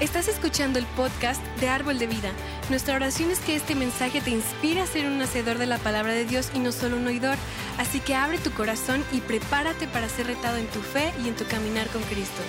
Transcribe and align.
Estás 0.00 0.28
escuchando 0.28 0.78
el 0.78 0.86
podcast 0.86 1.44
de 1.60 1.68
Árbol 1.68 1.98
de 1.98 2.06
Vida. 2.06 2.30
Nuestra 2.70 2.94
oración 2.94 3.32
es 3.32 3.40
que 3.40 3.56
este 3.56 3.74
mensaje 3.74 4.20
te 4.20 4.30
inspire 4.30 4.80
a 4.80 4.86
ser 4.86 5.06
un 5.06 5.20
hacedor 5.20 5.58
de 5.58 5.66
la 5.66 5.78
palabra 5.78 6.12
de 6.12 6.24
Dios 6.24 6.50
y 6.54 6.60
no 6.60 6.70
solo 6.70 6.96
un 6.96 7.06
oidor. 7.08 7.36
Así 7.78 7.98
que 7.98 8.14
abre 8.14 8.38
tu 8.38 8.52
corazón 8.52 9.04
y 9.12 9.20
prepárate 9.20 9.88
para 9.88 10.08
ser 10.08 10.28
retado 10.28 10.56
en 10.56 10.66
tu 10.68 10.80
fe 10.82 11.12
y 11.24 11.28
en 11.28 11.34
tu 11.34 11.44
caminar 11.46 11.88
con 11.88 12.02
Cristo. 12.02 12.42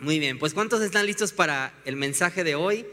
Muy 0.00 0.18
bien, 0.18 0.38
pues 0.38 0.52
¿cuántos 0.52 0.82
están 0.82 1.06
listos 1.06 1.32
para 1.32 1.74
el 1.84 1.96
mensaje 1.96 2.42
de 2.42 2.54
hoy? 2.56 2.84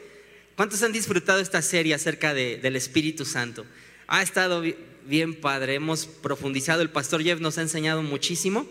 ¿Cuántos 0.56 0.84
han 0.84 0.92
disfrutado 0.92 1.40
esta 1.40 1.62
serie 1.62 1.94
acerca 1.96 2.34
de- 2.34 2.58
del 2.58 2.76
Espíritu 2.76 3.26
Santo? 3.26 3.66
Ha 4.12 4.24
estado 4.24 4.62
bi- 4.62 4.76
bien 5.06 5.40
padre, 5.40 5.76
hemos 5.76 6.08
profundizado, 6.08 6.82
el 6.82 6.90
pastor 6.90 7.22
Jeff 7.22 7.40
nos 7.40 7.60
ha 7.60 7.62
enseñado 7.62 8.02
muchísimo. 8.02 8.68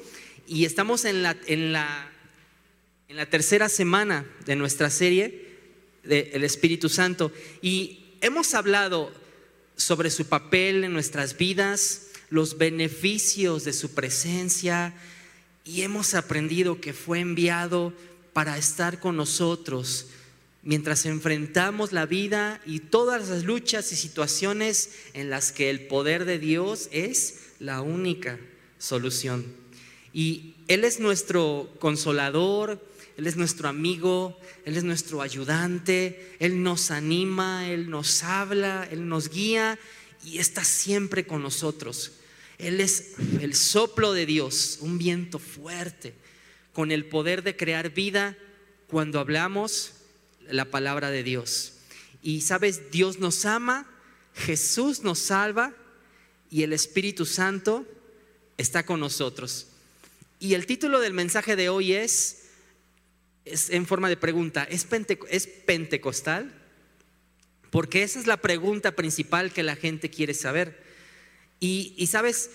Y 0.48 0.64
estamos 0.64 1.04
en 1.04 1.22
la, 1.22 1.36
en 1.46 1.72
la, 1.72 2.10
en 3.08 3.16
la 3.16 3.26
tercera 3.26 3.68
semana 3.68 4.26
de 4.46 4.56
nuestra 4.56 4.90
serie 4.90 5.46
del 6.02 6.42
Espíritu 6.42 6.88
Santo. 6.88 7.30
Y 7.62 8.00
hemos 8.20 8.54
hablado 8.54 9.12
sobre 9.76 10.10
su 10.10 10.26
papel 10.26 10.82
en 10.82 10.92
nuestras 10.92 11.38
vidas, 11.38 12.08
los 12.30 12.58
beneficios 12.58 13.64
de 13.64 13.72
su 13.72 13.94
presencia. 13.94 14.94
Y 15.64 15.82
hemos 15.82 16.14
aprendido 16.14 16.80
que 16.80 16.92
fue 16.92 17.20
enviado 17.20 17.92
para 18.32 18.58
estar 18.58 18.98
con 18.98 19.16
nosotros 19.16 20.08
mientras 20.62 21.06
enfrentamos 21.06 21.92
la 21.92 22.06
vida 22.06 22.60
y 22.66 22.80
todas 22.80 23.28
las 23.28 23.44
luchas 23.44 23.92
y 23.92 23.96
situaciones 23.96 24.90
en 25.14 25.30
las 25.30 25.52
que 25.52 25.70
el 25.70 25.86
poder 25.86 26.24
de 26.24 26.38
Dios 26.38 26.88
es 26.92 27.50
la 27.58 27.80
única 27.80 28.38
solución. 28.78 29.46
Y 30.12 30.54
Él 30.68 30.84
es 30.84 31.00
nuestro 31.00 31.72
consolador, 31.78 32.84
Él 33.16 33.26
es 33.26 33.36
nuestro 33.36 33.68
amigo, 33.68 34.38
Él 34.64 34.76
es 34.76 34.84
nuestro 34.84 35.22
ayudante, 35.22 36.34
Él 36.38 36.62
nos 36.62 36.90
anima, 36.90 37.68
Él 37.68 37.90
nos 37.90 38.22
habla, 38.22 38.88
Él 38.90 39.08
nos 39.08 39.30
guía 39.30 39.78
y 40.24 40.38
está 40.38 40.64
siempre 40.64 41.26
con 41.26 41.42
nosotros. 41.42 42.12
Él 42.58 42.80
es 42.80 43.14
el 43.40 43.54
soplo 43.54 44.12
de 44.12 44.26
Dios, 44.26 44.78
un 44.80 44.98
viento 44.98 45.38
fuerte, 45.38 46.14
con 46.72 46.90
el 46.90 47.04
poder 47.04 47.44
de 47.44 47.56
crear 47.56 47.90
vida 47.94 48.36
cuando 48.88 49.20
hablamos 49.20 49.92
la 50.50 50.66
palabra 50.66 51.10
de 51.10 51.22
Dios. 51.22 51.74
Y 52.22 52.40
sabes, 52.42 52.90
Dios 52.90 53.18
nos 53.18 53.44
ama, 53.44 53.86
Jesús 54.34 55.02
nos 55.02 55.18
salva 55.18 55.72
y 56.50 56.62
el 56.62 56.72
Espíritu 56.72 57.26
Santo 57.26 57.86
está 58.56 58.84
con 58.84 59.00
nosotros. 59.00 59.66
Y 60.40 60.54
el 60.54 60.66
título 60.66 61.00
del 61.00 61.12
mensaje 61.12 61.56
de 61.56 61.68
hoy 61.68 61.92
es, 61.92 62.44
es 63.44 63.70
en 63.70 63.86
forma 63.86 64.08
de 64.08 64.16
pregunta, 64.16 64.64
¿es, 64.64 64.88
pente- 64.88 65.18
¿es 65.30 65.46
pentecostal? 65.46 66.52
Porque 67.70 68.02
esa 68.02 68.18
es 68.18 68.26
la 68.26 68.38
pregunta 68.38 68.92
principal 68.96 69.52
que 69.52 69.62
la 69.62 69.76
gente 69.76 70.10
quiere 70.10 70.34
saber. 70.34 70.82
Y, 71.60 71.94
y, 71.96 72.06
sabes, 72.06 72.50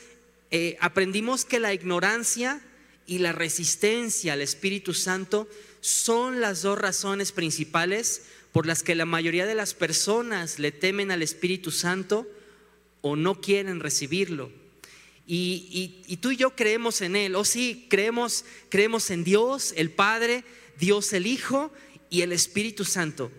Eh, 0.56 0.78
aprendimos 0.82 1.46
que 1.46 1.60
la 1.60 1.74
ignorancia 1.74 2.62
y 3.08 3.18
la 3.18 3.32
resistencia 3.32 4.34
al 4.34 4.42
Espíritu 4.42 4.94
Santo 4.94 5.48
son 5.84 6.40
las 6.40 6.62
dos 6.62 6.80
razones 6.80 7.34
principales 7.34 8.22
por 8.54 8.66
las 8.66 8.84
que 8.84 8.96
la 8.96 9.06
mayoría 9.06 9.46
de 9.46 9.54
las 9.54 9.74
personas 9.74 10.58
le 10.58 10.72
temen 10.72 11.12
al 11.12 11.22
Espíritu 11.22 11.72
Santo 11.72 12.26
o 13.02 13.18
no 13.18 13.42
quieren 13.42 13.82
recibirlo. 13.82 14.50
Y, 15.28 16.18
tú 16.22 16.32
y 16.32 16.38
yo 16.38 16.56
creemos 16.56 17.02
en 17.02 17.18
Él, 17.18 17.36
o 17.36 17.44
sí, 17.44 17.88
creemos, 17.90 18.46
creemos 18.70 19.10
en 19.10 19.26
Dios, 19.26 19.74
el 19.76 19.92
Padre, 19.92 20.46
Dios 20.80 21.12
el 21.12 21.28
Hijo 21.28 21.70
y 22.10 22.22
el 22.22 22.32
Espíritu 22.32 22.86
Santo. 22.86 23.30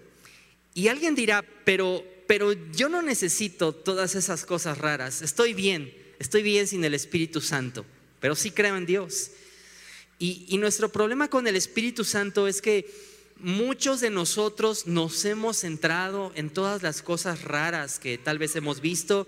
Y 0.75 0.89
alguien 0.89 1.15
dirá, 1.15 1.43
pero, 1.65 2.05
pero 2.27 2.53
yo 2.73 2.91
no 2.91 3.01
necesito 3.01 3.75
todas 3.75 4.15
esas 4.15 4.45
cosas 4.45 4.77
raras, 4.77 5.23
estoy 5.23 5.55
bien, 5.55 5.95
estoy 6.19 6.43
bien 6.43 6.67
sin 6.67 6.85
el 6.85 6.93
Espíritu 6.93 7.41
Santo, 7.41 7.87
pero 8.21 8.37
sí 8.37 8.51
creo 8.51 8.77
en 8.77 8.85
Dios. 8.85 9.31
Y, 10.19 10.47
y 10.49 10.59
nuestro 10.59 10.91
problema 10.91 11.29
con 11.29 11.47
el 11.47 11.57
Espíritu 11.57 12.05
Santo 12.05 12.47
es 12.47 12.63
que 12.63 12.89
muchos 13.39 14.01
de 14.01 14.11
nosotros 14.11 14.87
nos 14.87 15.25
hemos 15.25 15.59
centrado 15.59 16.33
en 16.37 16.51
todas 16.51 16.83
las 16.83 17.03
cosas 17.03 17.43
raras 17.43 17.99
que 17.99 18.17
tal 18.17 18.39
vez 18.39 18.55
hemos 18.57 18.81
visto, 18.81 19.27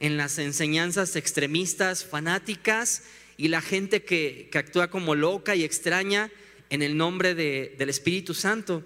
en 0.00 0.16
las 0.16 0.38
enseñanzas 0.38 1.16
extremistas, 1.16 2.04
fanáticas, 2.04 3.02
y 3.36 3.48
la 3.48 3.60
gente 3.62 4.04
que, 4.04 4.48
que 4.52 4.58
actúa 4.58 4.90
como 4.90 5.14
loca 5.14 5.56
y 5.56 5.64
extraña 5.64 6.30
en 6.70 6.82
el 6.82 6.96
nombre 6.96 7.34
de- 7.34 7.74
del 7.78 7.88
Espíritu 7.88 8.34
Santo. 8.34 8.84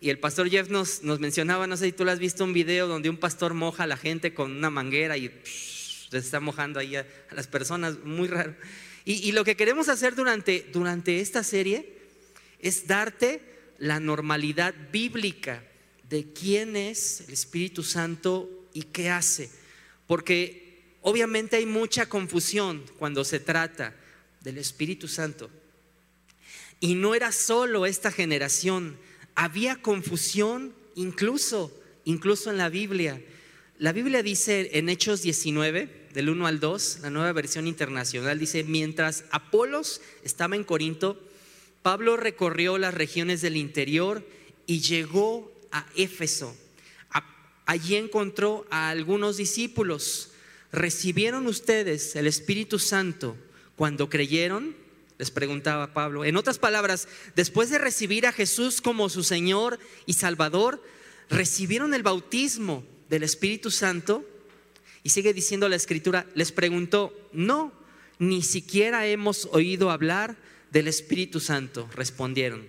Y 0.00 0.10
el 0.10 0.18
pastor 0.18 0.50
Jeff 0.50 0.68
nos, 0.68 1.02
nos 1.02 1.20
mencionaba, 1.20 1.66
no 1.66 1.76
sé 1.76 1.86
si 1.86 1.92
tú 1.92 2.04
lo 2.04 2.10
has 2.10 2.18
visto, 2.18 2.44
un 2.44 2.52
video 2.52 2.88
donde 2.88 3.08
un 3.08 3.16
pastor 3.16 3.54
moja 3.54 3.84
a 3.84 3.86
la 3.86 3.96
gente 3.96 4.34
con 4.34 4.50
una 4.52 4.70
manguera 4.70 5.16
y 5.16 5.28
psh, 5.28 6.08
les 6.12 6.24
está 6.24 6.40
mojando 6.40 6.80
ahí 6.80 6.96
a, 6.96 7.06
a 7.30 7.34
las 7.34 7.46
personas, 7.46 7.98
muy 8.04 8.28
raro. 8.28 8.54
Y, 9.06 9.32
lo 9.32 9.44
que 9.44 9.56
queremos 9.56 9.88
hacer 9.90 10.14
durante, 10.14 10.66
durante 10.72 11.20
esta 11.20 11.42
serie 11.42 11.98
es 12.58 12.86
darte 12.86 13.42
la 13.78 14.00
normalidad 14.00 14.74
bíblica 14.90 15.62
de 16.08 16.32
quién 16.32 16.74
es 16.74 17.20
el 17.26 17.34
Espíritu 17.34 17.82
Santo 17.82 18.48
y 18.72 18.84
qué 18.84 19.10
hace. 19.10 19.50
Porque 20.06 20.94
obviamente 21.02 21.56
hay 21.56 21.66
mucha 21.66 22.08
confusión 22.08 22.82
cuando 22.98 23.24
se 23.24 23.40
trata 23.40 23.94
del 24.40 24.56
Espíritu 24.56 25.06
Santo. 25.06 25.50
Y 26.80 26.94
no 26.94 27.14
era 27.14 27.30
solo 27.32 27.84
esta 27.84 28.10
generación, 28.10 28.96
había 29.34 29.76
confusión 29.76 30.74
incluso, 30.94 31.72
incluso 32.04 32.50
en 32.50 32.58
la 32.58 32.68
Biblia. 32.68 33.20
La 33.78 33.90
Biblia 33.90 34.22
dice 34.22 34.78
en 34.78 34.88
Hechos 34.88 35.22
19, 35.22 36.06
del 36.12 36.28
1 36.28 36.46
al 36.46 36.60
2, 36.60 37.00
la 37.02 37.10
nueva 37.10 37.32
versión 37.32 37.66
internacional, 37.66 38.38
dice, 38.38 38.62
mientras 38.62 39.24
Apolos 39.32 40.00
estaba 40.22 40.54
en 40.54 40.62
Corinto, 40.62 41.20
Pablo 41.82 42.16
recorrió 42.16 42.78
las 42.78 42.94
regiones 42.94 43.42
del 43.42 43.56
interior 43.56 44.24
y 44.68 44.80
llegó 44.80 45.52
a 45.72 45.86
Éfeso. 45.96 46.56
Allí 47.66 47.96
encontró 47.96 48.64
a 48.70 48.90
algunos 48.90 49.38
discípulos. 49.38 50.30
¿Recibieron 50.70 51.48
ustedes 51.48 52.14
el 52.14 52.28
Espíritu 52.28 52.78
Santo 52.78 53.36
cuando 53.74 54.08
creyeron? 54.08 54.76
Les 55.18 55.32
preguntaba 55.32 55.92
Pablo. 55.94 56.24
En 56.24 56.36
otras 56.36 56.58
palabras, 56.58 57.08
después 57.34 57.70
de 57.70 57.78
recibir 57.78 58.26
a 58.28 58.32
Jesús 58.32 58.80
como 58.80 59.08
su 59.08 59.24
Señor 59.24 59.80
y 60.06 60.12
Salvador, 60.12 60.80
¿recibieron 61.28 61.92
el 61.92 62.04
bautismo 62.04 62.84
del 63.08 63.22
Espíritu 63.22 63.70
Santo? 63.70 64.24
Y 65.02 65.10
sigue 65.10 65.34
diciendo 65.34 65.68
la 65.68 65.76
escritura, 65.76 66.26
les 66.34 66.50
preguntó, 66.50 67.12
no, 67.32 67.72
ni 68.18 68.42
siquiera 68.42 69.06
hemos 69.06 69.48
oído 69.52 69.90
hablar 69.90 70.36
del 70.70 70.88
Espíritu 70.88 71.40
Santo, 71.40 71.88
respondieron. 71.94 72.66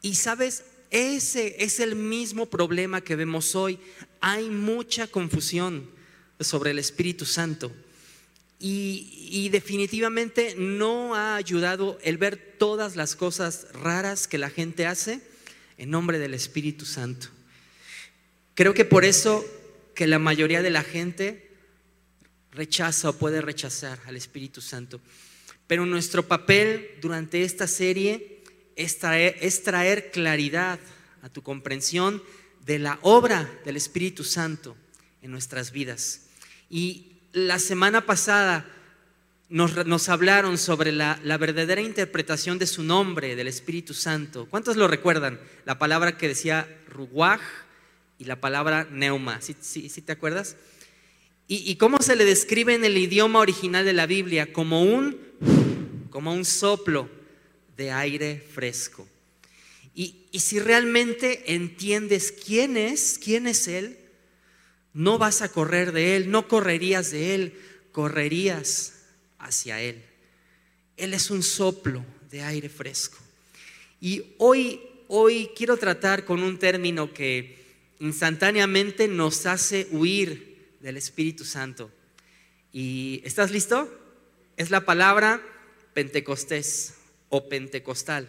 Y 0.00 0.14
sabes, 0.14 0.64
ese 0.90 1.56
es 1.62 1.78
el 1.78 1.94
mismo 1.94 2.46
problema 2.46 3.00
que 3.00 3.16
vemos 3.16 3.54
hoy. 3.54 3.78
Hay 4.20 4.50
mucha 4.50 5.06
confusión 5.06 5.88
sobre 6.40 6.72
el 6.72 6.78
Espíritu 6.78 7.24
Santo. 7.24 7.72
Y, 8.58 9.28
y 9.30 9.48
definitivamente 9.48 10.54
no 10.56 11.14
ha 11.14 11.36
ayudado 11.36 11.98
el 12.02 12.18
ver 12.18 12.56
todas 12.58 12.96
las 12.96 13.16
cosas 13.16 13.66
raras 13.72 14.26
que 14.26 14.38
la 14.38 14.50
gente 14.50 14.86
hace 14.86 15.20
en 15.78 15.90
nombre 15.90 16.18
del 16.18 16.34
Espíritu 16.34 16.84
Santo. 16.84 17.28
Creo 18.54 18.74
que 18.74 18.84
por 18.84 19.04
eso 19.04 19.44
que 19.94 20.06
la 20.06 20.18
mayoría 20.18 20.62
de 20.62 20.70
la 20.70 20.82
gente 20.82 21.50
rechaza 22.50 23.10
o 23.10 23.12
puede 23.14 23.40
rechazar 23.40 23.98
al 24.06 24.16
Espíritu 24.16 24.60
Santo. 24.60 25.00
Pero 25.66 25.86
nuestro 25.86 26.26
papel 26.28 26.98
durante 27.00 27.44
esta 27.44 27.66
serie 27.66 28.42
es 28.76 28.98
traer, 28.98 30.10
claridad 30.10 30.78
a 31.22 31.28
tu 31.28 31.42
comprensión 31.42 32.22
de 32.64 32.78
la 32.78 32.98
obra 33.02 33.50
del 33.64 33.76
Espíritu 33.76 34.24
Santo 34.24 34.76
en 35.22 35.30
nuestras 35.30 35.72
vidas. 35.72 36.26
Y 36.68 37.12
la 37.32 37.58
semana 37.58 38.04
pasada 38.04 38.66
nos, 39.48 40.08
hablaron 40.08 40.58
sobre 40.58 40.92
la, 40.92 41.18
verdadera 41.38 41.80
interpretación 41.80 42.58
de 42.58 42.66
su 42.66 42.82
nombre, 42.82 43.36
del 43.36 43.48
Espíritu 43.48 43.94
Santo. 43.94 44.46
¿Cuántos 44.50 44.76
lo 44.76 44.88
recuerdan? 44.88 45.40
La 45.64 45.78
palabra 45.78 46.18
que 46.18 46.28
decía 46.28 46.68
ruach 46.88 47.40
y 48.22 48.24
la 48.24 48.40
palabra 48.40 48.86
neuma. 48.88 49.40
¿Sí, 49.40 49.56
sí, 49.60 49.88
sí 49.88 50.00
te 50.00 50.12
acuerdas? 50.12 50.54
¿Y, 51.48 51.68
y 51.68 51.74
cómo 51.74 51.98
se 51.98 52.14
le 52.14 52.24
describe 52.24 52.72
en 52.72 52.84
el 52.84 52.96
idioma 52.96 53.40
original 53.40 53.84
de 53.84 53.92
la 53.92 54.06
Biblia? 54.06 54.52
Como 54.52 54.84
un, 54.84 55.18
como 56.08 56.32
un 56.32 56.44
soplo 56.44 57.08
de 57.76 57.90
aire 57.90 58.40
fresco. 58.54 59.08
Y, 59.92 60.26
y 60.30 60.38
si 60.38 60.60
realmente 60.60 61.52
entiendes 61.52 62.30
quién 62.30 62.76
es, 62.76 63.18
quién 63.20 63.48
es 63.48 63.66
Él, 63.66 63.98
No 64.94 65.18
vas 65.18 65.42
a 65.42 65.50
correr 65.50 65.92
de 65.92 66.16
Él, 66.16 66.30
no 66.30 66.48
correrías 66.48 67.10
de 67.10 67.34
Él, 67.34 67.54
correrías 67.92 68.94
hacia 69.38 69.80
Él. 69.80 70.02
Él 70.96 71.14
es 71.14 71.30
un 71.30 71.42
soplo 71.42 72.04
de 72.30 72.42
aire 72.42 72.68
fresco. 72.68 73.18
Y 74.00 74.34
hoy, 74.38 74.80
hoy 75.08 75.50
quiero 75.56 75.76
tratar 75.76 76.24
con 76.24 76.42
un 76.42 76.58
término 76.58 77.12
que 77.12 77.61
instantáneamente 78.02 79.06
nos 79.06 79.46
hace 79.46 79.86
huir 79.92 80.76
del 80.80 80.96
Espíritu 80.96 81.44
Santo. 81.44 81.88
¿Y 82.72 83.22
estás 83.24 83.52
listo? 83.52 83.88
Es 84.56 84.70
la 84.72 84.84
palabra 84.84 85.40
Pentecostés 85.94 86.94
o 87.28 87.48
Pentecostal. 87.48 88.28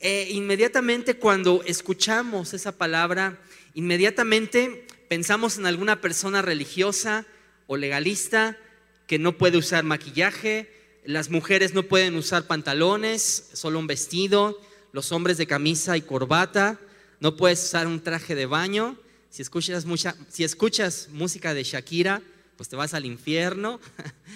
E 0.00 0.30
inmediatamente 0.32 1.14
cuando 1.14 1.62
escuchamos 1.64 2.54
esa 2.54 2.72
palabra, 2.72 3.40
inmediatamente 3.74 4.84
pensamos 5.08 5.58
en 5.58 5.66
alguna 5.66 6.00
persona 6.00 6.42
religiosa 6.42 7.24
o 7.68 7.76
legalista 7.76 8.58
que 9.06 9.20
no 9.20 9.38
puede 9.38 9.58
usar 9.58 9.84
maquillaje, 9.84 10.72
las 11.04 11.30
mujeres 11.30 11.72
no 11.72 11.84
pueden 11.84 12.16
usar 12.16 12.48
pantalones, 12.48 13.48
solo 13.52 13.78
un 13.78 13.86
vestido, 13.86 14.60
los 14.90 15.12
hombres 15.12 15.38
de 15.38 15.46
camisa 15.46 15.96
y 15.96 16.02
corbata, 16.02 16.80
no 17.20 17.36
puedes 17.36 17.62
usar 17.64 17.86
un 17.86 18.00
traje 18.00 18.34
de 18.34 18.46
baño. 18.46 18.96
Si 19.30 19.42
escuchas, 19.42 19.84
mucha, 19.84 20.16
si 20.28 20.44
escuchas 20.44 21.08
música 21.12 21.54
de 21.54 21.62
Shakira, 21.64 22.22
pues 22.56 22.68
te 22.68 22.76
vas 22.76 22.94
al 22.94 23.04
infierno. 23.04 23.80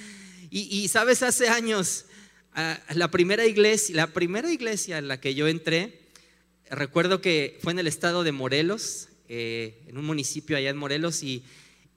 y, 0.51 0.89
sabes, 0.89 1.23
hace 1.23 1.49
años, 1.49 2.07
ah, 2.55 2.79
la 2.95 3.11
primera 3.11 3.47
iglesia, 3.47 3.97
la 3.97 4.09
primera 4.09 4.51
iglesia 4.53 4.99
en 4.99 5.09
la 5.09 5.21
que 5.21 5.35
yo 5.35 5.49
entré, 5.49 6.01
recuerdo 6.71 7.21
que 7.21 7.59
fue 7.63 7.73
en 7.73 7.79
el 7.79 7.87
estado 7.87 8.25
de 8.25 8.33
Morelos, 8.33 9.09
eh, 9.29 9.83
en 9.87 9.99
un 9.99 10.05
municipio 10.05 10.57
allá 10.57 10.71
en 10.71 10.77
Morelos, 10.77 11.23
y, 11.23 11.45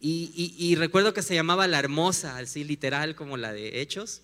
y, 0.05 0.75
recuerdo 0.75 1.13
que 1.13 1.21
se 1.21 1.33
llamaba 1.33 1.65
La 1.65 1.79
Hermosa, 1.79 2.37
así 2.37 2.65
literal 2.65 3.15
como 3.15 3.37
la 3.37 3.53
de 3.53 3.79
Hechos. 3.79 4.21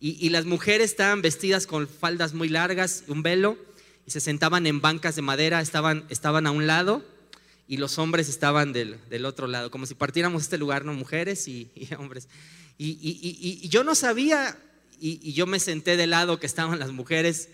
Y, 0.00 0.28
las 0.28 0.44
mujeres 0.44 0.92
estaban 0.92 1.22
vestidas 1.22 1.66
con 1.66 1.88
faldas 1.88 2.34
muy 2.34 2.48
largas, 2.48 3.02
un 3.08 3.24
velo, 3.24 3.58
y 4.08 4.10
se 4.10 4.20
sentaban 4.20 4.66
en 4.66 4.80
bancas 4.80 5.16
de 5.16 5.20
madera, 5.20 5.60
estaban, 5.60 6.06
estaban 6.08 6.46
a 6.46 6.50
un 6.50 6.66
lado, 6.66 7.04
y 7.66 7.76
los 7.76 7.98
hombres 7.98 8.30
estaban 8.30 8.72
del, 8.72 8.96
del 9.10 9.26
otro 9.26 9.46
lado, 9.46 9.70
como 9.70 9.84
si 9.84 9.94
partiéramos 9.94 10.44
este 10.44 10.56
lugar, 10.56 10.86
¿no? 10.86 10.94
Mujeres 10.94 11.46
y, 11.46 11.70
hombres. 11.98 12.26
Y, 12.78 13.68
yo 13.68 13.84
no 13.84 13.94
sabía, 13.94 14.58
y, 14.98 15.34
yo 15.34 15.44
me 15.46 15.60
senté 15.60 15.98
del 15.98 16.08
lado 16.08 16.40
que 16.40 16.46
estaban 16.46 16.78
las 16.78 16.90
mujeres. 16.90 17.50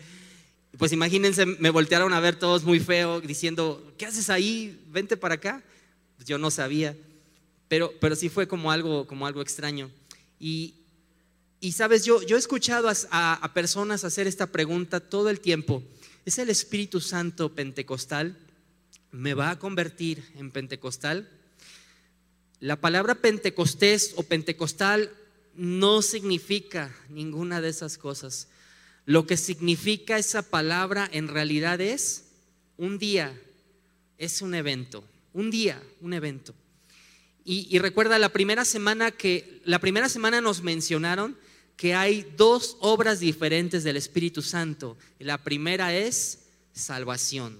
Pues 0.79 0.93
imagínense, 0.93 1.45
me 1.45 1.71
voltearon 1.71 2.13
a 2.13 2.21
ver 2.21 2.37
todos 2.37 2.63
muy 2.63 2.79
feo, 2.79 3.21
diciendo, 3.21 3.93
¿qué 3.99 4.07
haces 4.07 4.31
ahí? 4.31 4.81
Vente 4.93 5.17
para 5.17 5.35
acá. 5.35 5.61
Pues 6.15 6.29
yo 6.29 6.39
no 6.39 6.53
sabía, 6.53 6.97
pero, 7.67 7.93
pero 8.01 8.15
sí 8.15 8.29
fue 8.29 8.47
como 8.47 8.71
algo, 8.71 9.09
como 9.09 9.27
algo 9.27 9.43
extraño. 9.43 9.91
Y, 10.39 10.75
y 11.59 11.73
sabes, 11.73 12.05
yo, 12.05 12.23
yo 12.23 12.37
he 12.37 12.39
escuchado 12.39 12.89
a, 13.11 13.51
personas 13.55 14.05
hacer 14.05 14.29
esta 14.29 14.47
pregunta 14.47 15.01
todo 15.01 15.31
el 15.31 15.41
tiempo. 15.41 15.83
¿Es 16.25 16.39
el 16.39 16.49
Espíritu 16.49 17.03
Santo 17.03 17.55
pentecostal? 17.55 18.39
¿Me 19.13 19.35
va 19.35 19.51
a 19.51 19.59
convertir 19.59 20.25
en 20.37 20.51
pentecostal? 20.51 21.29
La 22.61 22.81
palabra 22.81 23.17
pentecostés 23.17 24.15
o 24.17 24.23
pentecostal 24.23 25.13
no 25.55 26.01
significa 26.01 26.97
ninguna 27.11 27.61
de 27.61 27.69
esas 27.69 27.99
cosas. 27.99 28.49
Lo 29.05 29.27
que 29.27 29.37
significa 29.37 30.17
esa 30.17 30.41
palabra 30.41 31.11
en 31.13 31.29
realidad 31.29 31.83
es 31.83 32.25
un 32.79 32.99
día, 32.99 33.39
es 34.17 34.41
un 34.41 34.55
evento, 34.55 35.05
un 35.35 35.51
día, 35.51 35.83
un 36.01 36.15
evento. 36.15 36.55
Y, 37.45 37.79
recuerda 37.81 38.19
la 38.19 38.31
primera 38.31 38.65
semana 38.65 39.11
que 39.11 39.61
la 39.67 39.79
primera 39.79 40.09
semana 40.09 40.41
nos 40.41 40.63
mencionaron 40.63 41.37
que 41.77 41.95
hay 41.95 42.27
dos 42.37 42.77
obras 42.81 43.21
diferentes 43.21 43.85
del 43.85 43.97
Espíritu 43.97 44.43
Santo. 44.43 44.97
La 45.19 45.39
primera 45.39 45.95
es 45.95 46.41
salvación. 46.73 47.59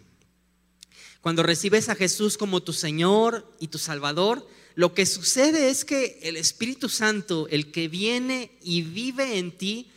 Cuando 1.21 1.43
recibes 1.43 1.89
a 1.89 1.95
Jesús 1.95 2.37
como 2.37 2.63
tu 2.63 2.73
Señor 2.73 3.51
y 3.59 3.69
tu 3.69 3.79
Salvador, 3.79 4.47
lo 4.75 4.93
que 4.93 5.07
sucede 5.07 5.71
es 5.71 5.85
que 5.85 6.19
el 6.23 6.37
Espíritu 6.37 6.89
Santo, 6.89 7.49
el 7.49 7.71
que 7.71 7.89
viene 7.89 8.51
y 8.63 8.83
vive 8.83 9.39
en 9.39 9.53
ti, 9.53 9.91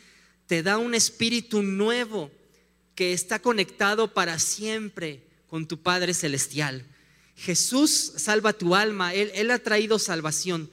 te 0.45 0.63
da 0.63 0.77
un 0.77 0.95
espíritu 0.95 1.61
nuevo 1.63 2.31
que 2.95 3.11
está 3.11 3.39
conectado 3.39 4.13
para 4.13 4.39
siempre 4.39 5.21
con 5.49 5.67
tu 5.67 5.81
Padre 5.81 6.13
Celestial. 6.13 6.85
Jesús 7.35 8.13
salva 8.15 8.53
tu 8.53 8.73
alma, 8.73 9.13
Él, 9.13 9.31
Él 9.35 9.51
ha 9.51 9.59
traído 9.59 9.99
salvación. 9.99 10.69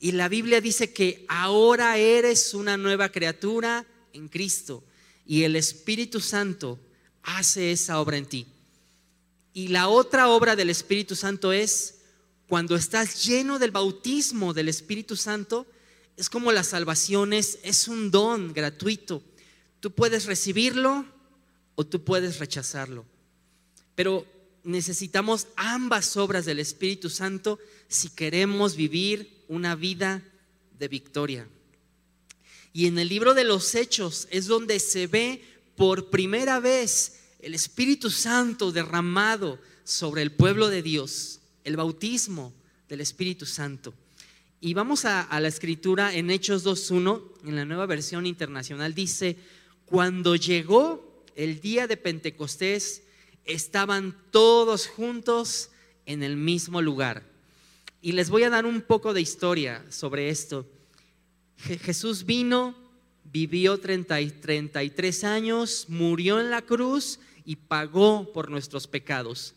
Y 0.00 0.12
la 0.12 0.28
Biblia 0.28 0.60
dice 0.60 0.92
que 0.92 1.24
ahora 1.28 1.96
eres 1.98 2.54
una 2.54 2.76
nueva 2.76 3.08
criatura 3.10 3.86
en 4.12 4.28
Cristo 4.28 4.84
y 5.26 5.44
el 5.44 5.56
Espíritu 5.56 6.20
Santo 6.20 6.78
hace 7.22 7.72
esa 7.72 8.00
obra 8.00 8.16
en 8.16 8.26
ti. 8.26 8.46
Y 9.52 9.68
la 9.68 9.88
otra 9.88 10.28
obra 10.28 10.56
del 10.56 10.70
Espíritu 10.70 11.14
Santo 11.16 11.52
es 11.52 12.00
cuando 12.48 12.76
estás 12.76 13.24
lleno 13.24 13.58
del 13.58 13.70
bautismo 13.70 14.52
del 14.52 14.68
Espíritu 14.68 15.16
Santo, 15.16 15.66
es 16.16 16.28
como 16.28 16.52
la 16.52 16.64
salvación 16.64 17.32
es, 17.32 17.58
es 17.62 17.88
un 17.88 18.10
don 18.10 18.52
gratuito. 18.52 19.22
Tú 19.80 19.92
puedes 19.92 20.26
recibirlo 20.26 21.06
o 21.74 21.84
tú 21.84 22.04
puedes 22.04 22.38
rechazarlo. 22.38 23.04
Pero 23.94 24.26
necesitamos 24.62 25.46
ambas 25.56 26.16
obras 26.16 26.44
del 26.44 26.58
Espíritu 26.58 27.10
Santo 27.10 27.58
si 27.88 28.10
queremos 28.10 28.76
vivir 28.76 29.33
una 29.48 29.74
vida 29.74 30.22
de 30.78 30.88
victoria. 30.88 31.48
Y 32.72 32.86
en 32.86 32.98
el 32.98 33.08
libro 33.08 33.34
de 33.34 33.44
los 33.44 33.74
Hechos 33.74 34.26
es 34.30 34.46
donde 34.46 34.80
se 34.80 35.06
ve 35.06 35.42
por 35.76 36.10
primera 36.10 36.60
vez 36.60 37.20
el 37.40 37.54
Espíritu 37.54 38.10
Santo 38.10 38.72
derramado 38.72 39.60
sobre 39.84 40.22
el 40.22 40.32
pueblo 40.32 40.68
de 40.68 40.82
Dios, 40.82 41.40
el 41.62 41.76
bautismo 41.76 42.52
del 42.88 43.00
Espíritu 43.00 43.46
Santo. 43.46 43.94
Y 44.60 44.72
vamos 44.72 45.04
a, 45.04 45.28
la 45.40 45.48
escritura 45.48 46.14
en 46.14 46.30
Hechos 46.30 46.64
2.1, 46.64 47.22
en 47.44 47.56
la 47.56 47.66
nueva 47.66 47.84
versión 47.84 48.24
internacional, 48.24 48.94
dice, 48.94 49.36
cuando 49.84 50.36
llegó 50.36 51.22
el 51.36 51.60
día 51.60 51.86
de 51.86 51.98
Pentecostés, 51.98 53.02
estaban 53.44 54.16
todos 54.30 54.86
juntos 54.86 55.70
en 56.06 56.22
el 56.22 56.36
mismo 56.36 56.80
lugar. 56.80 57.33
Y 58.04 58.12
les 58.12 58.28
voy 58.28 58.42
a 58.42 58.50
dar 58.50 58.66
un 58.66 58.82
poco 58.82 59.14
de 59.14 59.22
historia 59.22 59.82
sobre 59.88 60.28
esto. 60.28 60.66
Jesús 61.56 62.26
vino, 62.26 62.74
vivió 63.24 63.80
30 63.80 64.20
y 64.20 64.30
33 64.30 65.24
años, 65.24 65.86
murió 65.88 66.38
en 66.38 66.50
la 66.50 66.60
cruz 66.60 67.18
y 67.46 67.56
pagó 67.56 68.30
por 68.34 68.50
nuestros 68.50 68.86
pecados. 68.86 69.54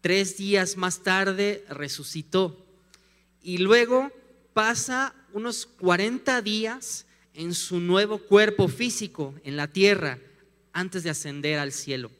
Tres 0.00 0.38
días 0.38 0.78
más 0.78 1.02
tarde 1.02 1.66
resucitó 1.68 2.64
y 3.42 3.58
luego 3.58 4.10
pasa 4.54 5.14
unos 5.34 5.66
40 5.66 6.40
días 6.40 7.04
en 7.34 7.52
su 7.52 7.78
nuevo 7.78 8.16
cuerpo 8.16 8.68
físico 8.68 9.34
en 9.44 9.58
la 9.58 9.68
tierra 9.68 10.18
antes 10.72 11.02
de 11.02 11.10
ascender 11.10 11.58
al 11.58 11.72
cielo. 11.72 12.10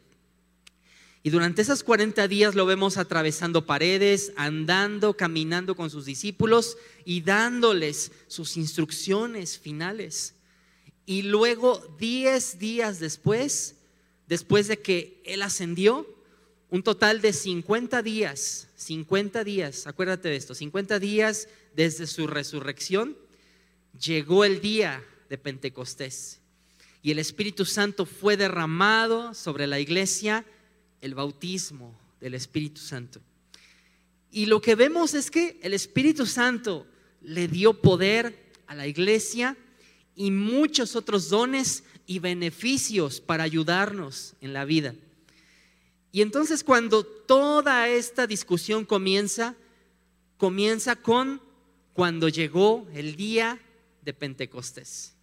Y 1.25 1.31
durante 1.31 1.63
esos 1.63 1.85
40 1.85 2.27
días 2.27 2.57
lo 2.57 2.67
vemos 2.67 2.97
atravesando 2.97 3.65
paredes, 3.65 4.33
andando, 4.37 5.17
caminando 5.17 5.77
con 5.77 5.89
sus 5.89 6.05
discípulos 6.05 6.77
y 7.05 7.21
dándoles 7.21 8.11
sus 8.27 8.57
instrucciones 8.57 9.59
finales. 9.59 10.35
Y 11.07 11.23
luego, 11.23 11.95
10 11.99 12.59
días 12.59 12.99
después, 12.99 13.77
después 14.27 14.67
de 14.67 14.81
que 14.81 15.23
Él 15.25 15.43
ascendió, 15.43 16.07
un 16.71 16.83
total 16.83 17.21
de 17.21 17.33
50 17.33 18.03
días, 18.03 18.69
50 18.77 19.45
días, 19.45 19.87
acuérdate 19.87 20.31
de 20.31 20.37
esto, 20.37 20.55
50 20.55 20.99
días 20.99 21.49
desde 21.77 22.07
su 22.07 22.27
resurrección, 22.27 23.17
llegó 24.01 24.45
el 24.45 24.61
día 24.61 25.05
de 25.29 25.39
Pentecostés. 25.39 26.41
Y 27.03 27.11
el 27.11 27.19
Espíritu 27.19 27.65
Santo 27.65 28.07
fue 28.07 28.37
derramado 28.37 29.35
sobre 29.35 29.67
la 29.67 29.81
iglesia 29.81 30.47
el 31.03 31.15
bautismo 31.15 31.95
del 32.21 32.33
Espíritu 32.33 32.81
Santo. 32.81 33.21
Y 34.31 34.47
lo 34.47 34.63
que 34.63 34.75
vemos 34.75 35.13
es 35.13 35.31
que 35.31 35.61
el 35.63 35.75
Espíritu 35.75 36.25
Santo 36.25 36.87
le 37.21 37.49
dio 37.49 37.75
poder 37.75 38.51
a 38.67 38.75
la 38.75 38.87
iglesia 38.87 39.57
y 40.17 40.31
muchos 40.31 40.97
otros 40.97 41.29
dones 41.29 41.85
y 42.07 42.19
beneficios 42.19 43.21
para 43.21 43.45
ayudarnos 43.45 44.35
en 44.41 44.55
la 44.55 44.65
vida. 44.65 44.95
Y 46.13 46.23
entonces 46.23 46.65
cuando 46.65 47.05
toda 47.05 47.89
esta 47.89 48.27
discusión 48.27 48.85
comienza, 48.85 49.55
comienza 50.37 50.97
con 50.97 51.43
cuando 51.93 52.29
llegó 52.29 52.87
el 52.95 53.17
día 53.17 53.61
de 54.03 54.13
Pentecostés. 54.15 55.15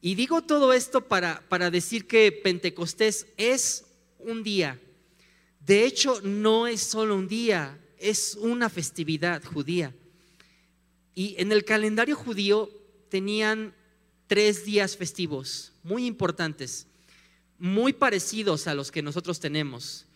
Y 0.00 0.14
digo 0.14 0.42
todo 0.42 0.72
esto 0.72 1.08
para, 1.08 1.42
para 1.48 1.70
decir 1.70 2.06
que 2.06 2.30
Pentecostés 2.30 3.26
es 3.36 3.83
un 4.26 4.42
día. 4.42 4.80
De 5.60 5.84
hecho, 5.84 6.20
no 6.22 6.66
es 6.66 6.80
solo 6.80 7.16
un 7.16 7.28
día, 7.28 7.78
es 7.98 8.36
una 8.40 8.68
festividad 8.68 9.42
judía. 9.42 9.94
Y 11.14 11.36
en 11.38 11.52
el 11.52 11.64
calendario 11.64 12.16
judío 12.16 12.70
tenían 13.08 13.74
tres 14.26 14.64
días 14.64 14.96
festivos 14.96 15.72
muy 15.82 16.06
importantes, 16.06 16.86
muy 17.58 17.92
parecidos 17.92 18.66
a 18.66 18.74
los 18.74 18.90
que 18.90 19.02
nosotros 19.02 19.38
tenemos. 19.38 20.06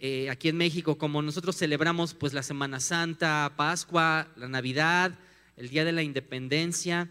Eh, 0.00 0.28
aquí 0.28 0.48
en 0.48 0.56
México, 0.56 0.98
como 0.98 1.22
nosotros 1.22 1.56
celebramos 1.56 2.14
pues 2.14 2.32
la 2.32 2.42
Semana 2.42 2.80
Santa, 2.80 3.52
Pascua, 3.56 4.28
la 4.36 4.48
Navidad, 4.48 5.16
el 5.56 5.68
Día 5.68 5.84
de 5.84 5.92
la 5.92 6.02
Independencia, 6.02 7.08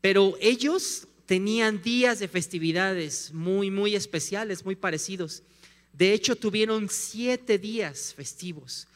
pero 0.00 0.36
ellos 0.40 1.06
tenían 1.26 1.82
días 1.82 2.20
de 2.20 2.28
festividades 2.28 3.32
muy, 3.32 3.70
muy 3.70 3.96
especiales, 3.96 4.64
muy 4.64 4.76
parecidos. 4.76 5.42
De 5.92 6.12
hecho, 6.12 6.36
tuvieron 6.36 6.88
siete 6.88 7.58
días 7.58 8.14
festivos 8.14 8.86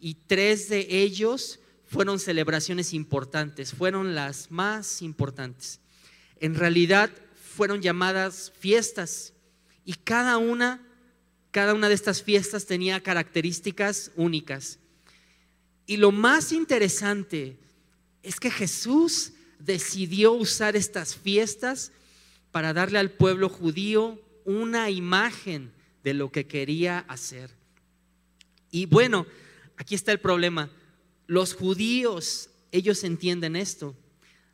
y 0.00 0.14
tres 0.26 0.68
de 0.68 0.86
ellos 0.90 1.60
fueron 1.86 2.18
celebraciones 2.18 2.92
importantes, 2.92 3.72
fueron 3.72 4.14
las 4.14 4.50
más 4.50 5.02
importantes. 5.02 5.80
En 6.40 6.56
realidad 6.56 7.10
fueron 7.54 7.80
llamadas 7.80 8.52
fiestas 8.58 9.32
y 9.84 9.94
cada 9.94 10.36
una, 10.38 10.84
cada 11.52 11.72
una 11.72 11.88
de 11.88 11.94
estas 11.94 12.22
fiestas 12.22 12.66
tenía 12.66 13.00
características 13.00 14.10
únicas. 14.16 14.80
Y 15.86 15.98
lo 15.98 16.10
más 16.10 16.50
interesante 16.50 17.56
es 18.22 18.40
que 18.40 18.50
Jesús 18.50 19.32
decidió 19.58 20.32
usar 20.32 20.76
estas 20.76 21.14
fiestas 21.14 21.92
para 22.52 22.72
darle 22.72 22.98
al 22.98 23.10
pueblo 23.10 23.48
judío 23.48 24.20
una 24.44 24.90
imagen 24.90 25.72
de 26.02 26.14
lo 26.14 26.30
que 26.30 26.46
quería 26.46 27.00
hacer. 27.08 27.50
Y 28.70 28.86
bueno, 28.86 29.26
aquí 29.76 29.94
está 29.94 30.12
el 30.12 30.20
problema. 30.20 30.70
Los 31.26 31.54
judíos, 31.54 32.50
ellos 32.72 33.02
entienden 33.04 33.56
esto. 33.56 33.94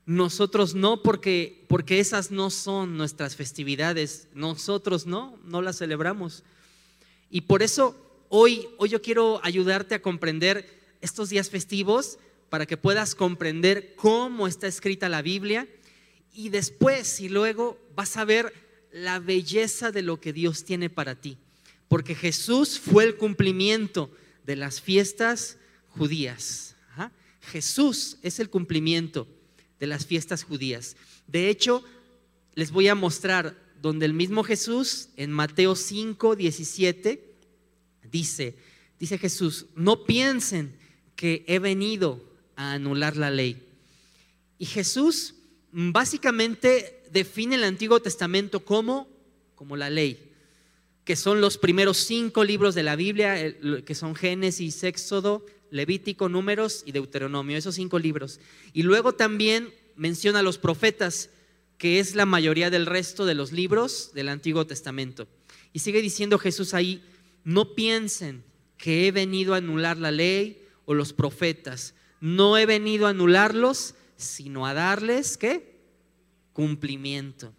Nosotros 0.05 0.75
no, 0.75 1.03
porque, 1.03 1.65
porque 1.69 2.01
esas 2.01 2.31
no 2.31 2.51
son 2.51 2.97
nuestras 2.97 3.37
festividades. 3.37 4.29
Nosotros 4.35 5.07
no, 5.07 5.39
no 5.45 5.63
las 5.63 5.79
celebramos. 5.79 6.43
Y 7.31 7.43
por 7.43 7.63
eso 7.63 8.25
hoy, 8.29 8.69
hoy 8.79 8.89
yo 8.89 9.03
quiero 9.03 9.41
ayudarte 9.45 9.95
a 9.95 10.03
comprender 10.03 10.97
estos 11.01 11.29
días 11.29 11.51
festivos 11.51 12.19
para 12.53 12.67
que 12.67 12.77
puedas 12.77 13.15
comprender 13.15 13.95
cómo 13.97 14.47
está 14.47 14.67
escrita 14.67 15.09
la 15.09 15.23
Biblia 15.23 15.67
y 16.35 16.51
después 16.51 17.19
y 17.21 17.31
luego 17.31 17.81
vas 17.97 18.19
a 18.19 18.27
ver 18.27 18.53
la 18.93 19.21
belleza 19.21 19.91
de 19.91 20.03
lo 20.03 20.21
que 20.21 20.35
Dios 20.35 20.63
tiene 20.63 20.91
para 20.91 21.15
ti. 21.15 21.39
Porque 21.89 22.15
Jesús 22.15 22.79
fue 22.79 23.05
el 23.05 23.17
cumplimiento 23.17 24.11
de 24.45 24.57
las 24.57 24.83
fiestas 24.83 25.57
judías. 25.89 26.77
Jesús 27.41 28.19
es 28.21 28.39
el 28.39 28.51
cumplimiento 28.51 29.27
de 29.81 29.87
las 29.87 30.05
fiestas 30.05 30.45
judías. 30.45 30.95
De 31.27 31.49
hecho, 31.49 31.83
les 32.55 32.71
voy 32.71 32.89
a 32.89 32.95
mostrar 32.95 33.57
donde 33.81 34.05
el 34.05 34.13
mismo 34.13 34.45
Jesús, 34.45 35.09
en 35.17 35.33
Mateo 35.33 35.75
5, 35.75 36.37
17, 36.37 37.35
dice, 38.11 38.57
dice 39.01 39.17
Jesús, 39.17 39.69
no 39.75 40.05
piensen 40.05 40.77
que 41.17 41.47
he 41.49 41.59
venido 41.59 42.31
a 42.63 42.75
anular 42.75 43.17
la 43.17 43.31
ley. 43.31 43.63
Y 44.59 44.67
Jesús 44.67 45.35
básicamente 45.71 47.03
define 47.11 47.57
el 47.57 47.65
Antiguo 47.65 48.01
Testamento 48.01 48.65
como, 48.65 49.09
como 49.55 49.77
la 49.77 49.91
ley 49.91 50.33
que 51.05 51.17
son 51.17 51.41
los 51.41 51.59
primeros 51.59 51.97
cinco 51.99 52.45
libros 52.45 52.75
de 52.75 52.83
la 52.83 52.97
Biblia, 52.97 53.55
que 53.85 53.95
son 53.95 54.15
Génesis, 54.15 54.85
Éxodo, 54.85 55.45
Levítico, 55.71 56.29
Números 56.29 56.83
y 56.87 56.93
Deuteronomio, 56.93 57.57
esos 57.57 57.75
cinco 57.75 57.99
libros. 57.99 58.41
Y 58.73 58.83
luego 58.83 59.15
también 59.15 59.75
menciona 59.97 60.41
a 60.41 60.43
los 60.43 60.59
profetas, 60.59 61.31
que 61.77 61.99
es 61.99 62.15
la 62.15 62.27
mayoría 62.27 62.71
del 62.71 62.87
resto 62.87 63.27
de 63.27 63.35
los 63.35 63.51
libros 63.51 64.13
del 64.15 64.29
Antiguo 64.29 64.67
Testamento. 64.67 65.27
Y 65.73 65.81
sigue 65.81 66.03
diciendo 66.03 66.39
Jesús 66.39 66.75
ahí, 66.75 67.03
no 67.43 67.75
piensen 67.75 68.45
que 68.79 69.09
he 69.09 69.13
venido 69.13 69.55
a 69.55 69.59
anular 69.59 69.97
la 69.97 70.13
ley 70.13 70.63
o 70.85 70.95
los 70.95 71.13
profetas. 71.13 71.95
No 72.23 72.57
he 72.57 72.67
venido 72.67 73.09
a 73.09 73.11
anularlos, 73.11 73.97
sino 74.17 74.65
a 74.65 74.75
darles, 74.75 75.37
¿qué? 75.37 75.81
Cumplimiento. 76.53 77.53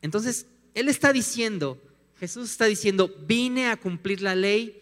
Entonces, 0.00 0.46
Él 0.74 0.88
está 0.88 1.12
diciendo, 1.12 1.82
Jesús 2.20 2.52
está 2.52 2.66
diciendo, 2.66 3.12
vine 3.26 3.66
a 3.66 3.76
cumplir 3.76 4.22
la 4.22 4.36
ley 4.36 4.80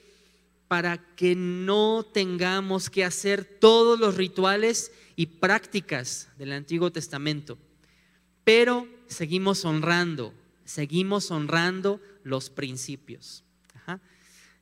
para 0.69 0.99
que 1.17 1.35
no 1.35 2.05
tengamos 2.13 2.91
que 2.91 3.03
hacer 3.03 3.47
todos 3.47 3.99
los 3.99 4.17
rituales 4.17 4.93
y 5.17 5.25
prácticas 5.25 6.29
del 6.37 6.53
Antiguo 6.53 6.93
Testamento, 6.93 7.57
pero 8.45 8.87
seguimos 9.07 9.65
honrando, 9.65 10.35
seguimos 10.67 11.31
honrando 11.31 11.99
los 12.25 12.51
principios. 12.51 13.43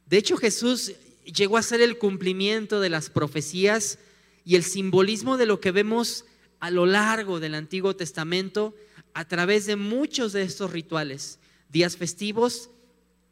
De 0.06 0.18
hecho, 0.18 0.36
Jesús 0.36 0.92
llegó 1.24 1.56
a 1.56 1.62
ser 1.62 1.80
el 1.80 1.98
cumplimiento 1.98 2.80
de 2.80 2.90
las 2.90 3.10
profecías 3.10 3.98
y 4.44 4.56
el 4.56 4.64
simbolismo 4.64 5.36
de 5.36 5.46
lo 5.46 5.60
que 5.60 5.70
vemos 5.70 6.24
a 6.60 6.70
lo 6.70 6.86
largo 6.86 7.40
del 7.40 7.54
Antiguo 7.54 7.96
Testamento 7.96 8.74
a 9.14 9.26
través 9.26 9.66
de 9.66 9.76
muchos 9.76 10.32
de 10.32 10.42
estos 10.42 10.70
rituales 10.70 11.38
días 11.68 11.96
festivos 11.96 12.70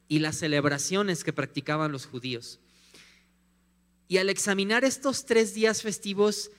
y 0.09 0.21
las 0.21 0.37
celebraciones 0.37 1.25
que 1.25 1.33
practicaban 1.33 1.93
los 1.93 2.07
judíos. 2.07 2.61
Y 4.09 4.17
al 4.17 4.31
examinar 4.31 4.85
estos 4.85 5.27
tres 5.27 5.55
días 5.55 5.83
festivos, 5.83 6.50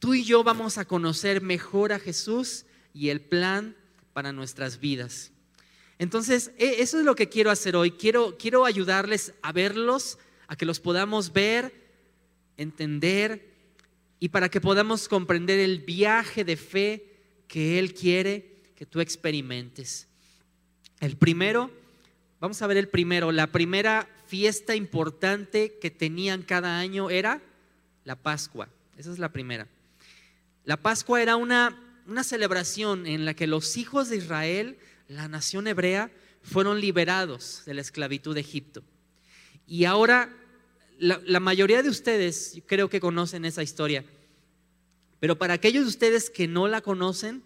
tú 0.00 0.14
y 0.14 0.24
yo 0.24 0.42
vamos 0.42 0.76
a 0.78 0.84
conocer 0.84 1.40
mejor 1.40 1.92
a 1.92 2.00
Jesús 2.00 2.64
y 2.92 3.10
el 3.10 3.20
plan 3.20 3.76
para 4.12 4.32
nuestras 4.32 4.80
vidas. 4.80 5.30
Entonces, 5.98 6.50
e, 6.58 6.82
eso 6.82 6.98
es 6.98 7.04
lo 7.04 7.14
que 7.14 7.28
quiero 7.28 7.50
hacer 7.50 7.76
hoy. 7.76 7.92
Quiero, 7.92 8.36
quiero 8.36 8.64
ayudarles 8.64 9.34
a 9.42 9.52
verlos, 9.52 10.18
a 10.48 10.56
que 10.56 10.66
los 10.66 10.80
podamos 10.80 11.32
ver, 11.32 11.81
entender 12.62 13.52
y 14.18 14.28
para 14.28 14.48
que 14.48 14.60
podamos 14.60 15.08
comprender 15.08 15.58
el 15.58 15.80
viaje 15.80 16.44
de 16.44 16.56
fe 16.56 17.12
que 17.48 17.78
Él 17.78 17.92
quiere 17.92 18.62
que 18.76 18.86
tú 18.86 19.00
experimentes. 19.00 20.08
El 21.00 21.16
primero, 21.16 21.70
vamos 22.40 22.62
a 22.62 22.66
ver 22.66 22.76
el 22.76 22.88
primero, 22.88 23.32
la 23.32 23.48
primera 23.48 24.08
fiesta 24.26 24.74
importante 24.74 25.78
que 25.80 25.90
tenían 25.90 26.42
cada 26.42 26.78
año 26.78 27.10
era 27.10 27.42
la 28.04 28.16
Pascua. 28.16 28.68
Esa 28.96 29.12
es 29.12 29.18
la 29.18 29.32
primera. 29.32 29.66
La 30.64 30.76
Pascua 30.76 31.20
era 31.20 31.36
una, 31.36 31.78
una 32.06 32.24
celebración 32.24 33.06
en 33.06 33.24
la 33.24 33.34
que 33.34 33.46
los 33.46 33.76
hijos 33.76 34.08
de 34.08 34.16
Israel, 34.16 34.78
la 35.08 35.28
nación 35.28 35.66
hebrea, 35.66 36.10
fueron 36.42 36.80
liberados 36.80 37.62
de 37.66 37.74
la 37.74 37.80
esclavitud 37.80 38.34
de 38.34 38.40
Egipto. 38.40 38.82
Y 39.66 39.84
ahora 39.84 40.30
la, 41.02 41.40
mayoría 41.40 41.82
de 41.82 41.88
ustedes 41.88 42.62
creo 42.66 42.88
que 42.88 43.00
conocen 43.00 43.44
esa 43.44 43.64
historia, 43.64 44.04
pero 45.18 45.36
para 45.36 45.54
aquellos 45.54 45.82
de 45.82 45.88
ustedes 45.88 46.30
que 46.30 46.46
no 46.46 46.68
la 46.68 46.80
conocen, 46.80 47.42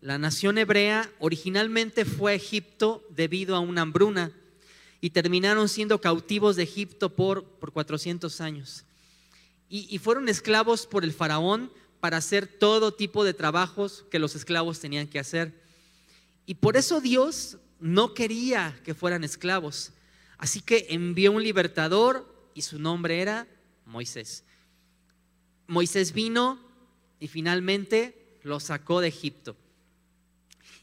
la 0.00 0.16
nación 0.16 0.58
hebrea 0.58 1.12
originalmente 1.18 2.04
fue 2.04 2.32
a 2.32 2.34
Egipto 2.36 3.04
debido 3.10 3.56
a 3.56 3.60
una 3.60 3.82
hambruna 3.82 4.32
y 5.00 5.10
terminaron 5.10 5.68
siendo 5.68 6.00
cautivos 6.00 6.54
de 6.54 6.62
Egipto 6.62 7.10
por, 7.16 7.44
por 7.44 7.72
400 7.72 8.40
años. 8.40 8.84
Y, 9.68 9.88
y 9.90 9.98
fueron 9.98 10.28
esclavos 10.28 10.86
por 10.86 11.02
el 11.02 11.12
faraón 11.12 11.72
para 11.98 12.16
hacer 12.16 12.46
todo 12.46 12.94
tipo 12.94 13.24
de 13.24 13.34
trabajos 13.34 14.04
que 14.10 14.20
los 14.20 14.36
esclavos 14.36 14.78
tenían 14.78 15.08
que 15.08 15.18
hacer. 15.18 15.52
Y 16.46 16.54
por 16.54 16.76
eso 16.76 17.00
Dios 17.00 17.58
no 17.80 18.14
quería 18.14 18.80
que 18.84 18.94
fueran 18.94 19.24
esclavos. 19.24 19.92
Así 20.38 20.60
que 20.60 20.86
envió 20.90 21.32
un 21.32 21.42
libertador 21.42 22.39
y 22.54 22.62
su 22.62 22.78
nombre 22.78 23.20
era 23.20 23.46
Moisés. 23.86 24.44
Moisés 25.66 26.12
vino 26.12 26.58
y 27.20 27.28
finalmente 27.28 28.38
los 28.42 28.64
sacó 28.64 29.00
de 29.00 29.08
Egipto. 29.08 29.56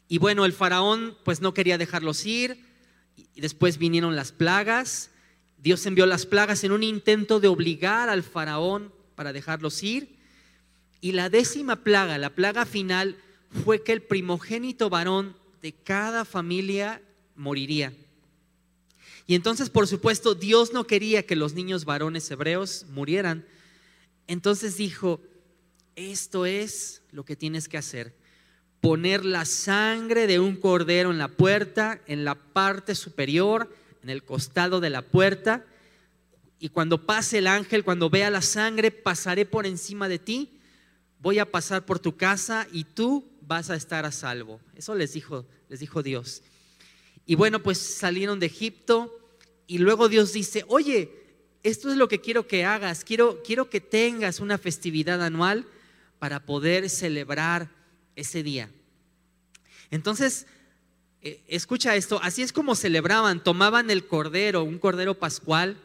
Y 0.08 0.18
bueno, 0.18 0.44
el 0.44 0.52
faraón 0.52 1.16
pues 1.24 1.40
no 1.40 1.52
quería 1.52 1.78
dejarlos 1.78 2.24
ir 2.24 2.64
y 3.34 3.40
después 3.40 3.78
vinieron 3.78 4.16
las 4.16 4.32
plagas. 4.32 5.10
Dios 5.58 5.84
envió 5.86 6.06
las 6.06 6.24
plagas 6.24 6.64
en 6.64 6.72
un 6.72 6.82
intento 6.82 7.40
de 7.40 7.48
obligar 7.48 8.08
al 8.08 8.22
faraón 8.22 8.92
para 9.14 9.32
dejarlos 9.32 9.82
ir. 9.82 10.16
Y 11.00 11.12
la 11.12 11.28
décima 11.28 11.76
plaga, 11.76 12.18
la 12.18 12.30
plaga 12.30 12.64
final, 12.64 13.16
fue 13.64 13.82
que 13.82 13.92
el 13.92 14.02
primogénito 14.02 14.90
varón 14.90 15.36
de 15.62 15.72
cada 15.72 16.24
familia 16.24 17.02
moriría. 17.34 17.92
Y 19.28 19.36
entonces, 19.36 19.70
por 19.70 19.86
supuesto, 19.86 20.34
Dios 20.34 20.72
no 20.72 20.88
quería 20.88 21.24
que 21.24 21.36
los 21.36 21.54
niños 21.54 21.84
varones 21.84 22.28
hebreos 22.28 22.86
murieran. 22.90 23.46
Entonces 24.26 24.76
dijo, 24.76 25.20
esto 25.94 26.46
es 26.46 27.02
lo 27.12 27.24
que 27.24 27.36
tienes 27.36 27.68
que 27.68 27.78
hacer 27.78 28.18
poner 28.80 29.24
la 29.24 29.44
sangre 29.44 30.26
de 30.26 30.38
un 30.38 30.56
cordero 30.56 31.10
en 31.10 31.18
la 31.18 31.28
puerta, 31.28 32.00
en 32.06 32.24
la 32.24 32.34
parte 32.34 32.94
superior, 32.94 33.74
en 34.02 34.10
el 34.10 34.24
costado 34.24 34.80
de 34.80 34.90
la 34.90 35.02
puerta. 35.02 35.64
y 36.60 36.70
cuando 36.70 37.06
pase 37.06 37.38
el 37.38 37.46
ángel, 37.46 37.84
cuando 37.84 38.10
vea 38.10 38.30
la 38.30 38.42
sangre, 38.42 38.90
pasaré 38.90 39.46
por 39.46 39.64
encima 39.64 40.08
de 40.08 40.18
ti, 40.18 40.58
voy 41.20 41.38
a 41.38 41.50
pasar 41.50 41.86
por 41.86 42.00
tu 42.00 42.16
casa 42.16 42.66
y 42.72 42.82
tú 42.82 43.30
vas 43.42 43.70
a 43.70 43.76
estar 43.76 44.04
a 44.04 44.10
salvo. 44.10 44.60
Eso 44.74 44.96
les 44.96 45.12
dijo, 45.12 45.46
les 45.68 45.78
dijo 45.78 46.02
Dios. 46.02 46.42
Y 47.26 47.36
bueno, 47.36 47.62
pues 47.62 47.78
salieron 47.78 48.40
de 48.40 48.46
Egipto 48.46 49.17
y 49.68 49.78
luego 49.78 50.08
Dios 50.08 50.32
dice, 50.32 50.64
oye, 50.66 51.12
esto 51.62 51.90
es 51.90 51.96
lo 51.96 52.08
que 52.08 52.20
quiero 52.20 52.46
que 52.46 52.64
hagas, 52.64 53.04
quiero, 53.04 53.42
quiero 53.44 53.68
que 53.68 53.82
tengas 53.82 54.40
una 54.40 54.56
festividad 54.56 55.22
anual 55.22 55.66
para 56.18 56.46
poder 56.46 56.88
celebrar 56.88 57.70
ese 58.16 58.42
día. 58.42 58.70
Entonces, 59.90 60.46
eh, 61.20 61.44
escucha 61.48 61.96
esto, 61.96 62.18
así 62.22 62.40
es 62.40 62.52
como 62.52 62.74
celebraban, 62.74 63.44
tomaban 63.44 63.90
el 63.90 64.06
cordero, 64.06 64.64
un 64.64 64.78
cordero 64.78 65.18
pascual, 65.18 65.76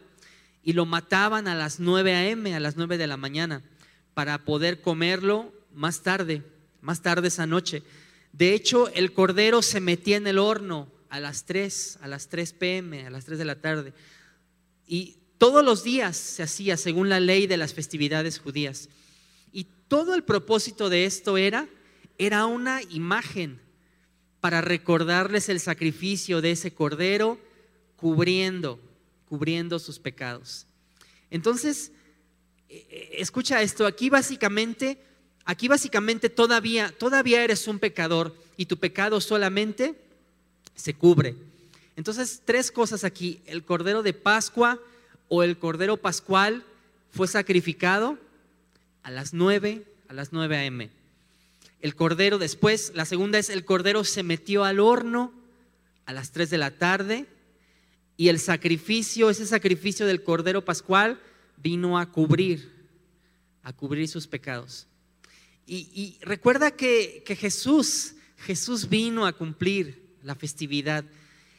y 0.63 0.71
lo 0.71 0.85
mataban 0.85 1.49
a 1.49 1.55
las 1.55 1.81
9 1.81 2.15
a.m., 2.15 2.55
a 2.55 2.61
las 2.61 2.77
9 2.77 2.97
de 2.97 3.07
la 3.07 3.17
mañana, 3.17 3.63
para 4.13 4.45
poder 4.45 4.79
comerlo 4.79 5.51
más 5.73 6.03
tarde, 6.03 6.41
más 6.79 7.01
tarde 7.01 7.27
esa 7.27 7.45
noche. 7.45 7.83
De 8.31 8.53
hecho, 8.53 8.87
el 8.93 9.11
cordero 9.11 9.61
se 9.61 9.81
metía 9.81 10.15
en 10.15 10.27
el 10.27 10.39
horno 10.39 10.87
a 11.13 11.19
las 11.19 11.45
3, 11.45 11.99
a 12.01 12.07
las 12.07 12.27
3 12.27 12.53
p.m., 12.53 13.05
a 13.05 13.11
las 13.11 13.25
3 13.25 13.37
de 13.37 13.45
la 13.45 13.61
tarde. 13.61 13.93
Y 14.87 15.17
todos 15.37 15.63
los 15.63 15.83
días 15.83 16.17
se 16.17 16.41
hacía 16.41 16.75
según 16.75 17.07
la 17.07 17.19
ley 17.19 17.45
de 17.45 17.55
las 17.55 17.75
festividades 17.75 18.39
judías. 18.39 18.89
Y 19.51 19.67
todo 19.87 20.15
el 20.15 20.23
propósito 20.23 20.89
de 20.89 21.05
esto 21.05 21.37
era, 21.37 21.69
era 22.17 22.47
una 22.47 22.81
imagen 22.81 23.61
para 24.39 24.61
recordarles 24.61 25.49
el 25.49 25.59
sacrificio 25.59 26.41
de 26.41 26.49
ese 26.49 26.73
cordero 26.73 27.39
cubriendo, 27.95 28.79
cubriendo 29.29 29.77
sus 29.77 29.99
pecados. 29.99 30.65
Entonces, 31.29 31.91
eh, 32.69 32.87
eh, 32.89 33.09
escucha 33.19 33.61
esto, 33.61 33.85
aquí 33.85 34.09
básicamente, 34.09 34.97
aquí 35.45 35.67
básicamente 35.67 36.31
todavía, 36.31 36.91
todavía 36.97 37.43
eres 37.43 37.67
un 37.67 37.77
pecador 37.77 38.35
y 38.57 38.65
tu 38.65 38.77
pecado 38.77 39.21
solamente 39.21 40.01
se 40.75 40.93
cubre. 40.93 41.35
Entonces, 41.95 42.41
tres 42.43 42.71
cosas 42.71 43.03
aquí, 43.03 43.39
el 43.45 43.63
cordero 43.63 44.03
de 44.03 44.13
Pascua 44.13 44.79
o 45.29 45.43
el 45.43 45.57
cordero 45.57 45.97
pascual 45.97 46.63
fue 47.11 47.27
sacrificado 47.27 48.17
a 49.03 49.11
las 49.11 49.33
9, 49.33 49.83
a 50.07 50.13
las 50.13 50.33
9 50.33 50.57
a.m. 50.57 50.89
El 51.81 51.95
cordero 51.95 52.37
después, 52.37 52.91
la 52.95 53.05
segunda 53.05 53.37
es 53.37 53.49
el 53.49 53.65
cordero 53.65 54.03
se 54.03 54.23
metió 54.23 54.63
al 54.63 54.79
horno 54.79 55.33
a 56.05 56.13
las 56.13 56.31
3 56.31 56.49
de 56.49 56.57
la 56.57 56.71
tarde 56.71 57.25
y 58.17 58.29
el 58.29 58.39
sacrificio, 58.39 59.29
ese 59.29 59.45
sacrificio 59.45 60.05
del 60.05 60.23
cordero 60.23 60.63
pascual 60.63 61.19
vino 61.57 61.99
a 61.99 62.11
cubrir, 62.11 62.71
a 63.63 63.73
cubrir 63.73 64.07
sus 64.07 64.27
pecados. 64.27 64.87
Y, 65.65 66.17
recuerda 66.21 66.71
que, 66.71 67.23
que 67.25 67.37
Jesús, 67.37 68.15
Jesús 68.37 68.89
vino 68.89 69.25
a 69.25 69.31
cumplir 69.33 70.02
la 70.23 70.35
festividad. 70.35 71.05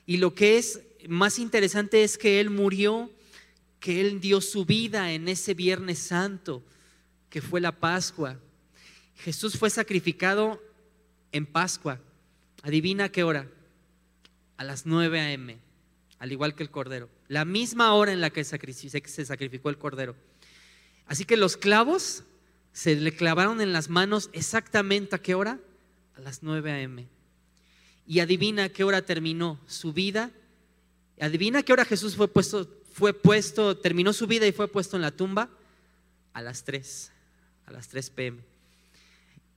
Y 0.06 0.16
lo 0.16 0.34
que 0.34 0.58
es 0.58 0.80
más 1.08 1.38
interesante 1.38 2.02
es 2.02 2.18
que 2.18 2.40
Él 2.40 2.50
murió, 2.50 3.10
que 3.80 4.00
Él 4.00 4.20
dio 4.20 4.40
su 4.40 4.64
vida 4.64 5.12
en 5.12 5.28
ese 5.28 5.54
Viernes 5.54 5.98
Santo, 5.98 6.62
que 7.30 7.42
fue 7.42 7.60
la 7.60 7.72
Pascua. 7.72 8.38
Jesús 9.16 9.58
fue 9.58 9.70
sacrificado 9.70 10.62
en 11.32 11.46
Pascua. 11.46 12.00
Adivina 12.62 13.10
qué 13.10 13.22
hora. 13.22 13.48
A 14.56 14.64
las 14.64 14.86
9 14.86 15.20
a.m., 15.20 15.58
al 16.18 16.32
igual 16.32 16.54
que 16.54 16.62
el 16.62 16.70
Cordero. 16.70 17.10
La 17.28 17.44
misma 17.44 17.92
hora 17.94 18.12
en 18.12 18.20
la 18.20 18.30
que 18.30 18.44
se 18.44 19.24
sacrificó 19.24 19.68
el 19.68 19.78
Cordero. 19.78 20.16
Así 21.06 21.24
que 21.24 21.36
los 21.36 21.56
clavos 21.56 22.24
se 22.72 22.96
le 22.96 23.14
clavaron 23.14 23.60
en 23.60 23.72
las 23.72 23.88
manos 23.88 24.30
exactamente 24.32 25.16
a 25.16 25.22
qué 25.22 25.34
hora? 25.34 25.60
A 26.16 26.20
las 26.20 26.42
9 26.42 26.70
a.m. 26.72 27.06
Y 28.06 28.20
adivina 28.20 28.68
qué 28.68 28.84
hora 28.84 29.02
terminó 29.02 29.58
su 29.66 29.92
vida. 29.92 30.30
Adivina 31.20 31.62
qué 31.62 31.72
hora 31.72 31.84
Jesús 31.84 32.16
fue 32.16 32.28
puesto, 32.28 32.68
fue 32.92 33.12
puesto, 33.12 33.76
terminó 33.76 34.12
su 34.12 34.26
vida 34.26 34.46
y 34.46 34.52
fue 34.52 34.68
puesto 34.68 34.96
en 34.96 35.02
la 35.02 35.10
tumba 35.10 35.48
a 36.32 36.42
las 36.42 36.64
3, 36.64 37.12
a 37.66 37.72
las 37.72 37.88
3 37.88 38.10
pm. 38.10 38.40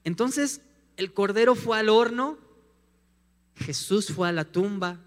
Entonces 0.04 0.62
el 0.96 1.14
cordero 1.14 1.56
fue 1.56 1.78
al 1.78 1.90
horno, 1.90 2.38
Jesús 3.58 4.08
fue 4.08 4.30
a 4.30 4.32
la 4.32 4.46
tumba, 4.46 5.00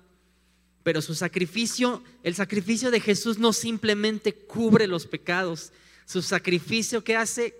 pero 0.83 1.03
su 1.03 1.15
sacrificio, 1.15 2.03
el 2.23 2.35
sacrificio 2.35 2.91
de 2.91 3.01
Jesús 3.01 3.39
no 3.39 3.53
simplemente 3.53 4.35
cubre 4.35 4.87
los 4.87 5.07
pecados, 5.07 5.73
su 6.07 6.23
sacrificio 6.23 7.05
que 7.05 7.17
hace 7.17 7.55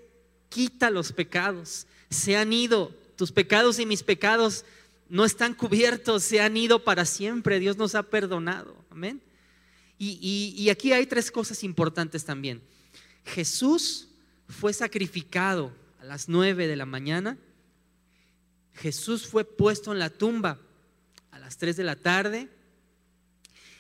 quita 0.49 0.91
los 0.91 1.13
pecados. 1.13 1.87
Se 2.11 2.37
han 2.37 2.53
ido, 2.53 2.95
tus 3.17 3.33
pecados 3.33 3.79
y 3.79 3.87
mis 3.87 4.03
pecados 4.03 4.65
no 5.11 5.25
están 5.25 5.55
cubiertos, 5.55 6.23
se 6.23 6.41
han 6.41 6.57
ido 6.57 6.83
para 6.83 7.05
siempre, 7.05 7.59
Dios 7.59 7.77
nos 7.77 7.95
ha 7.95 8.05
perdonado. 8.05 8.75
Amén. 8.91 9.21
Y, 9.99 10.55
y 10.57 10.71
aquí 10.71 10.93
hay 10.93 11.05
tres 11.05 11.31
cosas 11.31 11.63
importantes 11.63 12.25
también. 12.25 12.63
Jesús 13.27 14.09
fue 14.49 14.73
sacrificado 14.73 15.73
a 16.01 16.05
las 16.07 16.29
nueve 16.29 16.67
de 16.67 16.77
la 16.77 16.87
mañana, 16.87 17.37
Jesús 18.75 19.27
fue 19.27 19.45
puesto 19.45 19.93
en 19.93 19.99
la 19.99 20.09
tumba 20.09 20.59
a 21.33 21.39
las 21.39 21.59
tres 21.59 21.77
de 21.77 21.85
la 21.85 21.97
tarde 21.97 22.49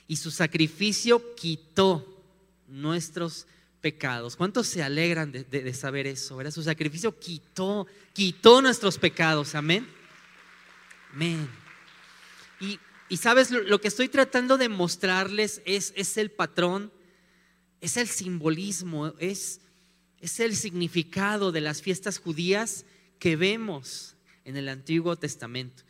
y 0.07 0.17
su 0.17 0.31
sacrificio 0.31 1.35
quitó 1.37 2.23
nuestros 2.69 3.47
pecados. 3.81 4.37
¿Cuántos 4.37 4.67
se 4.67 4.83
alegran 4.83 5.33
de, 5.33 5.75
saber 5.75 6.07
eso? 6.07 6.37
¿verdad? 6.37 6.51
Su 6.51 6.63
sacrificio 6.63 7.19
quitó, 7.19 7.87
quitó 8.13 8.61
nuestros 8.61 8.99
pecados. 8.99 9.55
Amén. 9.55 9.89
Amén. 11.13 11.49
Y, 12.61 12.79
y 13.09 13.17
sabes, 13.17 13.51
lo, 13.51 13.81
que 13.81 13.89
estoy 13.89 14.09
tratando 14.09 14.59
de 14.59 14.69
mostrarles 14.69 15.63
es, 15.65 15.93
es 15.97 16.17
el 16.17 16.31
patrón, 16.31 16.93
es 17.81 17.97
el 17.97 18.09
simbolismo, 18.09 19.15
es 19.19 19.61
es 20.21 20.39
el 20.39 20.55
significado 20.55 21.51
de 21.51 21.63
las 21.63 21.83
fiestas 21.83 22.19
judías 22.19 22.85
que 23.19 23.37
vemos 23.37 24.15
en 24.45 24.57
el 24.57 24.69
Antiguo 24.69 25.17
Testamento. 25.17 25.83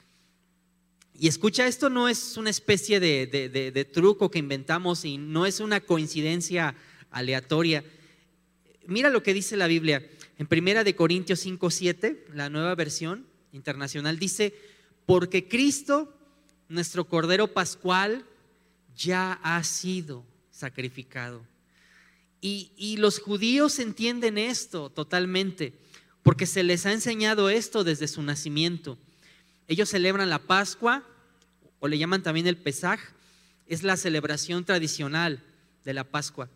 Y 1.19 1.29
escucha, 1.29 1.67
esto 1.67 1.91
no 1.91 2.09
es 2.09 2.37
una 2.37 2.49
especie 2.49 3.01
de, 3.01 3.91
truco 3.93 4.31
que 4.31 4.39
inventamos 4.39 5.05
y 5.05 5.19
no 5.19 5.47
es 5.47 5.61
una 5.61 5.81
coincidencia 5.81 6.75
aleatoria. 7.11 7.85
Mira 8.87 9.11
lo 9.11 9.23
que 9.23 9.35
dice 9.35 9.57
la 9.57 9.67
Biblia 9.67 10.09
en 10.39 10.47
Primera 10.47 10.85
de 10.85 10.97
Corintios 10.97 11.41
5, 11.41 11.71
7, 11.71 12.27
la 12.33 12.49
nueva 12.49 12.75
versión 12.75 13.27
internacional, 13.53 14.19
dice, 14.19 14.55
porque 15.11 15.49
Cristo, 15.49 16.09
nuestro 16.69 17.05
Cordero 17.05 17.49
Pascual, 17.49 18.25
ya 18.97 19.41
ha 19.43 19.65
sido 19.65 20.25
sacrificado. 20.53 21.45
Y, 22.41 22.97
los 22.97 23.19
judíos 23.19 23.81
entienden 23.81 24.39
esto 24.39 24.89
totalmente, 24.89 25.73
porque 26.23 26.47
se 26.47 26.63
les 26.63 26.87
ha 26.87 26.93
enseñado 26.93 27.51
esto 27.51 27.83
desde 27.83 28.07
su 28.07 28.23
nacimiento. 28.23 28.99
Ellos 29.67 29.89
celebran 29.89 30.31
la 30.31 30.39
Pascua, 30.39 31.03
o 31.81 31.89
le 31.89 31.99
llaman 31.99 32.23
también 32.23 32.47
el 32.47 32.57
Pesaj, 32.57 33.01
es 33.67 33.83
la 33.83 33.97
celebración 33.97 34.65
tradicional 34.65 35.43
de 35.85 35.93
la 35.93 36.05
Pascua. 36.05 36.49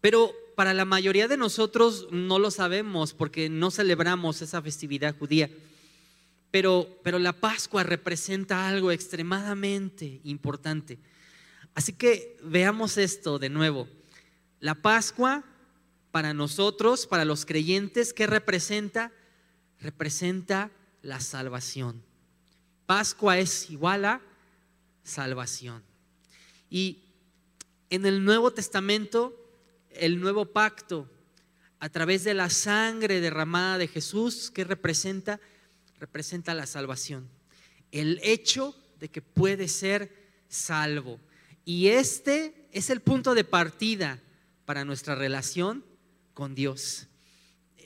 Pero 0.00 0.34
para 0.56 0.74
la 0.74 0.84
mayoría 0.84 1.28
de 1.28 1.36
nosotros 1.36 2.08
no 2.10 2.40
lo 2.40 2.50
sabemos 2.50 3.12
porque 3.12 3.48
no 3.48 3.70
celebramos 3.70 4.42
esa 4.42 4.60
festividad 4.60 5.16
judía. 5.16 5.48
Pero, 6.54 7.00
pero 7.02 7.18
la 7.18 7.32
Pascua 7.32 7.82
representa 7.82 8.68
algo 8.68 8.92
extremadamente 8.92 10.20
importante. 10.22 11.00
Así 11.74 11.94
que 11.94 12.36
veamos 12.44 12.96
esto 12.96 13.40
de 13.40 13.48
nuevo. 13.48 13.88
La 14.60 14.76
Pascua 14.76 15.42
para 16.12 16.32
nosotros, 16.32 17.08
para 17.08 17.24
los 17.24 17.44
creyentes, 17.44 18.12
¿qué 18.12 18.28
representa? 18.28 19.10
Representa 19.80 20.70
la 21.02 21.18
salvación. 21.18 22.00
Pascua 22.86 23.36
es 23.40 23.68
igual 23.68 24.04
a 24.04 24.20
salvación. 25.02 25.82
Y 26.70 27.02
en 27.90 28.06
el 28.06 28.24
Nuevo 28.24 28.52
Testamento, 28.52 29.34
el 29.90 30.20
nuevo 30.20 30.46
pacto, 30.46 31.10
a 31.80 31.88
través 31.88 32.22
de 32.22 32.34
la 32.34 32.48
sangre 32.48 33.20
derramada 33.20 33.78
de 33.78 33.88
Jesús, 33.88 34.52
¿qué 34.54 34.62
representa? 34.62 35.40
Representa 36.04 36.52
la 36.52 36.66
salvación. 36.66 37.30
El 37.90 38.20
hecho 38.22 38.76
de 39.00 39.08
que 39.08 39.22
puede 39.22 39.68
ser 39.68 40.14
salvo. 40.50 41.18
Y 41.64 41.86
este 41.86 42.68
es 42.72 42.90
el 42.90 43.00
punto 43.00 43.34
de 43.34 43.42
partida 43.42 44.22
para 44.66 44.84
nuestra 44.84 45.14
relación 45.14 45.82
con 46.34 46.54
Dios. 46.54 47.06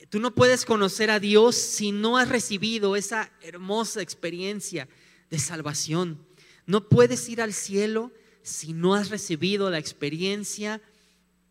Tú 0.09 0.19
no 0.19 0.35
puedes 0.35 0.65
conocer 0.65 1.09
a 1.11 1.21
Dios 1.21 1.55
si 1.55 1.93
no 1.93 2.17
has 2.17 2.27
recibido 2.27 2.97
esa 2.97 3.31
hermosa 3.41 4.01
experiencia 4.01 4.89
de 5.29 5.39
salvación. 5.39 6.21
No 6.65 6.89
puedes 6.89 7.29
ir 7.29 7.41
al 7.41 7.53
cielo 7.53 8.11
si 8.41 8.73
no 8.73 8.95
has 8.95 9.11
recibido 9.11 9.69
la 9.69 9.77
experiencia 9.77 10.81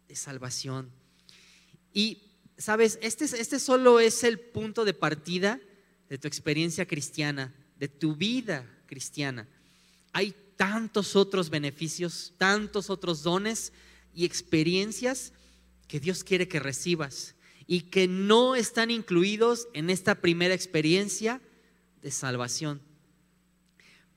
de 0.07 0.17
salvación. 0.17 0.91
Y, 1.95 2.19
sabes, 2.59 2.99
este, 3.01 3.25
este 3.25 3.59
solo 3.59 4.01
es 4.01 4.23
el 4.23 4.39
punto 4.39 4.85
de 4.85 4.93
partida 4.93 5.59
de 6.09 6.19
tu 6.19 6.29
experiencia 6.29 6.87
cristiana, 6.87 7.55
de 7.79 7.89
tu 7.89 8.17
vida 8.17 8.67
cristiana. 8.87 9.47
Hay 10.13 10.35
tantos 10.57 11.17
otros 11.17 11.51
beneficios, 11.51 12.35
tantos 12.39 12.91
otros 12.91 13.23
dones 13.23 13.73
y 14.15 14.25
experiencias 14.25 15.33
que 15.87 16.01
Dios 16.01 16.25
quiere 16.25 16.49
que 16.49 16.61
recibas 16.61 17.35
y 17.67 17.83
que 17.83 18.09
no 18.09 18.57
están 18.57 18.91
incluidos 18.91 19.69
en 19.75 19.91
esta 19.91 20.17
primera 20.17 20.55
experiencia 20.55 21.41
de 22.03 22.11
salvación. 22.11 22.81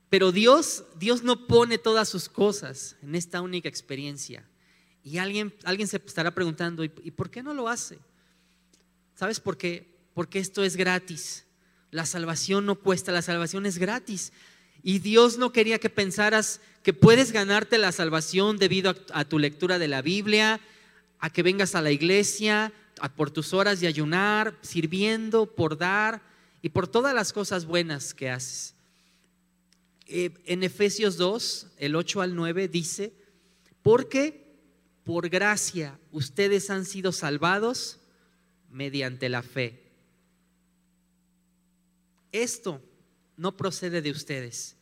Pero 0.08 0.32
Dios, 0.32 0.84
Dios 0.98 1.22
no 1.22 1.46
pone 1.46 1.78
todas 1.78 2.08
sus 2.08 2.28
cosas 2.28 2.96
en 3.02 3.14
esta 3.14 3.40
única 3.40 3.68
experiencia. 3.68 4.46
Y 5.02 5.18
alguien, 5.18 5.54
alguien 5.64 5.88
se 5.88 5.96
estará 5.96 6.34
preguntando, 6.34 6.84
¿y, 6.84 6.88
por 6.88 7.30
qué 7.30 7.42
no 7.42 7.54
lo 7.54 7.68
hace? 7.68 7.98
¿Sabes 9.14 9.40
por 9.40 9.56
qué? 9.56 9.98
Porque 10.14 10.38
esto 10.38 10.62
es 10.64 10.76
gratis. 10.76 11.44
La 11.92 12.06
salvación 12.06 12.64
no 12.64 12.76
cuesta, 12.76 13.12
la 13.12 13.20
salvación 13.20 13.66
es 13.66 13.76
gratis. 13.76 14.32
Y 14.82 14.98
Dios 14.98 15.36
no 15.36 15.52
quería 15.52 15.78
que 15.78 15.90
pensaras 15.90 16.60
que 16.82 16.94
puedes 16.94 17.32
ganarte 17.32 17.76
la 17.76 17.92
salvación 17.92 18.56
debido 18.56 18.96
a, 19.12 19.24
tu 19.26 19.38
lectura 19.38 19.78
de 19.78 19.88
la 19.88 20.00
Biblia, 20.00 20.58
a 21.20 21.30
que 21.30 21.42
vengas 21.42 21.74
a 21.74 21.82
la 21.82 21.90
iglesia, 21.90 22.72
a 22.98 23.12
por 23.12 23.30
tus 23.30 23.52
horas 23.52 23.78
de 23.80 23.88
ayunar, 23.88 24.56
sirviendo, 24.62 25.46
por 25.46 25.76
dar 25.76 26.22
y 26.62 26.70
por 26.70 26.88
todas 26.88 27.14
las 27.14 27.30
cosas 27.30 27.66
buenas 27.66 28.14
que 28.14 28.30
haces. 28.30 28.74
Eh, 30.06 30.30
en 30.46 30.62
Efesios 30.62 31.18
2, 31.18 31.66
el 31.76 31.94
8 31.94 32.22
al 32.22 32.34
9 32.34 32.68
dice, 32.68 33.12
porque 33.82 34.42
por 35.04 35.28
gracia 35.28 35.98
ustedes 36.10 36.70
han 36.70 36.86
sido 36.86 37.12
salvados 37.12 37.98
mediante 38.70 39.28
la 39.28 39.42
fe. 39.42 39.91
Esto 42.32 42.82
no 43.36 43.56
procede 43.56 44.02
de 44.02 44.10
ustedes. 44.10 44.76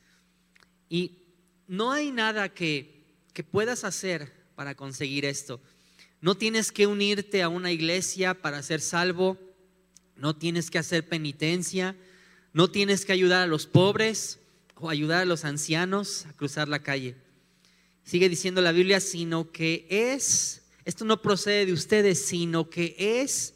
Y 0.89 1.19
no 1.67 1.93
hay 1.93 2.13
nada 2.13 2.49
que, 2.49 3.05
que 3.33 3.43
puedas 3.43 3.85
hacer 3.85 4.33
para 4.55 4.75
conseguir 4.75 5.25
esto. 5.25 5.61
No 6.21 6.37
tienes 6.37 6.71
que 6.71 6.87
unirte 6.87 7.43
a 7.43 7.49
una 7.49 7.73
iglesia 7.73 8.35
para 8.35 8.63
ser 8.63 8.81
salvo. 8.81 9.37
No 10.17 10.37
tienes 10.37 10.71
que 10.71 10.79
hacer 10.79 11.09
penitencia. 11.09 11.97
No 12.53 12.71
tienes 12.71 13.05
que 13.05 13.13
ayudar 13.13 13.43
a 13.43 13.47
los 13.47 13.67
pobres 13.67 14.39
o 14.77 14.89
ayudar 14.89 15.23
a 15.23 15.27
los 15.27 15.45
ancianos 15.45 16.27
a 16.27 16.33
cruzar 16.33 16.69
la 16.69 16.83
calle. 16.83 17.17
Sigue 18.05 18.29
diciendo 18.29 18.61
la 18.61 18.73
Biblia, 18.73 19.01
sino 19.01 19.53
que 19.53 19.87
es, 19.89 20.63
esto 20.85 21.05
no 21.05 21.23
procede 21.23 21.67
de 21.67 21.73
ustedes, 21.73 22.25
sino 22.25 22.71
que 22.71 22.97
es 22.99 23.55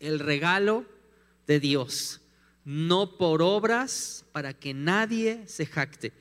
el 0.00 0.18
regalo 0.18 0.84
de 1.46 1.60
Dios 1.60 2.20
no 2.66 3.16
por 3.16 3.42
obras 3.42 4.24
para 4.32 4.52
que 4.52 4.74
nadie 4.74 5.44
se 5.46 5.66
jacte. 5.66 6.12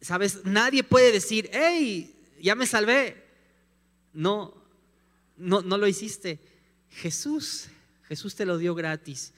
Sabes, 0.00 0.44
nadie 0.44 0.82
puede 0.82 1.12
decir, 1.12 1.48
hey, 1.52 2.12
ya 2.42 2.56
me 2.56 2.66
salvé. 2.66 3.24
No, 4.12 4.52
no, 5.36 5.62
no 5.62 5.78
lo 5.78 5.86
hiciste. 5.86 6.40
Jesús, 6.90 7.68
Jesús 8.08 8.34
te 8.34 8.46
lo 8.46 8.58
dio 8.58 8.74
gratis. 8.74 9.32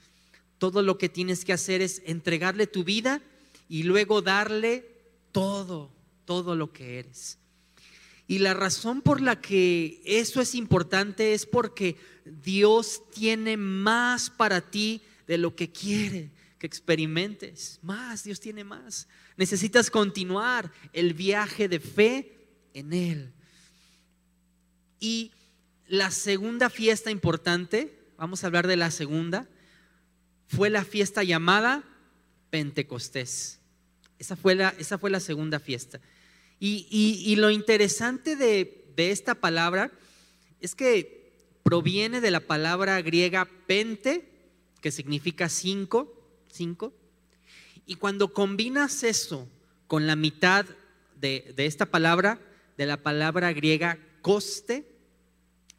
Todo 0.57 0.81
lo 0.81 0.97
que 0.97 1.07
tienes 1.07 1.45
que 1.45 1.53
hacer 1.53 1.81
es 1.83 2.01
entregarle 2.05 2.65
tu 2.65 2.83
vida 2.83 3.21
y 3.69 3.83
luego 3.83 4.23
darle 4.23 4.85
todo, 5.31 5.91
todo 6.25 6.55
lo 6.55 6.73
que 6.73 6.97
eres. 6.97 7.37
Y 8.27 8.39
la 8.39 8.55
razón 8.55 9.03
por 9.03 9.21
la 9.21 9.39
que 9.39 10.01
eso 10.03 10.41
es 10.41 10.55
importante 10.55 11.33
es 11.33 11.45
porque 11.45 11.95
Dios 12.25 13.03
tiene 13.13 13.55
más 13.55 14.31
para 14.31 14.61
ti 14.61 15.03
de 15.27 15.37
lo 15.37 15.55
que 15.55 15.71
quiere 15.71 16.31
que 16.61 16.67
experimentes. 16.67 17.79
Más, 17.81 18.23
Dios 18.23 18.39
tiene 18.39 18.63
más. 18.63 19.07
Necesitas 19.35 19.89
continuar 19.89 20.71
el 20.93 21.13
viaje 21.15 21.67
de 21.67 21.79
fe 21.79 22.37
en 22.73 22.93
Él. 22.93 23.33
Y 24.99 25.31
la 25.87 26.11
segunda 26.11 26.69
fiesta 26.69 27.09
importante, 27.09 27.97
vamos 28.17 28.43
a 28.43 28.47
hablar 28.47 28.67
de 28.67 28.77
la 28.77 28.91
segunda, 28.91 29.49
fue 30.47 30.69
la 30.69 30.85
fiesta 30.85 31.23
llamada 31.23 31.83
Pentecostés. 32.51 33.59
Esa 34.19 34.35
fue 34.35 34.53
la, 34.53 34.75
esa 34.77 34.99
fue 34.99 35.09
la 35.09 35.19
segunda 35.19 35.59
fiesta. 35.59 35.99
Y, 36.59 37.35
lo 37.37 37.49
interesante 37.49 38.35
de, 38.35 38.85
de 38.95 39.09
esta 39.09 39.33
palabra 39.33 39.91
es 40.59 40.75
que 40.75 41.33
proviene 41.63 42.21
de 42.21 42.29
la 42.29 42.39
palabra 42.39 43.01
griega 43.01 43.49
pente, 43.65 44.30
que 44.81 44.91
significa 44.91 45.47
cinco, 45.47 46.13
cinco. 46.51 46.93
Y 47.85 47.95
cuando 47.95 48.33
combinas 48.33 49.03
eso 49.03 49.47
con 49.87 50.07
la 50.07 50.15
mitad 50.15 50.65
de, 51.19 51.53
esta 51.57 51.85
palabra, 51.85 52.39
de 52.77 52.85
la 52.87 52.97
palabra 52.97 53.53
griega 53.53 53.99
coste, 54.21 54.85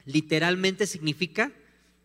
literalmente 0.04 0.86
significa, 0.86 1.52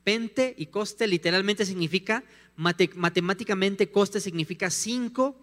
pente 0.03 0.55
y 0.57 0.67
coste 0.67 1.07
literalmente 1.07 1.65
significa, 1.65 2.23
matemáticamente 2.55 3.91
coste 3.91 4.19
significa 4.19 4.69
cinco 4.69 5.35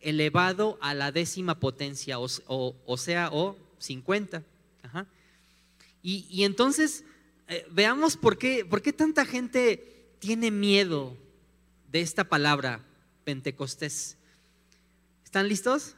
elevado 0.00 0.78
a 0.80 0.94
la 0.94 1.12
décima 1.12 1.60
potencia, 1.60 2.18
o, 2.18 2.28
sea, 2.96 3.28
o 3.32 3.56
50. 3.78 4.42
Y, 6.04 6.42
entonces, 6.44 7.04
eh, 7.48 7.64
veamos 7.70 8.16
por 8.16 8.38
qué, 8.38 8.64
por 8.64 8.82
qué 8.82 8.92
tanta 8.92 9.24
gente 9.24 9.91
tiene 10.22 10.52
miedo 10.52 11.16
de 11.90 12.00
esta 12.00 12.22
palabra, 12.22 12.80
Pentecostés. 13.24 14.16
¿Están 15.24 15.48
listos? 15.48 15.96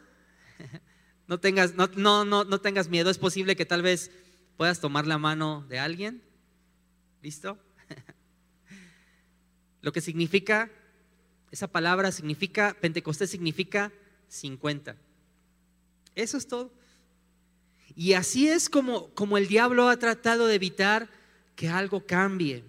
No 1.26 1.40
tengas, 1.40 1.74
no, 1.74 1.87
no, 1.87 2.44
no, 2.44 2.60
tengas 2.60 2.90
miedo. 2.90 3.08
Es 3.08 3.16
posible 3.16 3.56
que 3.56 3.64
tal 3.64 3.80
vez 3.80 4.10
puedas 4.58 4.80
tomar 4.80 5.06
la 5.06 5.16
mano 5.16 5.64
de 5.70 5.78
alguien. 5.78 6.22
¿Listo? 7.22 7.58
Lo 9.80 9.90
que 9.90 10.02
significa, 10.02 10.70
esa 11.50 11.66
palabra 11.66 12.12
significa, 12.12 12.76
Pentecostés 12.78 13.30
significa 13.30 13.90
50. 14.28 14.96
Eso 16.14 16.37
es 16.37 16.46
todo. 16.46 16.74
Y 17.96 18.12
así 18.12 18.48
es 18.48 18.68
como, 18.68 19.08
como 19.14 19.38
el 19.38 19.48
diablo 19.48 19.88
ha 19.88 19.96
tratado 19.98 20.46
de 20.46 20.56
evitar 20.56 21.08
que 21.56 21.70
algo 21.70 22.04
cambie 22.04 22.64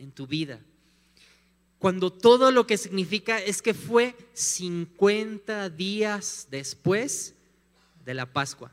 en 0.00 0.10
tu 0.10 0.26
vida 0.26 0.58
cuando 1.80 2.12
todo 2.12 2.52
lo 2.52 2.66
que 2.66 2.76
significa 2.76 3.38
es 3.38 3.62
que 3.62 3.72
fue 3.72 4.14
50 4.34 5.70
días 5.70 6.46
después 6.50 7.34
de 8.04 8.12
la 8.12 8.26
Pascua. 8.26 8.70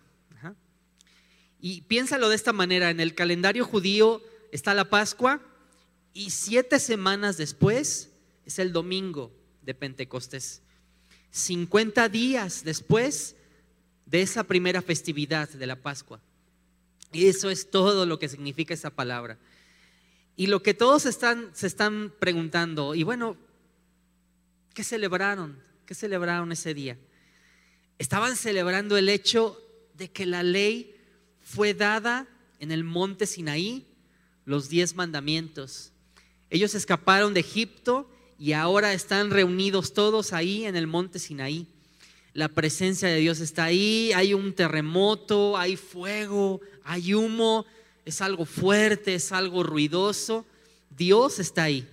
Y 1.60 1.82
piénsalo 1.82 2.30
de 2.30 2.36
esta 2.36 2.54
manera, 2.54 2.92
en 2.92 3.00
el 3.00 3.16
calendario 3.16 3.66
judío 3.66 4.22
está 4.52 4.74
la 4.74 4.90
Pascua 4.90 5.42
y 6.14 6.30
siete 6.32 6.80
semanas 6.80 7.38
después 7.38 8.10
es 8.46 8.60
el 8.60 8.74
domingo 8.74 9.32
de 9.64 9.74
Pentecostés. 9.74 10.62
50 11.32 12.10
días 12.10 12.66
después 12.66 13.38
de 14.06 14.22
esa 14.22 14.44
primera 14.44 14.82
festividad 14.82 15.48
de 15.48 15.66
la 15.66 15.78
Pascua. 15.78 16.20
Y 17.14 17.28
eso 17.28 17.50
es 17.50 17.72
todo 17.72 18.06
lo 18.06 18.20
que 18.20 18.28
significa 18.28 18.74
esa 18.74 18.90
palabra. 18.90 19.38
Y 20.40 20.48
lo 20.48 20.62
que 20.62 20.76
todos 20.76 21.08
están, 21.08 21.50
se 21.54 21.66
están 21.66 22.14
preguntando, 22.20 22.94
y 22.94 23.02
bueno, 23.02 23.36
¿qué 24.76 24.84
celebraron? 24.84 25.60
¿Qué 25.88 25.96
celebraron 25.96 26.52
ese 26.52 26.76
día? 26.76 26.96
Estaban 27.98 28.36
celebrando 28.36 28.98
el 28.98 29.10
hecho 29.10 29.60
de 29.96 30.12
que 30.12 30.28
la 30.28 30.44
ley 30.44 30.96
fue 31.42 31.74
dada 31.74 32.28
en 32.60 32.72
el 32.72 32.84
monte 32.84 33.26
Sinaí, 33.26 33.88
los 34.46 34.70
diez 34.70 34.96
mandamientos. 34.96 35.92
Ellos 36.52 36.76
escaparon 36.76 37.34
de 37.34 37.40
Egipto 37.40 38.08
y 38.38 38.54
ahora 38.54 38.94
están 38.94 39.32
reunidos 39.32 39.94
todos 39.94 40.34
ahí 40.34 40.66
en 40.66 40.76
el 40.76 40.86
monte 40.86 41.18
Sinaí. 41.18 41.66
La 42.34 42.48
presencia 42.48 43.08
de 43.08 43.18
Dios 43.18 43.40
está 43.40 43.64
ahí, 43.64 44.12
hay 44.14 44.36
un 44.36 44.54
terremoto, 44.54 45.58
hay 45.58 45.76
fuego, 45.78 46.62
hay 46.84 47.16
humo, 47.16 47.66
es 48.08 48.22
algo 48.22 48.46
fuerte, 48.46 49.16
es 49.16 49.34
algo 49.34 49.64
ruidoso. 49.64 50.46
Dios 50.90 51.40
está 51.40 51.64
ahí. 51.64 51.86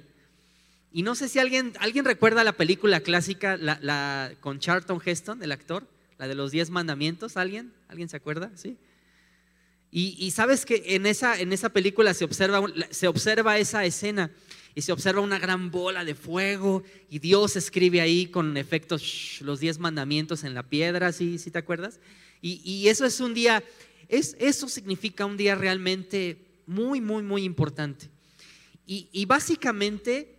Y 0.93 1.03
no 1.03 1.17
sé 1.17 1.29
si 1.29 1.41
alguien, 1.41 1.73
alguien 1.81 2.05
recuerda 2.05 2.45
la 2.45 2.53
película 2.53 3.01
clásica 3.01 3.57
la, 3.57 4.33
con 4.41 4.61
Charlton 4.61 5.03
Heston, 5.05 5.43
el 5.43 5.51
actor, 5.51 5.89
la 6.17 6.29
de 6.29 6.37
los 6.37 6.53
diez 6.53 6.71
mandamientos. 6.71 7.37
¿Alguien? 7.37 7.73
¿Alguien 7.89 8.09
se 8.09 8.17
acuerda? 8.17 8.53
Sí. 8.55 8.77
Y, 9.91 10.33
sabes 10.33 10.67
que 10.67 10.83
en 10.97 11.07
esa, 11.07 11.39
en 11.39 11.53
esa 11.53 11.69
película 11.69 12.15
se 12.15 12.25
observa, 12.25 12.65
se 12.91 13.07
observa 13.07 13.59
esa 13.59 13.85
escena 13.85 14.31
y 14.75 14.83
se 14.83 14.91
observa 14.91 15.21
una 15.21 15.39
gran 15.39 15.71
bola 15.71 16.05
de 16.05 16.17
fuego 16.17 16.83
y 17.09 17.21
Dios 17.21 17.55
escribe 17.55 18.01
ahí 18.01 18.27
con 18.27 18.57
efectos 18.57 19.39
los 19.41 19.61
diez 19.61 19.79
mandamientos 19.79 20.43
en 20.43 20.53
la 20.53 20.65
piedra, 20.65 21.13
¿sí, 21.13 21.39
¿sí 21.39 21.53
te 21.53 21.59
acuerdas? 21.59 22.01
Y, 22.43 22.61
y, 22.65 22.89
eso 22.89 23.07
es 23.07 23.21
un 23.21 23.35
día 23.35 23.63
eso 24.09 24.69
significa 24.69 25.27
un 25.27 25.37
día 25.37 25.55
realmente 25.55 26.39
muy, 26.67 27.01
muy, 27.01 27.23
muy 27.23 27.45
importante. 27.45 28.09
Y, 28.87 29.25
básicamente 29.25 30.35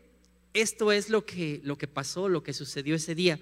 esto 0.53 0.91
es 0.91 1.09
lo 1.09 1.25
que, 1.25 1.61
lo 1.63 1.77
que 1.77 1.87
pasó, 1.87 2.29
lo 2.29 2.43
que 2.43 2.53
sucedió 2.53 2.95
ese 2.95 3.15
día. 3.15 3.39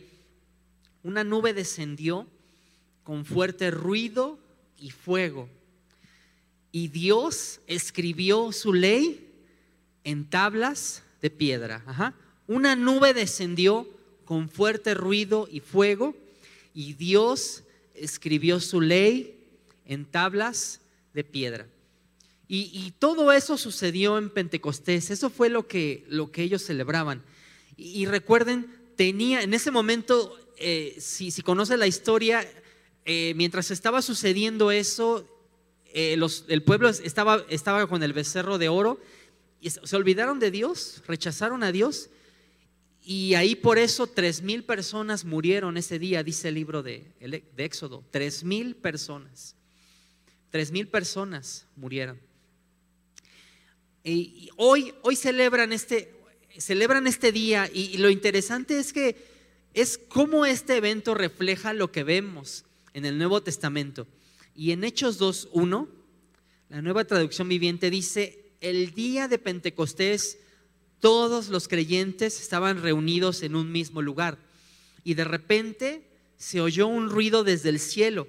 Una 1.04 1.24
nube 1.24 1.54
descendió 1.54 2.28
con 3.04 3.26
fuerte 3.26 3.70
ruido 3.70 4.40
y 4.80 4.92
fuego. 4.92 5.50
Y 6.72 6.88
Dios 6.88 7.60
escribió 7.68 8.52
su 8.52 8.74
ley 8.74 9.30
en 10.04 10.30
tablas 10.30 11.04
de 11.22 11.30
piedra. 11.30 12.16
Una 12.48 12.76
nube 12.76 13.14
descendió 13.14 13.88
con 14.26 14.50
fuerte 14.50 14.94
ruido 14.94 15.48
y 15.52 15.60
fuego 15.60 16.16
y 16.74 16.94
Dios 16.94 17.64
escribió 17.94 18.60
su 18.60 18.82
ley 18.82 19.33
en 19.86 20.06
tablas 20.06 20.82
de 21.14 21.24
piedra. 21.24 21.68
Y, 22.56 22.94
todo 23.00 23.32
eso 23.32 23.58
sucedió 23.58 24.20
en 24.20 24.30
Pentecostés, 24.30 25.10
eso 25.10 25.32
fue 25.32 25.50
lo 25.50 25.68
que, 25.68 26.06
lo 26.08 26.32
que 26.32 26.44
ellos 26.44 26.62
celebraban. 26.62 27.24
Y, 27.78 28.06
recuerden, 28.06 28.68
tenía 28.96 29.42
en 29.42 29.56
ese 29.56 29.72
momento, 29.72 30.38
eh, 30.58 30.96
si, 31.00 31.32
si 31.32 31.42
conoce 31.42 31.78
la 31.78 31.88
historia, 31.88 32.48
eh, 33.06 33.34
mientras 33.36 33.72
estaba 33.72 34.04
sucediendo 34.04 34.70
eso, 34.70 35.28
eh, 35.94 36.16
el 36.48 36.64
pueblo 36.64 36.90
estaba, 36.90 37.44
estaba 37.50 37.88
con 37.88 38.04
el 38.04 38.14
becerro 38.14 38.60
de 38.60 38.70
oro, 38.70 39.00
y 39.60 39.72
se 39.72 39.96
olvidaron 39.96 40.38
de 40.38 40.52
Dios, 40.52 41.02
rechazaron 41.08 41.64
a 41.64 41.72
Dios, 41.72 42.10
y 43.02 43.34
ahí 43.34 43.56
por 43.56 43.80
eso 43.80 44.06
tres 44.06 44.42
mil 44.44 44.64
personas 44.64 45.26
murieron 45.26 45.76
ese 45.78 45.98
día, 45.98 46.22
dice 46.24 46.50
el 46.50 46.56
libro 46.56 46.84
de, 46.84 47.06
de 47.20 47.66
Éxodo, 47.66 48.04
tres 48.12 48.44
mil 48.44 48.76
personas, 48.76 49.56
tres 50.54 50.72
mil 50.72 50.88
personas 50.88 51.66
murieron. 51.76 52.20
Y 54.04 54.52
hoy, 54.56 54.94
hoy 55.02 55.16
celebran, 55.16 55.74
este, 55.74 56.14
celebran 56.60 57.08
este 57.08 57.32
día 57.32 57.68
y, 57.74 57.98
lo 57.98 58.12
interesante 58.12 58.78
es 58.78 58.94
que 58.94 59.16
es 59.74 59.98
cómo 59.98 60.46
este 60.46 60.78
evento 60.78 61.16
refleja 61.16 61.74
lo 61.74 61.92
que 61.92 62.04
vemos 62.04 62.66
en 62.94 63.06
el 63.06 63.18
Nuevo 63.18 63.42
Testamento. 63.42 64.06
Y 64.56 64.74
en 64.74 64.84
Hechos 64.84 65.20
2.1, 65.20 65.88
la 66.70 66.84
nueva 66.84 67.06
traducción 67.06 67.50
viviente 67.50 67.90
dice, 67.90 68.52
el 68.62 68.94
día 68.94 69.28
de 69.28 69.40
Pentecostés 69.40 70.38
todos 71.00 71.50
los 71.50 71.68
creyentes 71.68 72.40
estaban 72.40 72.80
reunidos 72.80 73.42
en 73.42 73.56
un 73.56 73.72
mismo 73.72 74.04
lugar 74.04 74.38
y 75.04 75.16
de 75.16 75.24
repente 75.24 76.04
se 76.38 76.62
oyó 76.62 76.86
un 76.86 77.10
ruido 77.10 77.44
desde 77.44 77.70
el 77.70 77.80
cielo 77.80 78.28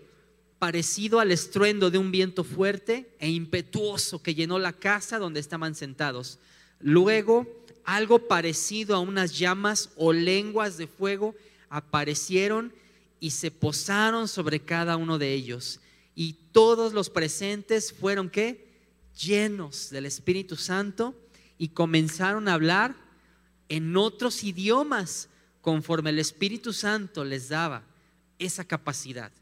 parecido 0.58 1.20
al 1.20 1.30
estruendo 1.30 1.90
de 1.90 1.98
un 1.98 2.10
viento 2.10 2.44
fuerte 2.44 3.14
e 3.18 3.30
impetuoso 3.30 4.22
que 4.22 4.34
llenó 4.34 4.58
la 4.58 4.72
casa 4.72 5.18
donde 5.18 5.40
estaban 5.40 5.74
sentados. 5.74 6.38
Luego, 6.80 7.46
algo 7.84 8.26
parecido 8.28 8.94
a 8.94 9.00
unas 9.00 9.38
llamas 9.38 9.90
o 9.96 10.12
lenguas 10.12 10.76
de 10.76 10.86
fuego 10.86 11.34
aparecieron 11.68 12.72
y 13.20 13.30
se 13.30 13.50
posaron 13.50 14.28
sobre 14.28 14.60
cada 14.60 14.96
uno 14.96 15.18
de 15.18 15.32
ellos. 15.32 15.80
Y 16.14 16.34
todos 16.52 16.92
los 16.92 17.10
presentes 17.10 17.92
fueron 17.92 18.30
qué? 18.30 18.68
Llenos 19.18 19.90
del 19.90 20.06
Espíritu 20.06 20.56
Santo 20.56 21.14
y 21.58 21.68
comenzaron 21.68 22.48
a 22.48 22.54
hablar 22.54 22.94
en 23.68 23.96
otros 23.96 24.44
idiomas 24.44 25.28
conforme 25.60 26.10
el 26.10 26.18
Espíritu 26.18 26.72
Santo 26.72 27.24
les 27.24 27.48
daba 27.48 27.82
esa 28.38 28.64
capacidad. 28.64 29.32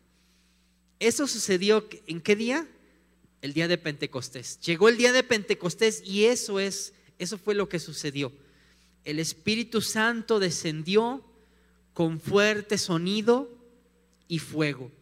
Eso 1.03 1.27
sucedió 1.27 1.89
en 2.07 2.21
qué 2.21 2.37
día? 2.37 2.65
El 3.41 3.55
día 3.55 3.67
de 3.67 3.77
Pentecostés. 3.77 4.61
Llegó 4.61 4.89
el 4.89 4.97
día 4.97 5.11
de 5.11 5.25
Pentecostés 5.25 6.01
y 6.07 6.27
eso 6.27 6.61
es, 6.61 6.93
eso 7.19 7.39
fue 7.39 7.57
lo 7.57 7.69
que 7.69 7.81
sucedió. 7.81 8.31
El 9.03 9.19
Espíritu 9.19 9.81
Santo 9.81 10.39
descendió 10.39 11.25
con 11.93 12.21
fuerte 12.21 12.79
sonido 12.79 13.51
y 14.29 14.39
fuego. 14.39 14.93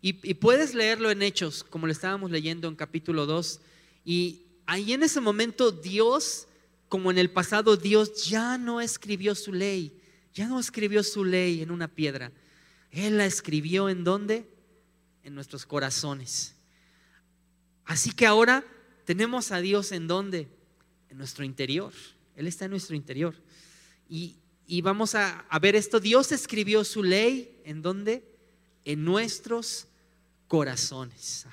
Y, 0.00 0.14
puedes 0.14 0.72
leerlo 0.72 1.10
en 1.10 1.20
Hechos, 1.20 1.62
como 1.62 1.86
lo 1.86 1.92
estábamos 1.92 2.30
leyendo 2.30 2.66
en 2.66 2.74
capítulo 2.74 3.26
2. 3.26 3.60
Y 4.02 4.44
ahí 4.64 4.94
en 4.94 5.02
ese 5.02 5.20
momento 5.20 5.72
Dios, 5.72 6.46
como 6.88 7.10
en 7.10 7.18
el 7.18 7.28
pasado, 7.28 7.76
Dios 7.76 8.24
ya 8.24 8.56
no 8.56 8.80
escribió 8.80 9.34
su 9.34 9.52
ley, 9.52 9.92
ya 10.32 10.48
no 10.48 10.58
escribió 10.58 11.02
su 11.02 11.22
ley 11.22 11.60
en 11.60 11.70
una 11.70 11.88
piedra. 11.88 12.32
Él 12.90 13.18
la 13.18 13.26
escribió 13.26 13.90
en 13.90 14.04
dónde? 14.04 14.53
En 15.24 15.34
nuestros 15.34 15.66
corazones. 15.66 16.54
Así 17.84 18.12
que 18.12 18.26
ahora 18.26 18.64
tenemos 19.04 19.50
a 19.50 19.60
Dios 19.60 19.92
en 19.92 20.06
dónde? 20.06 20.48
En 21.08 21.18
nuestro 21.18 21.44
interior. 21.44 21.92
Él 22.36 22.46
está 22.46 22.66
en 22.66 22.70
nuestro 22.70 22.94
interior. 22.94 23.34
Y, 24.08 24.36
vamos 24.82 25.14
a, 25.14 25.44
ver 25.60 25.76
esto. 25.76 25.98
Dios 25.98 26.30
escribió 26.32 26.84
su 26.84 27.02
ley 27.02 27.60
en 27.64 27.82
dónde? 27.82 28.24
En 28.84 29.04
nuestros 29.04 29.88
corazones. 30.46 31.46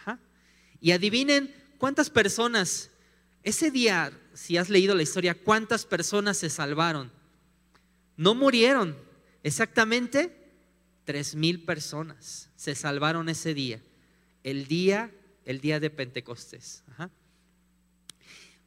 Y 0.80 0.92
adivinen 0.92 1.54
cuántas 1.78 2.10
personas, 2.10 2.92
ese 3.44 3.72
día, 3.72 4.12
si 4.34 4.58
has 4.58 4.70
leído 4.70 4.96
la 4.96 5.04
historia, 5.04 5.34
cuántas 5.34 5.86
personas 5.86 6.38
se 6.38 6.50
salvaron. 6.50 7.12
No 8.18 8.36
murieron, 8.36 8.98
exactamente 9.44 10.41
Tres 11.06 11.36
mil 11.36 11.64
personas 11.64 12.50
se 12.56 12.76
salvaron 12.76 13.30
ese 13.30 13.54
día, 13.54 13.82
el 14.44 14.68
día, 14.68 15.12
el 15.46 15.60
día 15.62 15.80
de 15.80 15.90
Pentecostés. 15.90 16.84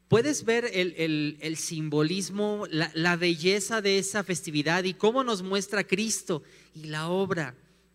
Puedes 0.08 0.44
ver 0.44 0.70
el, 0.72 1.56
simbolismo, 1.56 2.66
la, 2.70 2.90
la, 2.94 3.16
belleza 3.16 3.80
de 3.80 3.98
esa 3.98 4.22
festividad 4.22 4.84
y 4.84 4.94
cómo 4.94 5.24
nos 5.24 5.42
muestra 5.42 5.84
Cristo 5.84 6.42
y 6.74 6.84
la 6.84 7.08
obra 7.08 7.54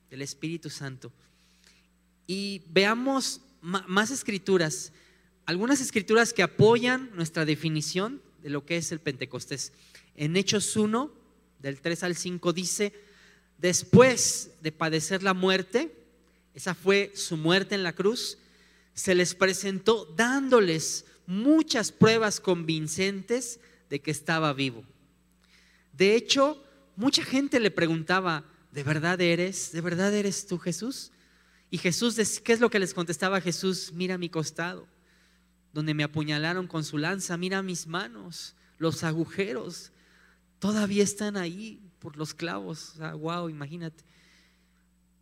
del 0.09 0.21
Espíritu 0.21 0.69
Santo. 0.69 1.13
Y 2.27 2.63
veamos 2.69 3.41
más 3.61 4.11
escrituras, 4.11 4.91
algunas 5.45 5.81
escrituras 5.81 6.33
que 6.33 6.43
apoyan 6.43 7.09
nuestra 7.15 7.45
definición 7.45 8.21
de 8.41 8.49
lo 8.49 8.65
que 8.65 8.77
es 8.77 8.91
el 8.91 8.99
Pentecostés. 8.99 9.73
En 10.15 10.35
Hechos 10.35 10.75
1, 10.75 11.11
del 11.59 11.81
3 11.81 12.03
al 12.03 12.15
5, 12.15 12.53
dice, 12.53 12.93
después 13.59 14.51
de 14.61 14.71
padecer 14.71 15.21
la 15.23 15.33
muerte, 15.33 15.95
esa 16.53 16.73
fue 16.73 17.11
su 17.15 17.37
muerte 17.37 17.75
en 17.75 17.83
la 17.83 17.93
cruz, 17.93 18.37
se 18.93 19.15
les 19.15 19.35
presentó 19.35 20.05
dándoles 20.15 21.05
muchas 21.25 21.91
pruebas 21.91 22.39
convincentes 22.39 23.59
de 23.89 24.01
que 24.01 24.11
estaba 24.11 24.51
vivo. 24.53 24.83
De 25.93 26.15
hecho, 26.15 26.63
mucha 26.95 27.23
gente 27.23 27.59
le 27.59 27.71
preguntaba, 27.71 28.45
¿de 28.71 28.83
verdad 28.83 29.21
eres? 29.21 29.71
¿De 29.71 29.81
verdad 29.81 30.13
eres 30.13 30.47
tú 30.47 30.57
Jesús? 30.57 31.11
Y 31.69 31.77
Jesús, 31.77 32.15
¿qué 32.43 32.53
es 32.53 32.59
lo 32.59 32.69
que 32.69 32.79
les 32.79 32.93
contestaba 32.93 33.41
Jesús? 33.41 33.91
Mira 33.93 34.17
mi 34.17 34.29
costado, 34.29 34.87
donde 35.71 35.93
me 35.93 36.03
apuñalaron 36.03 36.67
con 36.67 36.83
su 36.83 36.97
lanza, 36.97 37.37
mira 37.37 37.61
mis 37.61 37.85
manos, 37.85 38.55
los 38.77 39.03
agujeros, 39.03 39.91
todavía 40.57 41.03
están 41.03 41.37
ahí 41.37 41.79
por 41.99 42.17
los 42.17 42.33
clavos. 42.33 42.95
wow, 42.97 43.49
imagínate. 43.49 44.03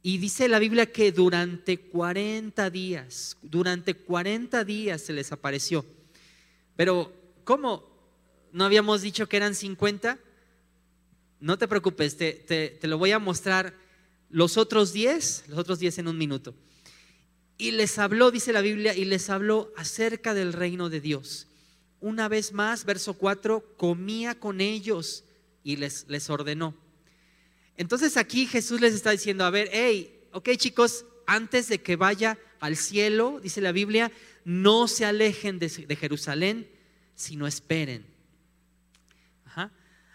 Y 0.04 0.20
dice 0.20 0.48
la 0.48 0.60
Biblia 0.60 0.92
que 0.92 1.12
durante 1.12 1.78
40 1.78 2.70
días, 2.70 3.38
durante 3.42 3.94
40 3.94 4.64
días 4.64 5.02
se 5.02 5.14
les 5.14 5.32
apareció. 5.32 5.86
Pero, 6.76 7.12
¿cómo? 7.44 7.84
¿No 8.54 8.64
habíamos 8.64 9.02
dicho 9.02 9.28
que 9.28 9.38
eran 9.38 9.56
50? 9.56 10.18
No 11.40 11.58
te 11.58 11.68
preocupes, 11.68 12.16
te, 12.18 12.34
te 12.34 12.88
lo 12.88 12.98
voy 12.98 13.12
a 13.12 13.20
mostrar 13.20 13.74
los 14.30 14.58
otros 14.58 14.94
10, 14.94 15.46
los 15.50 15.60
otros 15.60 15.80
10 15.80 16.00
en 16.00 16.08
un 16.08 16.18
minuto. 16.18 16.56
Y 17.58 17.72
les 17.72 17.98
habló, 17.98 18.32
dice 18.32 18.54
la 18.54 18.62
Biblia, 18.62 18.96
y 18.96 19.06
les 19.06 19.30
habló 19.30 19.74
acerca 19.76 20.34
del 20.34 20.54
reino 20.54 20.90
de 20.90 21.02
Dios. 21.02 21.48
Una 22.00 22.28
vez 22.28 22.54
más, 22.54 22.86
verso 22.86 23.16
4, 23.16 23.76
comía 23.78 24.40
con 24.40 24.62
ellos 24.62 25.24
y 25.68 25.76
les, 25.76 26.06
les 26.08 26.30
ordenó. 26.30 26.74
Entonces 27.76 28.16
aquí 28.16 28.48
Jesús 28.48 28.80
les 28.80 28.94
está 28.94 29.12
diciendo, 29.12 29.44
a 29.44 29.50
ver, 29.50 29.70
hey, 29.74 30.18
ok 30.32 30.52
chicos, 30.56 31.06
antes 31.26 31.68
de 31.68 31.82
que 31.82 31.98
vaya 31.98 32.40
al 32.62 32.78
cielo, 32.78 33.42
dice 33.44 33.60
la 33.60 33.74
Biblia, 33.74 34.10
no 34.46 34.88
se 34.88 35.04
alejen 35.04 35.60
de, 35.60 35.70
Jerusalén, 35.70 36.70
sino 37.16 37.48
esperen. 37.48 38.06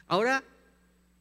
Ahora, 0.09 0.43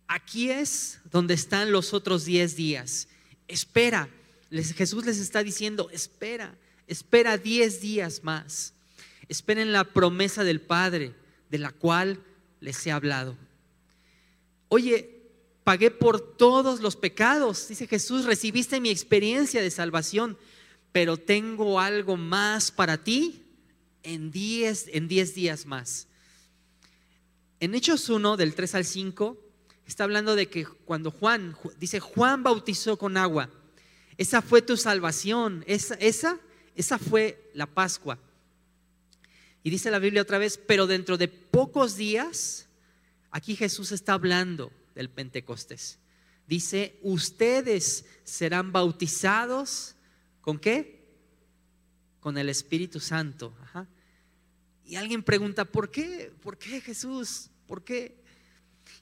aquí 0.08 0.50
es 0.50 1.00
donde 1.12 1.34
están 1.34 1.72
los 1.72 1.94
otros 1.94 2.26
10 2.26 2.56
días. 2.56 3.08
Espera, 3.48 4.10
Jesús 4.50 5.06
les 5.06 5.18
está 5.18 5.44
diciendo, 5.44 5.90
espera, 5.92 6.58
espera 6.88 7.38
10 7.38 7.82
días 7.82 8.24
más. 8.24 8.74
Esperen 9.30 9.72
la 9.72 9.86
promesa 9.86 10.44
del 10.44 10.62
Padre, 10.62 11.16
de 11.50 11.58
la 11.58 11.72
cual 11.72 12.22
les 12.60 12.86
he 12.86 12.92
hablado 12.92 13.38
oye, 14.74 15.22
pagué 15.66 15.92
por 15.92 16.22
todos 16.38 16.80
los 16.80 16.96
pecados, 16.96 17.68
dice 17.68 17.88
Jesús, 17.88 18.24
recibiste 18.24 18.80
mi 18.80 18.90
experiencia 18.90 19.62
de 19.62 19.70
salvación, 19.70 20.38
pero 20.94 21.18
tengo 21.18 21.78
algo 21.78 22.16
más 22.16 22.72
para 22.72 23.04
ti 23.04 23.44
en 24.02 24.32
10 24.32 24.88
en 24.94 25.10
diez 25.10 25.36
días 25.36 25.66
más. 25.66 26.08
En 27.60 27.76
Hechos 27.76 28.08
1, 28.08 28.38
del 28.38 28.56
3 28.56 28.76
al 28.76 28.86
5, 28.86 29.38
está 29.86 30.06
hablando 30.06 30.38
de 30.38 30.48
que 30.48 30.64
cuando 30.64 31.12
Juan, 31.12 31.58
dice, 31.78 32.00
Juan 32.00 32.42
bautizó 32.42 32.98
con 32.98 33.18
agua. 33.18 33.50
Esa 34.18 34.42
fue 34.42 34.62
tu 34.62 34.78
salvación, 34.78 35.66
esa, 35.68 35.96
esa, 35.96 36.40
esa 36.78 36.98
fue 36.98 37.52
la 37.54 37.66
Pascua. 37.66 38.18
Y 39.64 39.70
dice 39.70 39.92
la 39.92 40.00
Biblia 40.00 40.22
otra 40.22 40.38
vez, 40.38 40.58
pero 40.58 40.88
dentro 40.88 41.18
de 41.18 41.28
pocos 41.28 41.98
días, 41.98 42.70
aquí 43.32 43.56
Jesús 43.56 43.92
está 43.92 44.14
hablando 44.14 44.72
del 44.94 45.10
Pentecostés. 45.10 46.00
Dice, 46.48 47.00
ustedes 47.02 48.06
serán 48.24 48.72
bautizados 48.72 49.96
con 50.42 50.60
qué? 50.60 51.08
Con 52.20 52.38
el 52.38 52.50
Espíritu 52.50 53.00
Santo. 53.00 53.56
Y 54.86 54.96
alguien 54.96 55.24
pregunta, 55.24 55.66
¿por 55.66 55.90
qué? 55.90 56.34
¿Por 56.42 56.58
qué 56.58 56.82
Jesús? 56.82 57.50
¿Por 57.68 57.84
qué? 57.84 58.22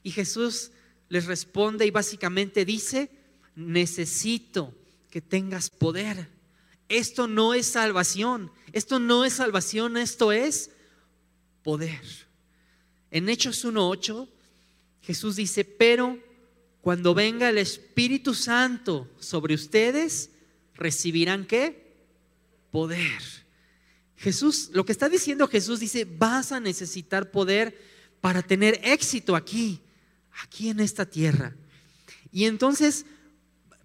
Y 0.02 0.12
Jesús 0.12 0.70
les 1.08 1.26
responde 1.26 1.84
y 1.84 1.90
básicamente 1.90 2.64
dice, 2.64 3.10
necesito 3.56 4.74
que 5.10 5.20
tengas 5.20 5.70
poder. 5.70 6.28
Esto 6.88 7.26
no 7.26 7.54
es 7.54 7.66
salvación, 7.66 8.52
esto 8.72 8.98
no 8.98 9.24
es 9.24 9.34
salvación, 9.34 9.96
esto 9.96 10.32
es 10.32 10.70
poder. 11.62 12.29
En 13.10 13.28
Hechos 13.28 13.64
1.8, 13.64 14.28
Jesús 15.02 15.36
dice, 15.36 15.64
pero 15.64 16.18
cuando 16.80 17.14
venga 17.14 17.48
el 17.48 17.58
Espíritu 17.58 18.34
Santo 18.34 19.08
sobre 19.18 19.54
ustedes, 19.54 20.30
recibirán 20.74 21.46
qué? 21.46 21.94
Poder. 22.70 23.20
Jesús, 24.16 24.70
lo 24.72 24.84
que 24.84 24.92
está 24.92 25.08
diciendo 25.08 25.48
Jesús 25.48 25.80
dice, 25.80 26.04
vas 26.04 26.52
a 26.52 26.60
necesitar 26.60 27.30
poder 27.30 27.76
para 28.20 28.42
tener 28.42 28.80
éxito 28.84 29.34
aquí, 29.34 29.80
aquí 30.42 30.68
en 30.68 30.80
esta 30.80 31.06
tierra. 31.06 31.56
Y 32.30 32.44
entonces, 32.44 33.06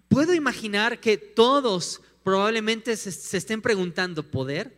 puedo 0.08 0.34
imaginar 0.34 1.00
que 1.00 1.16
todos 1.16 2.00
probablemente 2.22 2.96
se, 2.96 3.36
estén 3.36 3.62
preguntando, 3.62 4.22
¿poder? 4.30 4.76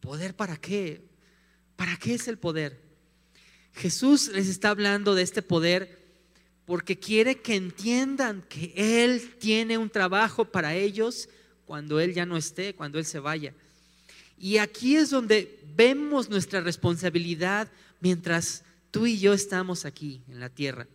¿Poder 0.00 0.34
para 0.34 0.56
qué? 0.56 1.08
¿Para 1.76 1.96
qué 1.96 2.14
es 2.14 2.28
el 2.28 2.38
poder? 2.38 2.91
Jesús 3.74 4.28
les 4.28 4.48
está 4.48 4.70
hablando 4.70 5.14
de 5.14 5.22
este 5.22 5.42
poder 5.42 5.98
porque 6.64 6.98
quiere 6.98 7.40
que 7.40 7.56
entiendan 7.56 8.42
que 8.48 8.72
Él 8.76 9.34
tiene 9.38 9.78
un 9.78 9.90
trabajo 9.90 10.44
para 10.44 10.74
ellos 10.74 11.28
cuando 11.66 12.00
Él 12.00 12.14
ya 12.14 12.26
no 12.26 12.36
esté, 12.36 12.74
cuando 12.74 12.98
Él 12.98 13.04
se 13.04 13.18
vaya. 13.18 13.54
Y 14.38 14.58
aquí 14.58 14.96
es 14.96 15.10
donde 15.10 15.60
vemos 15.76 16.28
nuestra 16.28 16.60
responsabilidad 16.60 17.68
mientras 18.00 18.64
tú 18.90 19.06
y 19.06 19.18
yo 19.18 19.32
estamos 19.32 19.84
aquí 19.84 20.22
en 20.28 20.40
la 20.40 20.48
tierra. 20.48 20.86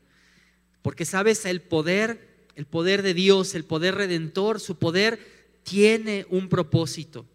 Porque 0.81 1.05
sabes, 1.05 1.45
el 1.45 1.61
poder, 1.61 2.47
el 2.55 2.65
poder 2.65 3.01
de 3.01 3.13
Dios, 3.13 3.55
el 3.55 3.65
poder 3.65 3.95
redentor, 3.95 4.59
su 4.59 4.77
poder 4.77 5.19
tiene 5.63 6.25
un 6.29 6.47
propósito. 6.47 7.25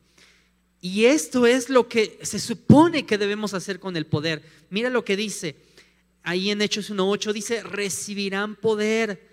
Y 0.85 1.05
esto 1.05 1.47
es 1.47 1.71
lo 1.71 1.89
que 1.89 2.19
se 2.23 2.41
supone 2.41 3.07
que 3.07 3.17
debemos 3.17 3.55
hacer 3.55 3.79
con 3.79 3.97
el 3.97 4.05
poder. 4.05 4.43
Mira 4.69 4.91
lo 4.91 5.05
que 5.05 5.17
dice 5.17 5.55
ahí 6.25 6.51
en 6.51 6.61
Hechos 6.61 6.91
1.8, 6.91 7.33
dice, 7.33 7.63
recibirán 7.63 8.57
poder 8.57 9.29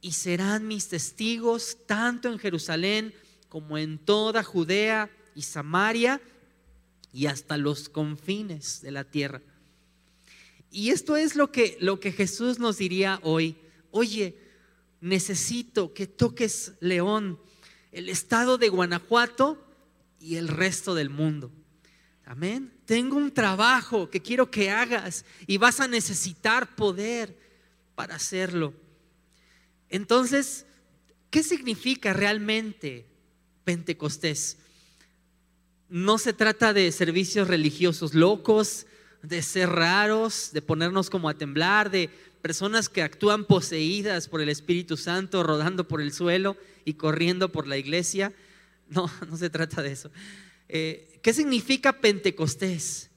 y 0.00 0.12
serán 0.12 0.66
mis 0.66 0.88
testigos 0.88 1.78
tanto 1.86 2.28
en 2.32 2.40
Jerusalén 2.40 3.14
como 3.48 3.78
en 3.78 3.98
toda 3.98 4.42
Judea 4.42 5.08
y 5.36 5.42
Samaria 5.42 6.20
y 7.12 7.26
hasta 7.26 7.56
los 7.56 7.88
confines 7.88 8.82
de 8.82 8.90
la 8.90 9.04
tierra. 9.04 9.40
Y 10.72 10.90
esto 10.90 11.16
es 11.16 11.36
lo 11.36 11.52
que, 11.52 11.78
lo 11.80 12.00
que 12.00 12.10
Jesús 12.10 12.58
nos 12.58 12.78
diría 12.78 13.20
hoy. 13.22 13.56
Oye, 13.92 14.36
necesito 15.00 15.94
que 15.94 16.08
toques 16.08 16.72
León, 16.80 17.38
el 17.92 18.08
estado 18.08 18.58
de 18.58 18.68
Guanajuato 18.68 19.64
y 20.20 20.36
el 20.36 20.48
resto 20.48 20.94
del 20.94 21.10
mundo. 21.10 21.52
Amén. 22.24 22.72
Tengo 22.84 23.16
un 23.16 23.32
trabajo 23.32 24.10
que 24.10 24.20
quiero 24.20 24.50
que 24.50 24.70
hagas 24.70 25.24
y 25.46 25.56
vas 25.56 25.80
a 25.80 25.88
necesitar 25.88 26.76
poder 26.76 27.36
para 27.94 28.16
hacerlo. 28.16 28.74
Entonces, 29.88 30.66
¿qué 31.30 31.42
significa 31.42 32.12
realmente 32.12 33.06
Pentecostés? 33.64 34.58
No 35.88 36.18
se 36.18 36.34
trata 36.34 36.74
de 36.74 36.92
servicios 36.92 37.48
religiosos 37.48 38.12
locos, 38.12 38.86
de 39.22 39.40
ser 39.42 39.70
raros, 39.70 40.50
de 40.52 40.60
ponernos 40.60 41.08
como 41.08 41.28
a 41.28 41.34
temblar, 41.34 41.90
de 41.90 42.10
personas 42.42 42.88
que 42.88 43.02
actúan 43.02 43.44
poseídas 43.44 44.28
por 44.28 44.40
el 44.40 44.48
Espíritu 44.48 44.96
Santo, 44.96 45.42
rodando 45.42 45.88
por 45.88 46.00
el 46.00 46.12
suelo 46.12 46.56
y 46.84 46.94
corriendo 46.94 47.50
por 47.50 47.66
la 47.66 47.78
iglesia. 47.78 48.32
No, 48.90 49.10
no 49.28 49.36
se 49.36 49.50
trata 49.50 49.82
de 49.82 49.92
eso. 49.92 50.10
Eh, 50.68 51.18
¿Qué 51.22 51.34
significa 51.34 52.00
Pentecostés 52.00 53.10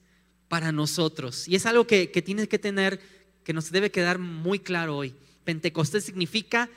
para 0.50 0.74
nosotros? 0.74 1.48
Y 1.48 1.56
es 1.56 1.66
algo 1.66 1.88
que, 1.88 2.12
que 2.12 2.22
tiene 2.22 2.48
que 2.48 2.60
tener, 2.60 3.00
que 3.46 3.54
nos 3.54 3.72
debe 3.72 3.90
quedar 3.90 4.20
muy 4.20 4.60
claro 4.60 4.98
hoy. 4.98 5.16
Pentecostés 5.46 6.04
significa 6.04 6.70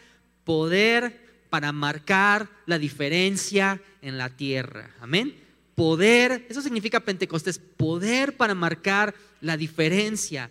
poder 0.45 1.21
para 1.51 1.73
marcar 1.73 2.49
la 2.67 2.79
diferencia 2.79 3.83
en 4.01 4.17
la 4.17 4.29
tierra. 4.29 4.95
Amén. 5.01 5.35
Poder, 5.75 6.47
eso 6.49 6.63
significa 6.63 7.01
Pentecostés, 7.01 7.59
poder 7.59 8.37
para 8.37 8.55
marcar 8.55 9.15
la 9.41 9.57
diferencia 9.57 10.51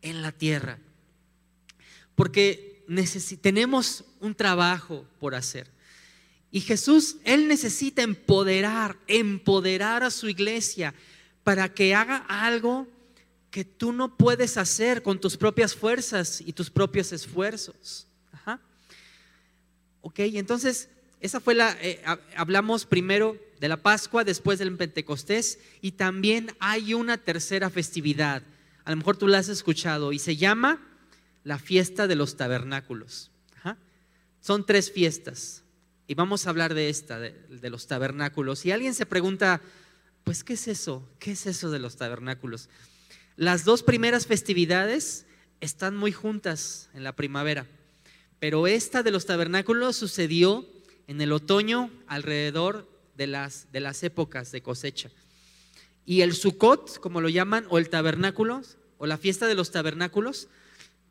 en 0.00 0.22
la 0.22 0.32
tierra 0.32 0.78
porque 2.14 2.84
tenemos 3.40 4.04
un 4.20 4.34
trabajo 4.34 5.04
por 5.18 5.34
hacer. 5.34 5.68
Y 6.54 6.60
Jesús, 6.60 7.16
Él 7.24 7.48
necesita 7.48 8.02
empoderar, 8.02 8.98
empoderar 9.06 10.04
a 10.04 10.10
su 10.10 10.28
iglesia 10.28 10.94
para 11.42 11.72
que 11.72 11.94
haga 11.94 12.18
algo 12.28 12.86
que 13.50 13.64
tú 13.64 13.90
no 13.90 14.18
puedes 14.18 14.58
hacer 14.58 15.02
con 15.02 15.18
tus 15.18 15.38
propias 15.38 15.74
fuerzas 15.74 16.42
y 16.42 16.52
tus 16.52 16.68
propios 16.68 17.10
esfuerzos. 17.12 18.06
Ajá. 18.32 18.60
Ok, 20.02 20.18
entonces, 20.18 20.90
esa 21.20 21.40
fue 21.40 21.54
la, 21.54 21.74
eh, 21.80 22.02
hablamos 22.36 22.84
primero 22.84 23.38
de 23.58 23.68
la 23.68 23.78
Pascua, 23.78 24.22
después 24.22 24.58
del 24.58 24.76
Pentecostés, 24.76 25.58
y 25.80 25.92
también 25.92 26.54
hay 26.60 26.92
una 26.92 27.16
tercera 27.16 27.70
festividad. 27.70 28.42
A 28.84 28.90
lo 28.90 28.98
mejor 28.98 29.16
tú 29.16 29.26
la 29.26 29.38
has 29.38 29.48
escuchado 29.48 30.12
y 30.12 30.18
se 30.18 30.36
llama 30.36 30.86
la 31.44 31.58
fiesta 31.58 32.06
de 32.06 32.16
los 32.16 32.36
tabernáculos. 32.36 33.30
Son 34.40 34.66
tres 34.66 34.90
fiestas 34.90 35.61
y 36.06 36.14
vamos 36.14 36.46
a 36.46 36.50
hablar 36.50 36.74
de 36.74 36.88
esta, 36.88 37.18
de, 37.18 37.70
los 37.70 37.86
tabernáculos. 37.86 38.64
Y 38.66 38.72
alguien 38.72 38.94
se 38.94 39.06
pregunta, 39.06 39.60
pues, 40.24 40.44
¿qué 40.44 40.54
es 40.54 40.68
eso? 40.68 41.08
¿Qué 41.18 41.32
es 41.32 41.46
eso 41.46 41.70
de 41.70 41.78
los 41.78 41.96
tabernáculos? 41.96 42.68
Las 43.36 43.64
dos 43.64 43.82
primeras 43.82 44.26
festividades 44.26 45.26
están 45.60 45.96
muy 45.96 46.12
juntas 46.12 46.90
en 46.94 47.04
la 47.04 47.14
primavera, 47.14 47.66
pero 48.38 48.66
esta 48.66 49.02
de 49.02 49.10
los 49.10 49.26
tabernáculos 49.26 49.96
sucedió 49.96 50.66
en 51.06 51.20
el 51.20 51.32
otoño 51.32 51.90
alrededor 52.08 52.88
de 53.16 53.26
las, 53.26 53.70
de 53.72 53.80
las 53.80 54.02
épocas 54.02 54.52
de 54.52 54.62
cosecha. 54.62 55.10
Y 56.04 56.22
el 56.22 56.34
Sukkot, 56.34 56.98
como 56.98 57.20
lo 57.20 57.28
llaman, 57.28 57.66
o 57.68 57.78
el 57.78 57.88
tabernáculo, 57.88 58.62
o 58.98 59.06
la 59.06 59.18
fiesta 59.18 59.46
de 59.46 59.54
los 59.54 59.70
tabernáculos, 59.70 60.48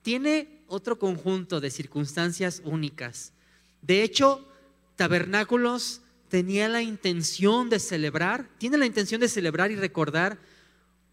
tiene 0.02 0.64
otro 0.68 1.00
conjunto 1.00 1.62
de 1.62 1.72
circunstancias 1.72 2.62
únicas. 2.66 3.34
De 3.82 4.04
hecho, 4.04 4.48
Tabernáculos 5.02 6.02
tenía 6.30 6.70
la 6.70 6.84
intención 6.84 7.72
de 7.72 7.80
celebrar, 7.80 8.48
tiene 8.60 8.78
la 8.78 8.86
intención 8.86 9.20
de 9.20 9.30
celebrar 9.30 9.72
y 9.72 9.76
recordar 9.76 10.38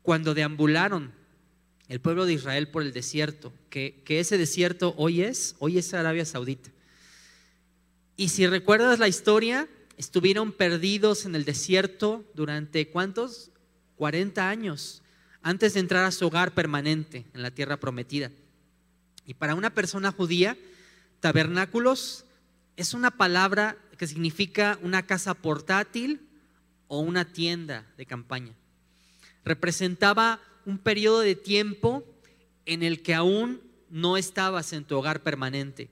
cuando 0.03 0.35
deambularon 0.35 1.11
el 1.89 1.99
pueblo 1.99 2.27
de 2.27 2.35
Israel 2.35 2.69
por 2.69 2.83
el 2.83 2.93
desierto, 2.93 3.51
que, 3.71 4.03
que 4.05 4.21
ese 4.21 4.37
desierto 4.37 4.93
hoy 4.99 5.23
es, 5.23 5.57
hoy 5.59 5.79
es 5.79 5.95
Arabia 5.95 6.27
Saudita. 6.27 6.69
Y 8.15 8.29
si 8.29 8.47
recuerdas 8.47 8.99
la 8.99 9.09
historia, 9.09 9.67
estuvieron 9.97 10.53
perdidos 10.53 11.25
en 11.25 11.35
el 11.35 11.47
desierto 11.47 12.27
durante 12.35 12.91
cuántos? 12.91 13.51
40 13.97 14.51
años 14.51 15.03
antes 15.41 15.73
de 15.73 15.81
entrar 15.81 16.05
a 16.05 16.13
su 16.13 16.27
hogar 16.27 16.53
permanente 16.53 17.25
en 17.33 17.41
la 17.41 17.53
tierra 17.53 17.81
prometida. 17.81 18.33
Y 19.25 19.33
para 19.33 19.55
una 19.55 19.73
persona 19.73 20.13
judía, 20.13 20.59
tabernáculos 21.21 22.27
es 22.79 22.95
una 22.95 23.11
palabra 23.11 23.77
que 23.99 24.07
significa 24.07 24.79
una 24.83 25.05
casa 25.05 25.35
portátil 25.35 26.21
o 26.87 27.01
una 27.01 27.25
tienda 27.25 27.85
de 27.97 28.07
campaña. 28.07 28.55
Representaba 29.45 30.41
un 30.65 30.79
periodo 30.79 31.19
de 31.19 31.35
tiempo 31.35 32.05
en 32.67 32.85
el 32.85 33.03
que 33.03 33.15
aún 33.15 33.61
no 33.91 34.17
estabas 34.17 34.73
en 34.73 34.85
tu 34.85 34.97
hogar 34.97 35.25
permanente, 35.25 35.91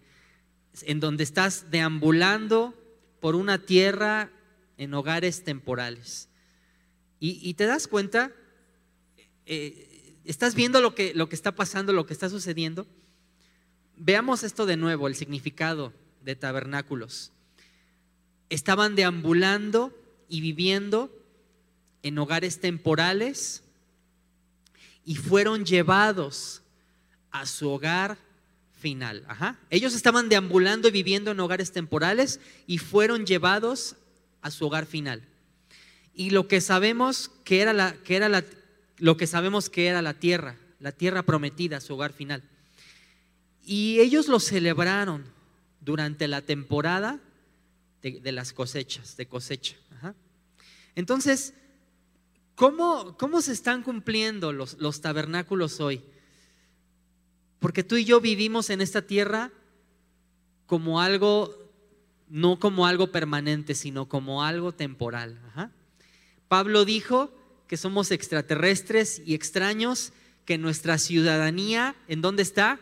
en 0.83 1.01
donde 1.01 1.25
estás 1.25 1.73
deambulando 1.73 2.73
por 3.19 3.35
una 3.35 3.59
tierra 3.59 4.31
en 4.79 4.95
hogares 4.95 5.43
temporales. 5.43 6.29
Y, 7.19 7.55
te 7.55 7.67
das 7.67 7.89
cuenta, 7.89 8.31
eh, 9.47 10.21
estás 10.25 10.55
viendo 10.55 10.81
lo 10.81 10.95
que, 10.95 11.15
lo 11.15 11.29
que 11.29 11.35
está 11.35 11.51
pasando, 11.51 11.93
lo 11.93 12.07
que 12.07 12.13
está 12.13 12.29
sucediendo. 12.29 12.87
Veamos 13.97 14.45
esto 14.45 14.67
de 14.67 14.77
nuevo, 14.77 15.09
el 15.09 15.17
significado 15.17 15.93
de 16.27 16.35
tabernáculos. 16.35 17.31
Estaban 18.51 18.97
deambulando 18.97 19.97
y 20.29 20.41
viviendo 20.41 21.11
en 22.03 22.19
hogares 22.19 22.61
temporales 22.61 23.63
y 25.05 25.15
fueron 25.15 25.65
llevados 25.65 26.63
a 27.31 27.47
su 27.47 27.71
hogar 27.71 28.19
final. 28.81 29.25
Ajá. 29.29 29.57
Ellos 29.71 29.95
estaban 29.95 30.29
deambulando 30.29 30.89
y 30.89 30.91
viviendo 30.91 31.31
en 31.31 31.39
hogares 31.39 31.71
temporales 31.71 32.41
y 32.67 32.79
fueron 32.79 33.25
llevados 33.25 33.95
a 34.43 34.51
su 34.51 34.67
hogar 34.67 34.87
final. 34.87 35.23
Y 36.13 36.31
lo 36.31 36.49
que 36.49 36.61
sabemos 36.61 37.31
que 37.45 37.61
era 37.61 37.73
la, 37.73 37.95
que 38.03 38.17
era 38.17 38.29
la, 38.29 38.45
lo 38.99 39.17
que 39.17 39.29
sabemos 39.29 39.71
que 39.71 39.87
era 39.87 40.03
la 40.03 40.15
tierra, 40.15 40.57
la 40.81 40.91
tierra 40.91 41.23
prometida, 41.23 41.81
su 41.81 41.95
hogar 41.95 42.13
final. 42.13 42.43
Y 43.65 44.01
ellos 44.01 44.27
lo 44.27 44.41
celebraron 44.41 45.36
durante 45.87 46.27
la 46.27 46.43
temporada 46.43 47.21
de, 48.03 48.33
las 48.33 48.53
cosechas, 48.53 49.17
de 49.17 49.27
cosecha. 49.27 49.77
Entonces, 50.97 51.55
¿cómo, 52.57 53.17
¿cómo, 53.17 53.41
se 53.41 53.53
están 53.53 53.83
cumpliendo 53.83 54.53
los, 54.53 54.79
los 54.79 55.01
tabernáculos 55.01 55.81
hoy? 55.81 56.03
Porque 57.61 57.85
tú 57.85 57.97
y 57.97 58.05
yo 58.05 58.21
vivimos 58.21 58.69
en 58.71 58.81
esta 58.81 59.03
tierra 59.03 59.53
como 60.67 61.01
algo, 61.01 61.55
no 62.29 62.59
como 62.59 62.87
algo 62.87 63.13
permanente, 63.13 63.75
sino 63.75 64.09
como 64.09 64.43
algo 64.43 64.73
temporal. 64.73 65.41
Pablo 66.49 66.85
dijo 66.85 67.33
que 67.69 67.77
somos 67.77 68.11
extraterrestres 68.11 69.23
y 69.25 69.35
extraños, 69.35 70.13
que 70.45 70.59
nuestra 70.59 70.99
ciudadanía, 70.99 71.95
¿en 72.09 72.23
dónde 72.23 72.43
está? 72.43 72.81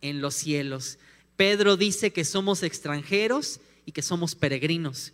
En 0.00 0.20
los 0.20 0.34
cielos. 0.34 0.98
Pedro 1.36 1.76
dice 1.76 2.12
que 2.12 2.24
somos 2.24 2.62
extranjeros 2.62 3.60
y 3.86 3.92
que 3.92 4.02
somos 4.02 4.34
peregrinos. 4.34 5.12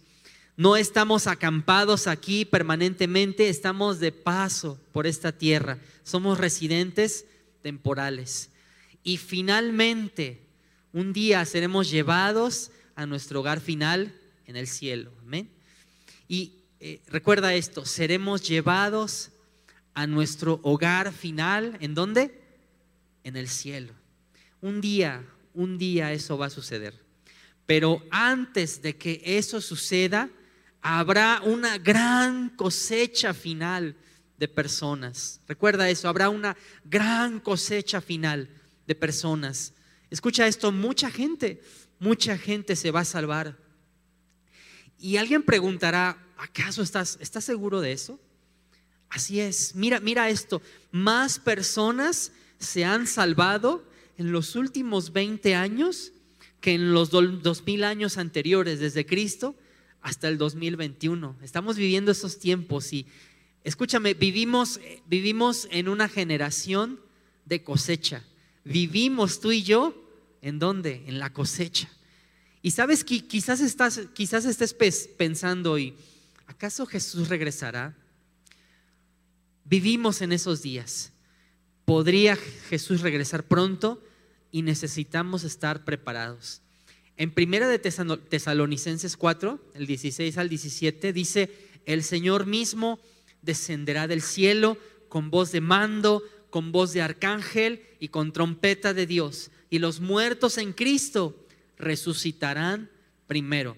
No 0.57 0.77
estamos 0.77 1.27
acampados 1.29 2.09
aquí 2.09 2.45
permanentemente, 2.45 3.49
estamos 3.49 4.01
de 4.01 4.11
paso 4.11 4.79
por 4.93 5.07
esta 5.07 5.31
tierra. 5.31 5.79
Somos 6.03 6.39
residentes 6.39 7.27
temporales. 7.63 8.51
Y 9.05 9.19
finalmente, 9.19 10.43
un 10.93 11.13
día 11.13 11.45
seremos 11.45 11.91
llevados 11.91 12.73
a 12.97 13.07
nuestro 13.07 13.41
hogar 13.41 13.61
final 13.61 14.13
en 14.47 14.57
el 14.57 14.67
cielo. 14.67 15.13
Amén. 15.23 15.49
Y 16.27 16.55
eh, 16.81 17.01
recuerda 17.07 17.55
esto, 17.55 17.85
seremos 17.87 18.43
llevados 18.43 19.31
a 19.95 20.07
nuestro 20.07 20.59
hogar 20.63 21.13
final. 21.13 21.77
¿En 21.81 21.95
dónde? 21.95 22.41
En 23.23 23.37
el 23.37 23.49
cielo. 23.49 23.93
Un 24.61 24.81
día, 24.81 25.25
un 25.59 25.77
día 25.77 26.13
eso 26.13 26.39
va 26.39 26.47
a 26.47 26.51
suceder. 26.51 26.95
Pero 27.67 28.01
antes 28.11 28.81
de 28.81 28.97
que 28.97 29.21
eso 29.25 29.61
suceda, 29.61 30.31
habrá 30.81 31.43
una 31.45 31.79
gran 31.79 32.51
cosecha 32.51 33.35
final 33.35 33.97
de 34.39 34.47
personas. 34.47 35.41
Recuerda 35.49 35.91
eso, 35.91 36.09
habrá 36.09 36.29
una 36.29 36.57
gran 36.85 37.41
cosecha 37.41 38.01
final 38.01 38.49
de 38.87 38.95
personas. 38.95 39.75
Escucha 40.11 40.47
esto, 40.47 40.71
mucha 40.71 41.11
gente, 41.11 41.61
mucha 41.99 42.39
gente 42.39 42.77
se 42.77 42.93
va 42.93 43.01
a 43.01 43.05
salvar. 43.05 43.59
Y 44.97 45.17
alguien 45.17 45.43
preguntará, 45.43 46.25
¿acaso 46.37 46.83
estás, 46.83 47.19
estás 47.21 47.45
seguro 47.45 47.81
de 47.81 47.91
eso? 47.91 48.21
Así 49.11 49.41
es, 49.41 49.75
mira, 49.75 49.99
mira 49.99 50.31
esto, 50.31 50.63
más 50.93 51.41
personas 51.41 52.31
se 52.61 52.85
han 52.85 53.09
salvado 53.09 53.88
en 54.19 54.33
los 54.33 54.57
últimos 54.57 55.13
20 55.13 55.55
años 55.55 56.13
que 56.61 56.75
en 56.75 56.93
los 56.93 57.11
2000 57.11 57.85
años 57.85 58.19
anteriores, 58.19 58.81
desde 58.81 59.07
Cristo 59.07 59.55
hasta 60.03 60.29
el 60.29 60.39
2021. 60.39 61.37
Estamos 61.43 61.77
viviendo 61.77 62.11
esos 62.11 62.39
tiempos 62.39 62.93
y 62.93 63.07
escúchame, 63.63 64.15
vivimos, 64.15 64.81
vivimos 65.07 65.69
en 65.71 65.89
una 65.89 66.09
generación 66.09 67.01
de 67.45 67.63
cosecha. 67.63 68.25
Vivimos 68.65 69.41
tú 69.41 69.53
y 69.53 69.63
yo 69.63 69.95
en 70.43 70.59
dónde? 70.59 71.05
En 71.07 71.21
la 71.21 71.33
cosecha. 71.33 71.89
Y 72.61 72.73
sabes 72.73 73.05
que 73.05 73.25
quizás 73.27 73.61
estás, 73.61 74.01
quizás 74.15 74.45
estés 74.45 74.75
pensando 75.17 75.79
y 75.79 75.95
¿acaso 76.47 76.87
Jesús 76.87 77.29
regresará? 77.29 77.97
Vivimos 79.65 80.23
en 80.23 80.33
esos 80.33 80.61
días. 80.63 81.13
¿Podría 81.85 82.37
Jesús 82.69 83.01
regresar 83.01 83.45
pronto? 83.45 84.03
Y 84.51 84.63
necesitamos 84.63 85.45
estar 85.45 85.85
preparados. 85.85 86.63
En 87.17 87.33
primera 87.33 87.69
de 87.69 87.79
Tesalonicenses 87.79 89.17
4, 89.17 89.61
el 89.75 89.87
16 89.87 90.39
al 90.39 90.49
17, 90.49 91.13
dice, 91.13 91.51
el 91.85 92.05
Señor 92.05 92.47
mismo 92.47 93.01
descenderá 93.43 94.07
del 94.07 94.23
cielo 94.23 94.79
con 95.09 95.31
voz 95.31 95.53
de 95.53 95.61
mando, 95.61 96.23
con 96.51 96.71
voz 96.71 96.93
de 96.93 97.03
arcángel 97.03 97.83
y 97.99 98.09
con 98.09 98.33
trompeta 98.33 98.95
de 98.95 99.07
Dios. 99.07 99.51
Y 99.71 99.81
los 99.81 100.01
muertos 100.01 100.59
en 100.59 100.73
Cristo 100.73 101.35
resucitarán 101.77 102.91
primero. 103.27 103.77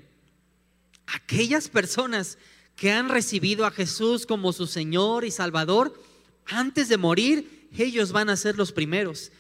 Aquellas 1.06 1.68
personas 1.68 2.38
que 2.76 2.92
han 2.92 3.08
recibido 3.08 3.66
a 3.66 3.70
Jesús 3.70 4.26
como 4.26 4.52
su 4.52 4.66
Señor 4.66 5.24
y 5.24 5.30
Salvador, 5.30 6.00
antes 6.46 6.88
de 6.88 6.96
morir, 6.96 7.68
ellos 7.76 8.12
van 8.12 8.30
a 8.30 8.36
ser 8.36 8.56
los 8.56 8.72
primeros. 8.72 9.32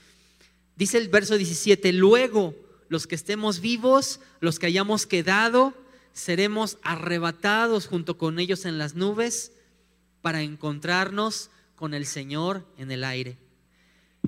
Dice 0.76 0.98
el 0.98 1.08
verso 1.08 1.36
17, 1.36 1.92
luego 1.92 2.54
los 2.88 3.06
que 3.06 3.14
estemos 3.14 3.60
vivos, 3.60 4.20
los 4.40 4.58
que 4.58 4.66
hayamos 4.66 5.06
quedado, 5.06 5.74
seremos 6.12 6.78
arrebatados 6.82 7.86
junto 7.86 8.18
con 8.18 8.38
ellos 8.38 8.64
en 8.64 8.78
las 8.78 8.94
nubes 8.94 9.52
para 10.22 10.42
encontrarnos 10.42 11.50
con 11.76 11.94
el 11.94 12.04
Señor 12.06 12.66
en 12.76 12.90
el 12.90 13.04
aire. 13.04 13.38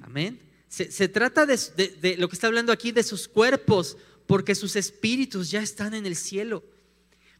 Amén. 0.01 0.41
Se, 0.69 1.09
trata 1.09 1.45
de, 1.45 2.17
lo 2.19 2.29
que 2.29 2.35
está 2.35 2.47
hablando 2.47 2.73
aquí 2.73 2.93
de 2.93 3.03
sus 3.03 3.29
cuerpos, 3.29 3.99
porque 4.27 4.55
sus 4.55 4.75
espíritus 4.75 5.51
ya 5.51 5.61
están 5.61 5.93
en 5.93 6.07
el 6.07 6.17
cielo, 6.17 6.65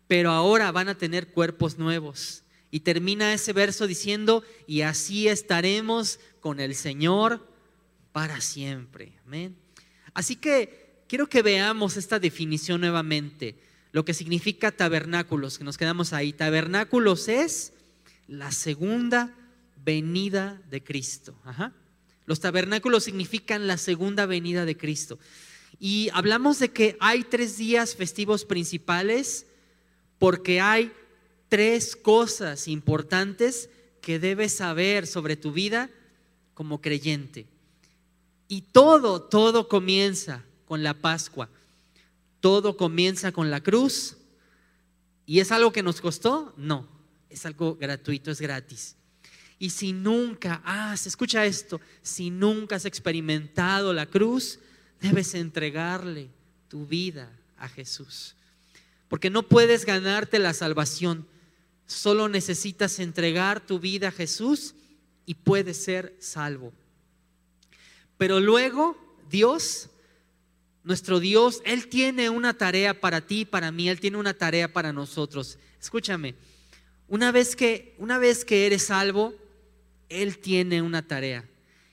pero 0.07 0.33
ahora 0.33 0.71
van 0.71 0.91
a 0.91 0.99
tener 0.99 1.29
cuerpos 1.29 1.79
nuevos. 1.79 2.43
Y 2.71 2.81
termina 2.81 3.33
ese 3.33 3.55
verso 3.55 3.87
diciendo, 3.87 4.45
y 4.67 4.83
así 4.83 5.29
estaremos 5.29 6.21
con 6.41 6.61
el 6.61 6.75
Señor 6.75 7.49
para 8.13 8.41
siempre. 8.41 9.13
Amén. 9.27 9.57
Así 10.15 10.37
que 10.37 11.03
quiero 11.09 11.29
que 11.29 11.43
veamos 11.43 11.97
esta 11.97 12.19
definición 12.19 12.81
nuevamente, 12.81 13.57
lo 13.93 14.05
que 14.05 14.15
significa 14.15 14.71
tabernáculos, 14.71 15.59
que 15.59 15.65
nos 15.65 15.79
quedamos 15.79 16.13
ahí. 16.13 16.33
Tabernáculos 16.33 17.29
es 17.29 17.73
la 18.27 18.53
segunda 18.53 19.35
venida 19.85 20.63
de 20.71 20.83
Cristo. 20.83 21.35
Los 22.27 22.41
tabernáculos 22.41 23.05
significan 23.05 23.67
la 23.67 23.77
segunda 23.77 24.27
venida 24.27 24.65
de 24.65 24.77
Cristo. 24.77 25.19
Y 25.79 26.11
hablamos 26.13 26.59
de 26.59 26.71
que 26.71 26.97
hay 27.01 27.25
tres 27.25 27.57
días 27.57 27.97
festivos 27.97 28.45
principales 28.45 29.47
porque 30.19 30.61
hay 30.61 30.93
tres 31.49 31.97
cosas 31.97 32.69
importantes 32.69 33.69
que 34.01 34.19
debes 34.19 34.53
saber 34.53 35.07
sobre 35.07 35.37
tu 35.37 35.53
vida 35.53 35.91
como 36.55 36.81
creyente. 36.81 37.47
Y 38.53 38.61
todo, 38.61 39.23
todo 39.23 39.67
comienza 39.67 40.45
con 40.67 40.83
la 40.83 40.93
Pascua. 40.93 41.49
Todo 42.39 42.77
comienza 42.77 43.33
con 43.33 43.51
la 43.51 43.63
cruz. 43.63 44.19
¿Y 45.25 45.41
es 45.41 45.51
algo 45.51 45.73
que 45.73 45.83
nos 45.83 46.03
costó? 46.03 46.53
No, 46.59 46.87
es 47.31 47.47
algo 47.47 47.77
gratuito, 47.77 48.31
es 48.31 48.43
gratis. 48.43 48.95
Y 49.59 49.71
si 49.71 49.95
nunca 49.95 50.61
has, 50.67 51.07
escucha 51.07 51.47
esto, 51.47 51.81
si 52.03 52.29
nunca 52.29 52.77
has 52.77 52.85
experimentado 52.85 53.95
la 53.95 54.05
cruz, 54.05 54.59
debes 55.01 55.35
entregarle 55.35 56.29
tu 56.69 56.87
vida 56.87 57.33
a 57.57 57.71
Jesús. 57.71 58.37
Porque 59.09 59.31
no 59.31 59.45
puedes 59.45 59.87
ganarte 59.87 60.39
la 60.39 60.53
salvación, 60.53 61.27
solo 61.87 62.29
necesitas 62.29 62.99
entregar 62.99 63.67
tu 63.67 63.81
vida 63.81 64.09
a 64.09 64.13
Jesús 64.13 64.75
y 65.25 65.37
puedes 65.37 65.83
ser 65.83 66.15
salvo. 66.21 66.75
Pero 68.23 68.39
luego 68.39 68.97
Dios, 69.29 69.91
nuestro 70.85 71.19
Dios, 71.19 71.61
Él 71.65 71.89
tiene 71.89 72.31
una 72.31 72.57
tarea 72.57 73.01
para 73.01 73.21
ti, 73.27 73.45
para 73.45 73.73
mí, 73.73 73.89
Él 73.89 73.99
tiene 73.99 74.17
una 74.17 74.33
tarea 74.33 74.73
para 74.73 74.93
nosotros. 74.93 75.59
Escúchame, 75.81 76.37
una 77.09 77.33
vez 77.33 77.57
que, 77.57 77.97
una 77.99 78.19
vez 78.19 78.45
que 78.45 78.65
eres 78.67 78.85
salvo, 78.85 79.35
él 80.09 80.39
tiene 80.39 80.83
una 80.83 81.05
tarea. 81.05 81.49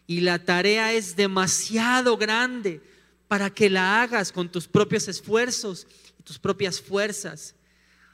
Y 0.06 0.20
la 0.20 0.46
tarea 0.46 0.94
es 0.94 1.16
demasiado 1.16 2.16
grande 2.16 2.80
para 3.28 3.50
que 3.50 3.68
la 3.68 4.04
hagas 4.04 4.32
con 4.32 4.52
tus 4.52 4.68
propios 4.68 5.08
esfuerzos 5.08 5.88
y 6.20 6.22
tus 6.22 6.38
propias 6.38 6.80
fuerzas. 6.80 7.56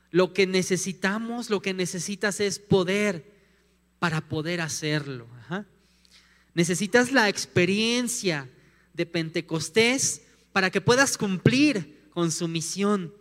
Lo 0.09 0.31
que 0.31 0.47
necesitamos, 0.47 1.49
lo 1.49 1.61
que 1.61 1.73
necesitas 1.73 2.39
es 2.39 2.59
poder, 2.59 3.29
para 3.99 4.21
poder 4.29 4.61
hacerlo. 4.61 5.27
Necesitas 6.55 7.11
la 7.11 7.29
experiencia 7.29 8.49
de 8.93 9.05
Pentecostés 9.05 10.21
para 10.53 10.71
que 10.71 10.81
puedas 10.81 11.17
cumplir 11.17 12.09
con 12.11 12.31
su 12.31 12.47
misión, 12.47 13.13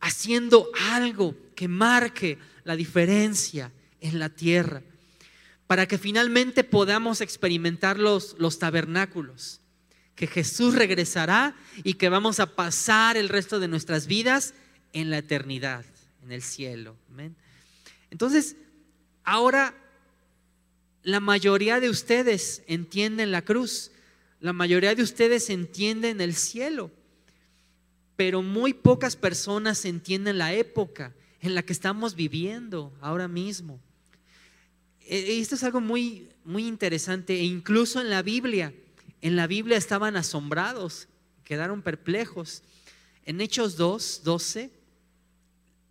haciendo 0.00 0.70
algo 0.90 1.34
que 1.56 1.66
marque 1.66 2.38
la 2.64 2.76
diferencia 2.76 3.72
en 4.02 4.18
la 4.18 4.28
tierra, 4.28 4.82
para 5.66 5.88
que 5.88 5.96
finalmente 5.96 6.62
podamos 6.62 7.22
experimentar 7.22 7.98
los, 7.98 8.36
los 8.38 8.58
tabernáculos, 8.58 9.62
que 10.14 10.26
Jesús 10.26 10.74
regresará 10.74 11.56
y 11.84 11.94
que 11.94 12.10
vamos 12.10 12.38
a 12.38 12.54
pasar 12.54 13.16
el 13.16 13.30
resto 13.30 13.60
de 13.60 13.68
nuestras 13.68 14.06
vidas 14.06 14.52
en 14.92 15.08
la 15.08 15.18
eternidad, 15.18 15.86
en 16.22 16.32
el 16.32 16.42
cielo. 16.42 16.96
Entonces, 18.10 18.56
ahora 19.24 19.74
la 21.08 21.20
mayoría 21.20 21.80
de 21.80 21.88
ustedes 21.88 22.62
entienden 22.66 23.32
la 23.32 23.40
cruz, 23.40 23.92
la 24.40 24.52
mayoría 24.52 24.94
de 24.94 25.02
ustedes 25.02 25.48
entienden 25.48 26.20
el 26.20 26.34
cielo, 26.34 26.90
pero 28.14 28.42
muy 28.42 28.74
pocas 28.74 29.16
personas 29.16 29.86
entienden 29.86 30.36
la 30.36 30.52
época 30.52 31.14
en 31.40 31.54
la 31.54 31.62
que 31.62 31.72
estamos 31.72 32.14
viviendo 32.14 32.92
ahora 33.00 33.26
mismo. 33.26 33.80
E, 35.00 35.16
e, 35.16 35.40
esto 35.40 35.54
es 35.54 35.64
algo 35.64 35.80
muy, 35.80 36.28
muy 36.44 36.66
interesante 36.66 37.40
e 37.40 37.44
incluso 37.44 38.02
en 38.02 38.10
la 38.10 38.20
Biblia, 38.20 38.74
en 39.22 39.34
la 39.34 39.46
Biblia 39.46 39.78
estaban 39.78 40.14
asombrados, 40.14 41.08
quedaron 41.42 41.80
perplejos. 41.80 42.62
En 43.24 43.40
Hechos 43.40 43.78
2, 43.78 44.20
12, 44.24 44.70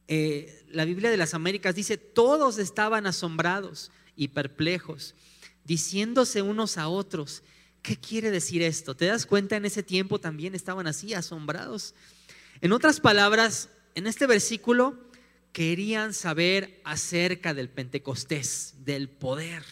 eh, 0.09 0.63
la 0.69 0.85
Biblia 0.85 1.09
de 1.09 1.17
las 1.17 1.33
Américas 1.33 1.73
dice, 1.73 1.97
todos 1.97 2.59
estaban 2.59 3.07
asombrados 3.07 3.89
y 4.17 4.29
perplejos, 4.29 5.15
diciéndose 5.63 6.41
unos 6.41 6.77
a 6.77 6.89
otros, 6.89 7.43
¿qué 7.81 7.95
quiere 7.95 8.31
decir 8.31 8.61
esto? 8.61 8.95
¿Te 8.95 9.05
das 9.05 9.25
cuenta? 9.25 9.55
En 9.55 9.65
ese 9.65 9.83
tiempo 9.83 10.19
también 10.19 10.55
estaban 10.55 10.87
así, 10.87 11.13
asombrados. 11.13 11.93
En 12.59 12.73
otras 12.73 12.99
palabras, 12.99 13.69
en 13.95 14.07
este 14.07 14.27
versículo 14.27 15.07
querían 15.53 16.13
saber 16.13 16.81
acerca 16.83 17.53
del 17.53 17.69
Pentecostés, 17.69 18.73
del 18.79 19.07
poder, 19.07 19.63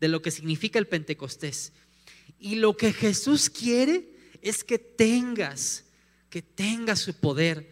de 0.00 0.08
lo 0.08 0.22
que 0.22 0.30
significa 0.30 0.78
el 0.78 0.86
Pentecostés. 0.86 1.72
Y 2.38 2.56
lo 2.56 2.76
que 2.76 2.92
Jesús 2.92 3.50
quiere 3.50 4.08
es 4.42 4.62
que 4.62 4.78
tengas, 4.78 5.84
que 6.30 6.42
tengas 6.42 7.00
su 7.00 7.14
poder, 7.14 7.68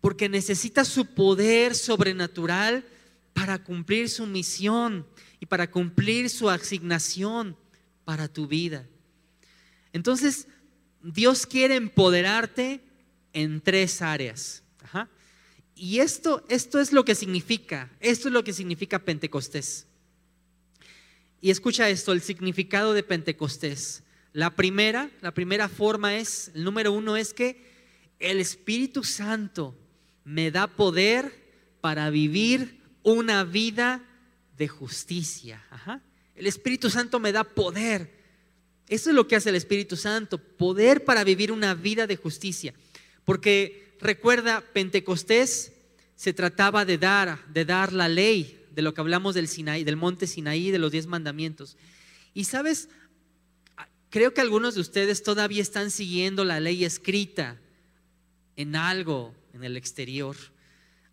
porque 0.00 0.28
necesitas 0.28 0.88
su 0.88 1.06
poder 1.06 1.74
sobrenatural 1.74 2.84
para 3.32 3.62
cumplir 3.62 4.08
su 4.08 4.26
misión 4.26 5.06
y 5.38 5.46
para 5.46 5.70
cumplir 5.70 6.28
su 6.30 6.50
asignación 6.50 7.56
para 8.04 8.28
tu 8.28 8.46
vida. 8.46 8.86
Entonces, 9.92 10.46
Dios 11.02 11.46
quiere 11.46 11.76
empoderarte 11.76 12.80
en 13.32 13.60
tres 13.60 14.02
áreas. 14.02 14.62
Y 15.74 16.00
esto, 16.00 16.44
esto 16.50 16.78
es 16.78 16.92
lo 16.92 17.06
que 17.06 17.14
significa, 17.14 17.90
esto 18.00 18.28
es 18.28 18.34
lo 18.34 18.44
que 18.44 18.52
significa 18.52 18.98
Pentecostés. 18.98 19.86
Y 21.40 21.50
escucha 21.50 21.88
esto, 21.88 22.12
el 22.12 22.20
significado 22.20 22.92
de 22.92 23.02
Pentecostés. 23.02 24.02
La 24.34 24.50
primera, 24.50 25.10
la 25.22 25.32
primera 25.32 25.70
forma 25.70 26.16
es, 26.16 26.50
el 26.54 26.64
número 26.64 26.92
uno 26.92 27.16
es 27.16 27.32
que 27.32 27.64
el 28.18 28.40
Espíritu 28.40 29.04
Santo 29.04 29.74
me 30.22 30.50
da 30.50 30.66
poder 30.66 31.32
para 31.80 32.10
vivir 32.10 32.79
una 33.02 33.44
vida 33.44 34.04
de 34.56 34.68
justicia. 34.68 35.64
El 36.34 36.46
Espíritu 36.46 36.90
Santo 36.90 37.20
me 37.20 37.32
da 37.32 37.44
poder. 37.44 38.20
Eso 38.88 39.10
es 39.10 39.16
lo 39.16 39.28
que 39.28 39.36
hace 39.36 39.50
el 39.50 39.56
Espíritu 39.56 39.96
Santo, 39.96 40.38
poder 40.38 41.04
para 41.04 41.24
vivir 41.24 41.52
una 41.52 41.74
vida 41.74 42.06
de 42.06 42.16
justicia. 42.16 42.74
Porque 43.24 43.94
recuerda, 44.00 44.60
Pentecostés 44.72 45.72
se 46.16 46.32
trataba 46.32 46.84
de 46.84 46.98
dar, 46.98 47.46
de 47.48 47.64
dar 47.64 47.92
la 47.92 48.08
ley, 48.08 48.66
de 48.72 48.82
lo 48.82 48.92
que 48.92 49.00
hablamos 49.00 49.34
del 49.34 49.48
Sinaí, 49.48 49.84
del 49.84 49.96
monte 49.96 50.26
Sinaí, 50.26 50.70
de 50.70 50.78
los 50.78 50.92
diez 50.92 51.06
mandamientos. 51.06 51.76
Y 52.34 52.44
sabes, 52.44 52.88
creo 54.10 54.34
que 54.34 54.40
algunos 54.40 54.74
de 54.74 54.80
ustedes 54.80 55.22
todavía 55.22 55.62
están 55.62 55.90
siguiendo 55.90 56.44
la 56.44 56.60
ley 56.60 56.84
escrita 56.84 57.58
en 58.56 58.76
algo 58.76 59.34
en 59.54 59.64
el 59.64 59.76
exterior. 59.76 60.36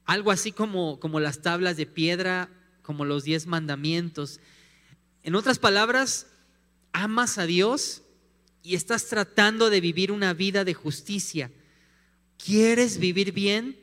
Algo 0.07 0.31
así 0.31 0.51
como, 0.51 0.99
como 0.99 1.19
las 1.19 1.43
tablas 1.43 1.77
de 1.77 1.85
piedra, 1.85 2.49
como 2.81 3.05
los 3.05 3.23
diez 3.23 3.45
mandamientos. 3.45 4.39
En 5.21 5.35
otras 5.35 5.59
palabras, 5.59 6.25
amas 6.91 7.37
a 7.37 7.45
Dios 7.45 8.01
y 8.63 8.73
estás 8.73 9.05
tratando 9.05 9.69
de 9.69 9.81
vivir 9.81 10.11
una 10.11 10.33
vida 10.33 10.65
de 10.65 10.73
justicia 10.73 11.51
quieres 12.37 12.99
vivir 12.99 13.31
bien, 13.31 13.77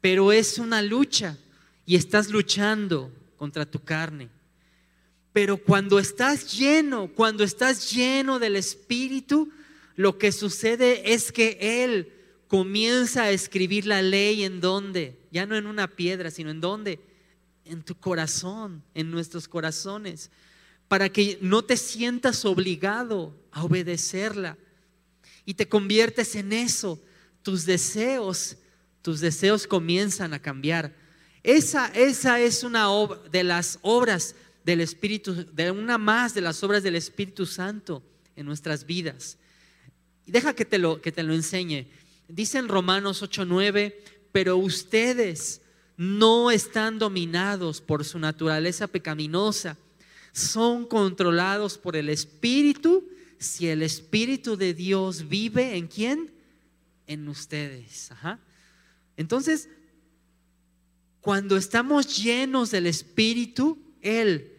pero 0.00 0.32
es 0.32 0.58
una 0.58 0.82
lucha 0.82 1.38
y 1.84 1.96
estás 1.96 2.30
luchando 2.30 3.12
contra 3.36 3.64
tu 3.64 3.82
carne. 3.82 4.28
Pero 5.32 5.56
cuando 5.56 5.98
estás 5.98 6.56
lleno, 6.56 7.08
cuando 7.14 7.44
estás 7.44 7.92
lleno 7.92 8.38
del 8.38 8.56
Espíritu, 8.56 9.50
lo 9.94 10.18
que 10.18 10.32
sucede 10.32 11.12
es 11.12 11.32
que 11.32 11.58
Él 11.84 12.12
comienza 12.48 13.24
a 13.24 13.30
escribir 13.30 13.86
la 13.86 14.02
ley 14.02 14.44
en 14.44 14.60
donde, 14.60 15.18
ya 15.36 15.44
no 15.44 15.54
en 15.54 15.66
una 15.66 15.86
piedra, 15.86 16.30
sino 16.30 16.50
en 16.50 16.62
donde, 16.62 16.98
en 17.66 17.82
tu 17.82 17.94
corazón, 17.94 18.82
en 18.94 19.10
nuestros 19.10 19.46
corazones, 19.48 20.30
para 20.88 21.10
que 21.10 21.38
no 21.42 21.62
te 21.62 21.76
sientas 21.76 22.46
obligado 22.46 23.34
a 23.50 23.64
obedecerla 23.64 24.56
y 25.44 25.52
te 25.52 25.68
conviertes 25.68 26.36
en 26.36 26.54
eso, 26.54 26.98
tus 27.42 27.66
deseos, 27.66 28.56
tus 29.02 29.20
deseos 29.20 29.66
comienzan 29.66 30.32
a 30.32 30.40
cambiar. 30.40 30.94
Esa, 31.42 31.88
esa 31.88 32.40
es 32.40 32.64
una 32.64 32.88
de 33.30 33.44
las 33.44 33.78
obras 33.82 34.34
del 34.64 34.80
Espíritu, 34.80 35.46
de 35.52 35.70
una 35.70 35.98
más 35.98 36.32
de 36.32 36.40
las 36.40 36.62
obras 36.62 36.82
del 36.82 36.96
Espíritu 36.96 37.44
Santo 37.44 38.02
en 38.36 38.46
nuestras 38.46 38.86
vidas. 38.86 39.36
Deja 40.24 40.54
que 40.54 40.64
te 40.64 40.78
lo, 40.78 41.02
que 41.02 41.12
te 41.12 41.22
lo 41.22 41.34
enseñe. 41.34 41.88
Dice 42.26 42.56
en 42.56 42.68
Romanos 42.68 43.22
8:9, 43.22 43.94
pero 44.36 44.58
ustedes 44.58 45.62
no 45.96 46.50
están 46.50 46.98
dominados 46.98 47.80
por 47.80 48.04
su 48.04 48.18
naturaleza 48.18 48.86
pecaminosa, 48.86 49.78
son 50.30 50.84
controlados 50.84 51.78
por 51.78 51.96
el 51.96 52.10
Espíritu. 52.10 53.08
Si 53.38 53.66
el 53.66 53.82
Espíritu 53.82 54.58
de 54.58 54.74
Dios 54.74 55.26
vive 55.26 55.78
en 55.78 55.86
quién? 55.86 56.34
en 57.06 57.26
ustedes. 57.30 58.10
Entonces, 59.16 59.70
cuando 61.22 61.56
estamos 61.56 62.22
llenos 62.22 62.70
del 62.70 62.88
Espíritu, 62.88 63.78
Él, 64.02 64.52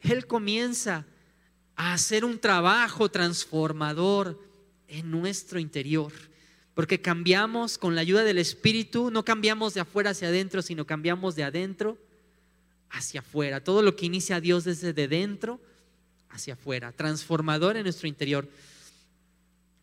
Él 0.00 0.28
comienza 0.28 1.06
a 1.74 1.94
hacer 1.94 2.24
un 2.24 2.38
trabajo 2.38 3.10
transformador 3.10 4.40
en 4.86 5.10
nuestro 5.10 5.58
interior. 5.58 6.12
Porque 6.74 7.00
cambiamos 7.00 7.78
con 7.78 7.94
la 7.94 8.00
ayuda 8.00 8.24
del 8.24 8.38
Espíritu, 8.38 9.10
no 9.10 9.24
cambiamos 9.24 9.74
de 9.74 9.80
afuera 9.80 10.10
hacia 10.10 10.28
adentro, 10.28 10.60
sino 10.60 10.86
cambiamos 10.86 11.36
de 11.36 11.44
adentro 11.44 11.98
hacia 12.90 13.20
afuera. 13.20 13.62
Todo 13.62 13.82
lo 13.82 13.94
que 13.96 14.06
inicia 14.06 14.40
Dios 14.40 14.64
desde 14.64 14.92
de 14.92 15.08
dentro 15.08 15.60
hacia 16.30 16.54
afuera, 16.54 16.92
transformador 16.92 17.76
en 17.76 17.84
nuestro 17.84 18.08
interior. 18.08 18.48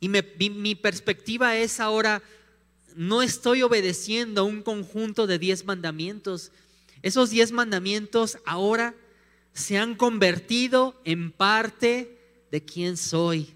Y 0.02 0.10
mi, 0.10 0.76
perspectiva 0.76 1.56
es 1.56 1.80
ahora, 1.80 2.22
no 2.96 3.22
estoy 3.22 3.62
obedeciendo 3.62 4.42
a 4.42 4.44
un 4.44 4.64
conjunto 4.64 5.28
de 5.28 5.39
diez 5.39 5.64
mandamientos. 5.64 6.52
Esos 7.04 7.30
diez 7.30 7.52
mandamientos 7.52 8.38
ahora 8.46 8.96
se 9.54 9.78
han 9.78 9.96
convertido 9.96 11.00
en 11.06 11.32
parte 11.32 12.18
de 12.52 12.66
quién 12.66 12.98
soy. 12.98 13.54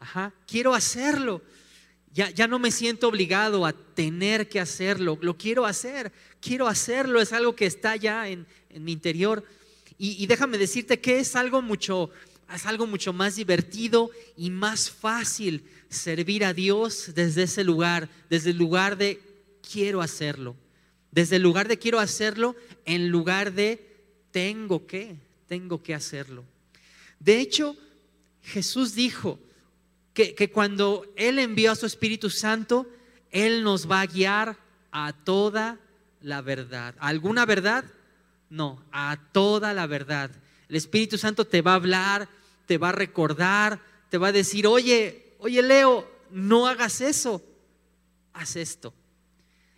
Ajá, 0.00 0.34
quiero 0.46 0.74
hacerlo. 0.74 1.40
Ya, 2.16 2.30
ya, 2.30 2.48
no 2.48 2.58
me 2.58 2.70
siento 2.70 3.08
obligado 3.08 3.66
a 3.66 3.74
tener 3.74 4.48
que 4.48 4.58
hacerlo. 4.58 5.18
Lo 5.20 5.36
quiero 5.36 5.66
hacer. 5.66 6.10
Quiero 6.40 6.66
hacerlo. 6.66 7.20
Es 7.20 7.34
algo 7.34 7.54
que 7.54 7.66
está 7.66 7.94
ya 7.94 8.26
en, 8.26 8.46
mi 8.70 8.92
interior. 8.92 9.44
Y, 9.98 10.12
y, 10.22 10.26
déjame 10.26 10.56
decirte 10.56 10.98
que 10.98 11.18
es 11.18 11.36
algo 11.36 11.60
mucho, 11.60 12.08
es 12.54 12.64
algo 12.64 12.86
mucho 12.86 13.12
más 13.12 13.36
divertido 13.36 14.10
y 14.34 14.48
más 14.48 14.90
fácil 14.90 15.62
servir 15.90 16.46
a 16.46 16.54
Dios 16.54 17.12
desde 17.14 17.42
ese 17.42 17.64
lugar, 17.64 18.08
desde 18.30 18.52
el 18.52 18.56
lugar 18.56 18.96
de 18.96 19.20
quiero 19.60 20.00
hacerlo, 20.00 20.56
desde 21.10 21.36
el 21.36 21.42
lugar 21.42 21.68
de 21.68 21.78
quiero 21.78 22.00
hacerlo 22.00 22.56
en 22.86 23.10
lugar 23.10 23.52
de 23.52 23.94
tengo 24.30 24.86
que, 24.86 25.16
tengo 25.48 25.82
que 25.82 25.94
hacerlo. 25.94 26.44
De 27.20 27.40
hecho, 27.40 27.76
Jesús 28.42 28.94
dijo 28.94 29.38
que, 30.16 30.50
cuando 30.50 31.06
Él 31.14 31.38
envió 31.38 31.72
a 31.72 31.76
su 31.76 31.86
Espíritu 31.86 32.30
Santo, 32.30 32.86
Él 33.30 33.62
nos 33.62 33.88
va 33.88 34.00
a 34.00 34.06
guiar 34.06 34.56
a 34.90 35.12
toda 35.12 35.78
la 36.22 36.40
verdad. 36.40 36.94
¿Alguna 36.98 37.44
verdad? 37.44 37.84
no, 38.48 38.82
a 38.92 39.18
toda 39.32 39.72
la 39.74 39.86
verdad. 39.86 40.30
El 40.68 40.76
Espíritu 40.76 41.18
Santo 41.18 41.44
te 41.44 41.62
va 41.62 41.72
a 41.72 41.76
hablar, 41.76 42.28
te 42.66 42.78
va 42.78 42.90
a 42.90 42.92
recordar, 42.92 43.80
te 44.08 44.18
va 44.18 44.28
a 44.28 44.32
decir, 44.32 44.66
oye, 44.66 45.34
oye 45.38 45.62
Leo, 45.62 46.08
no 46.30 46.66
hagas 46.66 47.00
eso, 47.00 47.42
haz 48.32 48.56
esto. 48.56 48.92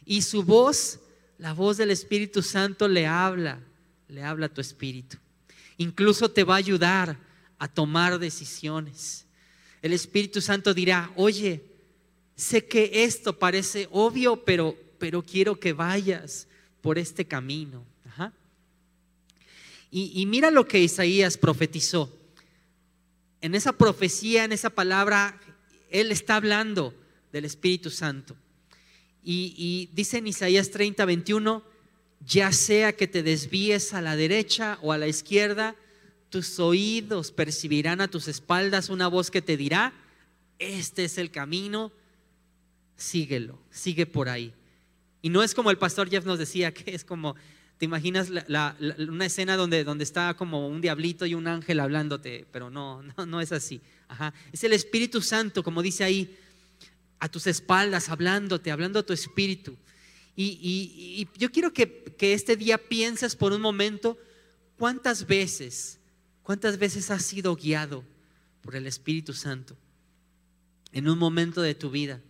Y 0.05 0.23
su 0.23 0.43
voz, 0.43 1.01
la 1.39 1.53
voz 1.53 1.77
del 1.77 1.91
Espíritu 1.91 2.43
Santo 2.43 2.89
le 2.89 3.07
habla, 3.07 3.61
le 4.09 4.23
habla 4.23 4.47
a 4.47 4.55
tu 4.55 4.61
espíritu. 4.61 5.17
Incluso 5.77 6.31
te 6.31 6.45
va 6.45 6.55
a 6.55 6.59
ayudar 6.59 7.17
a 7.59 7.69
tomar 7.69 8.19
decisiones. 8.19 9.27
El 9.83 9.93
Espíritu 9.93 10.41
Santo 10.41 10.75
dirá, 10.75 11.13
oye, 11.17 11.63
sé 12.37 12.67
que 12.67 13.05
esto 13.05 13.39
parece 13.39 13.89
obvio, 13.91 14.45
pero, 14.45 14.77
pero 14.99 15.23
quiero 15.23 15.59
que 15.59 15.73
vayas 15.73 16.47
por 16.81 16.99
este 16.99 17.25
camino. 17.25 17.85
Y, 19.91 20.21
y 20.21 20.27
mira 20.27 20.51
lo 20.51 20.69
que 20.69 20.81
Isaías 20.81 21.39
profetizó. 21.39 22.15
En 23.41 23.55
esa 23.55 23.73
profecía, 23.73 24.45
en 24.45 24.53
esa 24.53 24.69
palabra, 24.69 25.41
él 25.91 26.13
está 26.13 26.37
hablando 26.37 26.95
del 27.33 27.45
Espíritu 27.45 27.91
Santo. 27.91 28.37
Y, 29.23 29.55
y, 29.57 29.91
dice 29.95 30.19
en 30.19 30.27
Isaías 30.27 30.71
30, 30.71 31.05
21, 31.05 31.63
ya 32.27 32.53
sea 32.53 32.95
que 32.95 33.07
te 33.07 33.23
desvíes 33.23 33.95
a 33.95 34.01
la 34.01 34.17
derecha 34.17 34.79
o 34.83 34.93
a 34.93 34.99
la 34.99 35.09
izquierda, 35.09 35.77
tus 36.31 36.59
oídos 36.59 37.33
percibirán 37.33 38.01
a 38.01 38.09
tus 38.09 38.29
espaldas 38.29 38.89
una 38.89 39.09
voz 39.09 39.31
que 39.31 39.43
te 39.43 39.57
dirá, 39.57 39.93
este 40.59 41.05
es 41.05 41.19
el 41.19 41.31
camino, 41.31 41.93
síguelo, 42.97 43.59
sigue 43.71 44.07
por 44.07 44.29
ahí. 44.29 44.53
Y 45.23 45.31
no 45.31 45.43
es 45.43 45.55
como 45.55 45.71
el 45.71 45.79
pastor 45.79 46.11
Jeff 46.11 46.25
nos 46.25 46.39
decía, 46.39 46.73
que 46.73 46.95
es 46.95 47.05
como, 47.05 47.35
te 47.79 47.85
imaginas 47.85 48.31
una 48.31 49.27
escena 49.27 49.57
donde, 49.57 49.85
donde 49.85 50.05
está 50.05 50.35
como 50.35 50.69
un 50.69 50.81
diablito 50.81 51.27
y 51.27 51.35
un 51.35 51.47
ángel 51.47 51.81
hablándote, 51.81 52.47
pero 52.53 52.71
no, 52.71 53.03
no, 53.03 53.27
no 53.27 53.41
es 53.41 53.53
así. 53.53 53.81
Es 54.53 54.65
el 54.65 54.73
Espíritu 54.73 55.21
Santo, 55.21 55.63
como 55.63 55.83
dice 55.83 56.05
ahí, 56.05 56.37
a 57.21 57.29
tus 57.29 57.47
espaldas, 57.47 58.09
hablándote, 58.09 58.71
hablando 58.71 58.99
a 58.99 59.03
tu 59.03 59.13
espíritu. 59.13 59.77
Y, 60.37 61.27
yo 61.37 61.51
quiero 61.51 61.73
que, 61.73 62.05
que 62.17 62.33
este 62.33 62.57
día 62.57 62.79
pienses 62.79 63.35
por 63.35 63.53
un 63.53 63.61
momento 63.61 64.17
cuántas 64.77 65.27
veces, 65.27 65.98
cuántas 66.49 66.79
veces 66.79 67.11
has 67.11 67.27
sido 67.27 67.55
guiado 67.57 68.03
por 68.63 68.75
el 68.75 68.87
Espíritu 68.87 69.35
Santo 69.35 69.77
en 70.93 71.07
un 71.07 71.19
momento 71.19 71.61
de 71.61 71.75
tu 71.75 71.91
vida, 71.91 72.23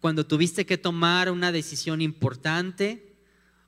cuando 0.00 0.26
tuviste 0.26 0.66
que 0.66 0.76
tomar 0.76 1.30
una 1.30 1.52
decisión 1.52 2.00
importante, 2.00 3.14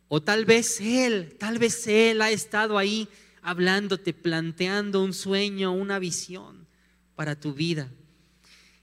o 0.08 0.20
tal 0.20 0.44
vez 0.44 0.80
Él, 0.80 1.36
tal 1.38 1.60
vez 1.60 1.86
Él 1.86 2.20
ha 2.20 2.32
estado 2.32 2.78
ahí 2.78 3.06
hablándote, 3.42 4.12
planteando 4.12 5.04
un 5.04 5.14
sueño, 5.14 5.70
una 5.70 6.00
visión 6.00 6.66
para 7.14 7.38
tu 7.38 7.54
vida. 7.54 7.88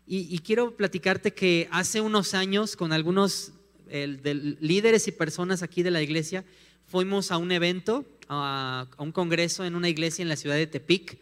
Y, 0.07 0.39
quiero 0.39 0.77
platicarte 0.77 1.33
que 1.33 1.67
hace 1.69 1.99
unos 1.99 2.33
años 2.33 2.77
con 2.77 2.93
algunos 2.93 3.51
líderes 3.89 5.05
y 5.09 5.11
personas 5.11 5.63
aquí 5.63 5.83
de 5.83 5.91
la 5.91 6.01
iglesia, 6.01 6.45
fuimos 6.87 7.29
a 7.29 7.35
un 7.35 7.51
evento, 7.51 8.05
a, 8.31 8.87
un 8.97 9.11
congreso 9.11 9.65
en 9.65 9.75
una 9.75 9.89
iglesia 9.89 10.23
en 10.23 10.29
la 10.29 10.35
ciudad 10.35 10.55
de 10.55 10.67
Tepic. 10.67 11.17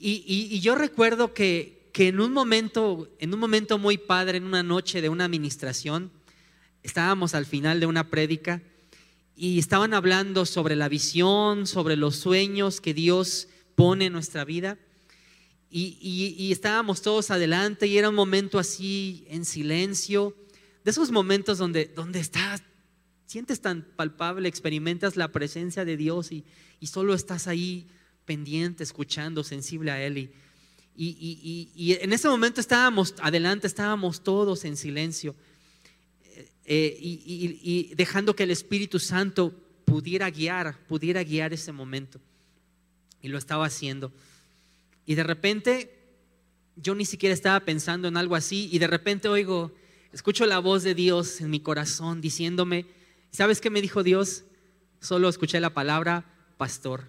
Y, 0.00 0.60
yo 0.60 0.74
recuerdo 0.74 1.32
que, 1.32 1.88
que, 1.92 2.08
en, 2.08 2.20
un 2.20 2.32
momento, 2.32 3.08
en 3.18 3.32
un 3.32 3.40
momento 3.40 3.78
muy 3.78 3.98
padre, 3.98 4.38
en 4.38 4.44
una 4.44 4.62
noche 4.62 5.00
de 5.00 5.08
una 5.08 5.24
administración, 5.24 6.10
estábamos 6.82 7.34
al 7.34 7.46
final 7.46 7.80
de 7.80 7.86
una 7.86 8.08
prédica 8.08 8.62
y 9.36 9.58
estaban 9.58 9.94
hablando 9.94 10.46
sobre 10.46 10.76
la 10.76 10.88
visión, 10.88 11.66
sobre 11.66 11.96
los 11.96 12.16
sueños 12.16 12.80
que 12.80 12.94
Dios 12.94 13.48
pone 13.76 14.06
en 14.06 14.12
nuestra 14.12 14.44
vida. 14.44 14.78
Y, 15.70 16.50
estábamos 16.50 17.02
todos 17.02 17.30
adelante 17.30 17.86
y 17.86 17.98
era 17.98 18.08
un 18.08 18.14
momento 18.14 18.58
así 18.58 19.24
en 19.28 19.44
silencio, 19.44 20.34
de 20.82 20.90
esos 20.90 21.10
momentos 21.10 21.58
donde, 21.58 21.86
donde 21.86 22.20
estás, 22.20 22.62
sientes 23.28 23.60
tan 23.60 23.82
palpable, 23.94 24.48
experimentas 24.48 25.16
la 25.16 25.28
presencia 25.28 25.84
de 25.84 25.98
Dios 25.98 26.32
y, 26.32 26.44
solo 26.86 27.12
estás 27.12 27.46
ahí 27.46 27.86
pendiente, 28.24 28.82
escuchando, 28.82 29.44
sensible 29.44 29.90
a 29.90 30.02
Él. 30.02 30.16
Y, 30.96 31.70
y, 31.76 31.92
en 32.00 32.12
ese 32.12 32.26
momento 32.26 32.60
estábamos 32.60 33.14
adelante, 33.20 33.66
estábamos 33.66 34.24
todos 34.24 34.64
en 34.64 34.76
silencio 34.76 35.34
eh, 36.64 36.96
y, 37.00 37.92
dejando 37.94 38.34
que 38.34 38.44
el 38.44 38.50
Espíritu 38.50 38.98
Santo 38.98 39.54
pudiera 39.84 40.30
guiar, 40.30 40.78
pudiera 40.88 41.22
guiar 41.22 41.52
ese 41.52 41.70
momento. 41.70 42.18
Y 43.20 43.28
lo 43.28 43.36
estaba 43.36 43.66
haciendo. 43.66 44.10
Y 45.04 45.16
de 45.16 45.22
repente 45.22 45.94
yo 46.76 46.94
ni 46.94 47.04
siquiera 47.04 47.34
estaba 47.34 47.60
pensando 47.60 48.08
en 48.08 48.16
algo 48.16 48.36
así 48.36 48.70
y 48.72 48.78
de 48.78 48.86
repente 48.86 49.28
oigo, 49.28 49.72
escucho 50.12 50.46
la 50.46 50.60
voz 50.60 50.82
de 50.82 50.94
Dios 50.94 51.42
en 51.42 51.50
mi 51.50 51.60
corazón 51.60 52.22
diciéndome, 52.22 52.86
¿sabes 53.30 53.60
qué 53.60 53.70
me 53.70 53.82
dijo 53.82 54.02
Dios? 54.02 54.44
Solo 55.00 55.28
escuché 55.28 55.60
la 55.60 55.74
palabra 55.74 56.24
pastor. 56.56 57.04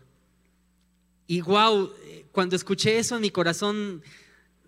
Y 1.27 1.41
wow, 1.41 1.91
cuando 2.31 2.55
escuché 2.55 2.99
eso 2.99 3.15
en 3.15 3.21
mi 3.21 3.29
corazón, 3.29 4.01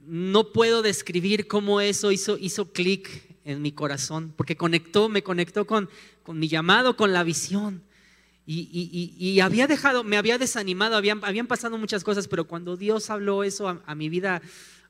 no 0.05 0.51
puedo 0.51 0.81
describir 0.81 1.47
cómo 1.47 1.81
eso 1.81 2.11
hizo, 2.11 2.37
hizo 2.37 2.71
clic 2.71 3.35
en 3.45 3.61
mi 3.61 3.71
corazón, 3.71 4.33
porque 4.35 4.55
conectó, 4.55 5.09
me 5.09 5.23
conectó 5.23 5.65
con, 5.65 5.89
con 6.23 6.39
mi 6.39 6.47
llamado, 6.47 6.95
con 6.95 7.13
la 7.13 7.23
visión. 7.23 7.83
Y, 8.45 9.39
había 9.39 9.65
dejado, 9.67 10.03
me 10.03 10.17
había 10.17 10.37
desanimado, 10.37 10.97
habían, 10.97 11.23
habían 11.23 11.47
pasado 11.47 11.77
muchas 11.77 12.03
cosas, 12.03 12.27
pero 12.27 12.45
cuando 12.45 12.75
Dios 12.75 13.09
habló 13.09 13.43
eso 13.43 13.69
a, 13.69 13.95
mi 13.95 14.09
vida, 14.09 14.41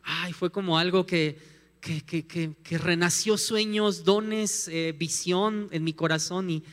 ay, 0.01 0.34
fue 0.34 0.51
como 0.51 0.80
algo 0.80 1.05
que, 1.05 1.38
que, 1.82 2.78
renació 2.78 3.38
sueños, 3.38 4.06
dones, 4.06 4.68
eh, 4.70 4.96
visión 4.98 5.68
en 5.72 5.84
mi 5.84 5.94
corazón. 5.94 6.50
Y, 6.50 6.64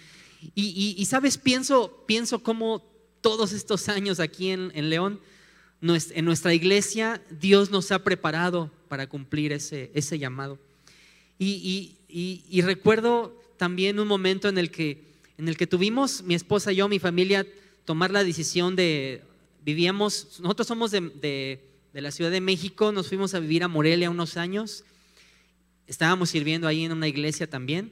y, 0.55 1.05
sabes, 1.07 1.39
pienso, 1.39 2.05
pienso 2.07 2.41
como 2.41 2.85
todos 3.21 3.53
estos 3.53 3.89
años 3.89 4.21
aquí 4.21 4.51
en, 4.51 4.91
León, 4.91 5.21
en 5.83 6.25
nuestra 6.25 6.55
iglesia, 6.55 7.21
Dios 7.31 7.71
nos 7.71 7.91
ha 7.91 8.05
preparado 8.05 8.71
para 8.89 9.09
cumplir 9.09 9.53
ese, 9.53 10.19
llamado. 10.19 10.59
y 11.39 12.61
recuerdo 12.63 13.35
también 13.57 13.99
un 13.99 14.07
momento 14.07 14.49
en 14.49 14.59
el 14.59 14.71
que 14.71 15.09
en 15.39 15.49
el 15.49 15.57
que 15.57 15.69
tuvimos 15.69 16.23
mi 16.23 16.35
esposa 16.35 16.73
yo, 16.73 16.89
mi 16.89 16.99
familia, 16.99 17.47
tomar 17.85 18.11
la 18.11 18.25
decisión 18.25 18.75
de, 18.75 19.23
vivíamos, 19.65 20.41
nosotros 20.41 20.67
somos 20.67 20.91
de, 20.91 21.61
la 21.93 22.11
Ciudad 22.11 22.31
de 22.31 22.41
México, 22.41 22.93
nos 22.93 23.09
fuimos 23.09 23.35
a 23.35 23.41
vivir 23.41 23.63
a 23.63 23.69
Morelia 23.69 24.11
unos 24.11 24.37
años, 24.37 24.85
estábamos 25.89 26.31
sirviendo 26.31 26.69
ahí 26.69 26.85
en 26.85 26.93
una 26.93 27.09
iglesia 27.09 27.51
también, 27.51 27.91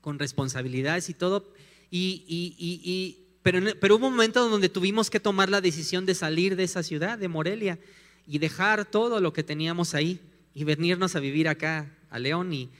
con 0.00 0.18
responsabilidades 0.18 1.08
y 1.08 1.14
todo, 1.14 1.52
y, 1.90 3.18
pero, 3.42 3.60
pero 3.80 3.96
hubo 3.96 4.06
un 4.06 4.14
momento 4.14 4.48
donde 4.48 4.68
tuvimos 4.68 5.08
que 5.08 5.20
tomar 5.20 5.48
la 5.48 5.60
decisión 5.60 6.04
de 6.04 6.16
salir 6.16 6.56
de 6.56 6.64
esa 6.64 6.82
ciudad, 6.82 7.18
de 7.18 7.28
Morelia, 7.28 7.78
y 8.26 8.38
dejar 8.38 8.90
todo 8.90 9.20
lo 9.20 9.32
que 9.32 9.44
teníamos 9.44 9.94
ahí 9.94 10.20
y 10.52 10.64
venirnos 10.64 11.14
a 11.14 11.20
vivir 11.20 11.46
acá, 11.46 11.96
a 12.10 12.18
León, 12.18 12.52
y, 12.52 12.70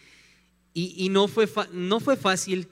y, 0.74 1.08
no, 1.08 1.28
fue 1.28 1.48
no 1.72 2.00
fue 2.00 2.16
fácil 2.16 2.68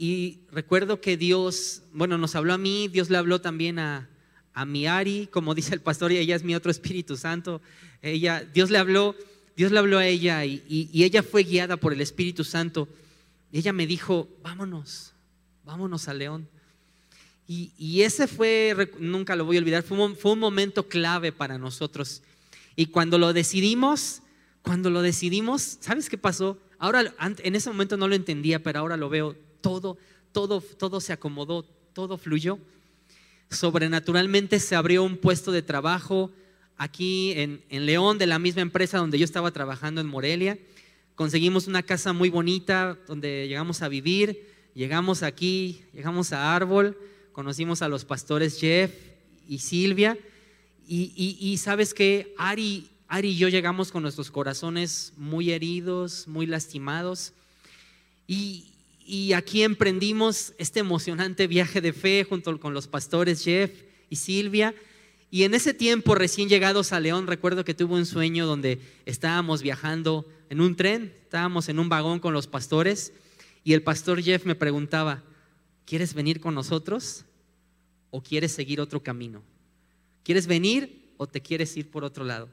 y 0.00 0.38
recuerdo 0.52 1.00
que 1.00 1.16
Dios, 1.16 1.82
bueno, 1.92 2.18
nos 2.18 2.36
habló 2.36 2.54
a 2.54 2.58
mí, 2.58 2.86
Dios 2.86 3.10
le 3.10 3.18
habló 3.18 3.40
también 3.40 3.80
a, 3.80 4.08
a 4.54 4.64
mi 4.64 4.86
Ari, 4.86 5.28
como 5.32 5.54
dice 5.56 5.74
el 5.74 5.80
pastor, 5.80 6.12
y 6.12 6.18
ella 6.18 6.36
es 6.36 6.44
mi 6.44 6.54
otro 6.54 6.70
Espíritu 6.70 7.16
Santo. 7.16 7.60
Ella, 8.00 8.44
Dios 8.44 8.70
le 8.70 8.78
habló, 8.78 9.16
Dios 9.58 9.72
le 9.72 9.80
habló 9.80 9.98
a 9.98 10.06
ella 10.06 10.44
y, 10.44 10.88
ella 10.94 11.20
fue 11.20 11.42
guiada 11.42 11.76
por 11.76 11.92
el 11.92 12.00
Espíritu 12.00 12.44
Santo. 12.44 12.86
ella 13.50 13.72
me 13.72 13.88
dijo, 13.88 14.28
vámonos, 14.40 15.14
vámonos 15.64 16.06
a 16.06 16.14
León. 16.14 16.48
Y, 17.48 17.72
y, 17.76 18.02
ese 18.02 18.28
fue, 18.28 18.88
nunca 19.00 19.34
lo 19.34 19.44
voy 19.44 19.56
a 19.56 19.58
olvidar, 19.58 19.82
fue 19.82 19.98
un, 19.98 20.14
fue 20.14 20.30
un 20.30 20.38
momento 20.38 20.86
clave 20.86 21.32
para 21.32 21.58
nosotros. 21.58 22.22
Y 22.76 22.86
cuando 22.86 23.18
lo 23.18 23.32
decidimos, 23.32 24.22
cuando 24.62 24.90
lo 24.90 25.02
decidimos, 25.02 25.78
¿sabes 25.80 26.08
qué 26.08 26.18
pasó? 26.18 26.56
Ahora, 26.78 27.12
en 27.18 27.56
ese 27.56 27.68
momento 27.68 27.96
no 27.96 28.06
lo 28.06 28.14
entendía, 28.14 28.62
pero 28.62 28.78
ahora 28.78 28.96
lo 28.96 29.08
veo 29.08 29.34
todo, 29.60 29.98
todo, 30.30 30.60
todo 30.60 31.00
se 31.00 31.12
acomodó, 31.12 31.64
todo 31.94 32.16
fluyó. 32.16 32.60
Sobrenaturalmente 33.50 34.60
se 34.60 34.76
abrió 34.76 35.02
un 35.02 35.16
puesto 35.16 35.50
de 35.50 35.62
trabajo 35.62 36.30
aquí 36.78 37.34
en, 37.36 37.60
León 37.68 38.16
de 38.16 38.26
la 38.26 38.38
misma 38.38 38.62
empresa 38.62 38.98
donde 38.98 39.18
yo 39.18 39.24
estaba 39.24 39.50
trabajando 39.50 40.00
en 40.00 40.06
Morelia. 40.06 40.56
Conseguimos 41.16 41.66
una 41.66 41.82
casa 41.82 42.12
muy 42.12 42.30
bonita 42.30 42.96
donde 43.06 43.48
llegamos 43.48 43.82
a 43.82 43.88
vivir. 43.88 44.46
Llegamos 44.74 45.24
aquí, 45.24 45.82
llegamos 45.92 46.32
a 46.32 46.54
Árbol, 46.54 46.96
conocimos 47.32 47.82
a 47.82 47.88
los 47.88 48.04
pastores 48.04 48.60
Jeff 48.60 48.92
y 49.48 49.58
Silvia. 49.58 50.16
Y, 50.86 51.58
sabes 51.58 51.92
que 51.92 52.32
Ari, 52.38 52.88
Ari 53.08 53.30
y 53.30 53.36
yo 53.36 53.48
llegamos 53.48 53.92
con 53.92 54.02
nuestros 54.02 54.30
corazones 54.30 55.12
muy 55.16 55.50
heridos, 55.50 56.28
muy 56.28 56.46
lastimados. 56.46 57.32
Y, 58.26 58.72
y 59.04 59.32
aquí 59.32 59.64
emprendimos 59.64 60.54
este 60.58 60.80
emocionante 60.80 61.46
viaje 61.46 61.80
de 61.80 61.92
fe 61.92 62.24
junto 62.26 62.58
con 62.60 62.72
los 62.72 62.86
pastores 62.86 63.42
Jeff 63.42 63.72
y 64.08 64.16
Silvia. 64.16 64.74
Y 65.30 65.42
en 65.44 65.54
ese 65.54 65.74
tiempo, 65.74 66.14
recién 66.14 66.48
llegados 66.48 66.92
a 66.92 67.00
León, 67.00 67.26
recuerdo 67.26 67.64
que 67.64 67.74
tuve 67.74 67.94
un 67.94 68.06
sueño 68.06 68.46
donde 68.46 68.80
estábamos 69.04 69.62
viajando 69.62 70.26
en 70.48 70.60
un 70.60 70.74
tren, 70.74 71.14
estábamos 71.22 71.68
en 71.68 71.78
un 71.78 71.88
vagón 71.88 72.18
con 72.18 72.32
los 72.32 72.46
pastores 72.46 73.12
y 73.62 73.74
el 73.74 73.82
pastor 73.82 74.22
Jeff 74.22 74.46
me 74.46 74.54
preguntaba, 74.54 75.22
¿quieres 75.84 76.14
venir 76.14 76.40
con 76.40 76.54
nosotros 76.54 77.26
o 78.10 78.22
quieres 78.22 78.52
seguir 78.52 78.80
otro 78.80 79.02
camino? 79.02 79.42
¿Quieres 80.22 80.46
venir 80.46 81.12
o 81.18 81.26
te 81.26 81.42
quieres 81.42 81.76
ir 81.76 81.90
por 81.90 82.04
otro 82.04 82.24
lado? 82.24 82.48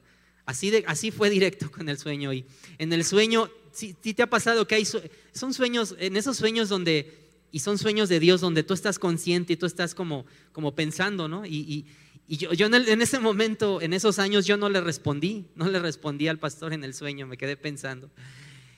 Así, 0.45 0.69
de, 0.69 0.83
así 0.87 1.11
fue 1.11 1.29
directo 1.29 1.71
con 1.71 1.89
el 1.89 1.97
sueño. 1.97 2.33
Y 2.33 2.45
en 2.77 2.93
el 2.93 3.03
sueño, 3.03 3.49
si, 3.71 3.93
te 3.93 4.23
ha 4.23 4.29
pasado 4.29 4.67
que 4.67 4.75
hay, 4.75 4.85
son 4.85 5.53
sueños, 5.53 5.95
en 5.99 6.17
esos 6.17 6.37
sueños 6.37 6.69
donde, 6.69 7.17
y 7.51 7.59
son 7.59 7.77
sueños 7.77 8.09
de 8.09 8.19
Dios, 8.19 8.41
donde 8.41 8.63
tú 8.63 8.73
estás 8.73 8.99
consciente 8.99 9.53
y 9.53 9.57
tú 9.57 9.65
estás 9.65 9.95
como, 9.95 10.25
como 10.51 10.75
pensando, 10.75 11.27
¿no? 11.27 11.45
Y, 11.45 11.85
yo, 12.27 12.53
yo 12.53 12.67
en, 12.67 13.01
ese 13.01 13.19
momento, 13.19 13.81
en 13.81 13.93
esos 13.93 14.19
años, 14.19 14.45
yo 14.45 14.57
no 14.57 14.69
le 14.69 14.81
respondí, 14.81 15.45
no 15.55 15.69
le 15.69 15.79
respondí 15.79 16.27
al 16.27 16.39
pastor 16.39 16.73
en 16.73 16.83
el 16.83 16.93
sueño, 16.93 17.27
me 17.27 17.37
quedé 17.37 17.57
pensando. 17.57 18.09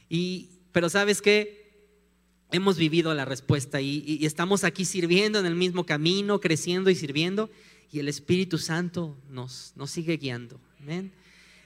Y, 0.10 0.50
pero 0.72 0.90
sabes 0.90 1.22
qué? 1.22 1.66
Hemos 2.52 2.78
vivido 2.78 3.14
la 3.14 3.26
respuesta 3.26 3.82
y, 3.82 4.04
y 4.06 4.26
estamos 4.26 4.64
aquí 4.64 4.86
sirviendo 4.86 5.40
en 5.40 5.46
el 5.46 5.56
mismo 5.56 5.86
camino, 5.86 6.40
creciendo 6.40 6.90
y 6.90 6.96
sirviendo, 6.96 7.50
y 7.92 8.00
el 8.00 8.08
Espíritu 8.10 8.58
Santo 8.58 9.18
nos, 9.30 9.74
nos 9.76 9.92
sigue 9.92 10.18
guiando. 10.18 10.60
Amén. 10.80 11.12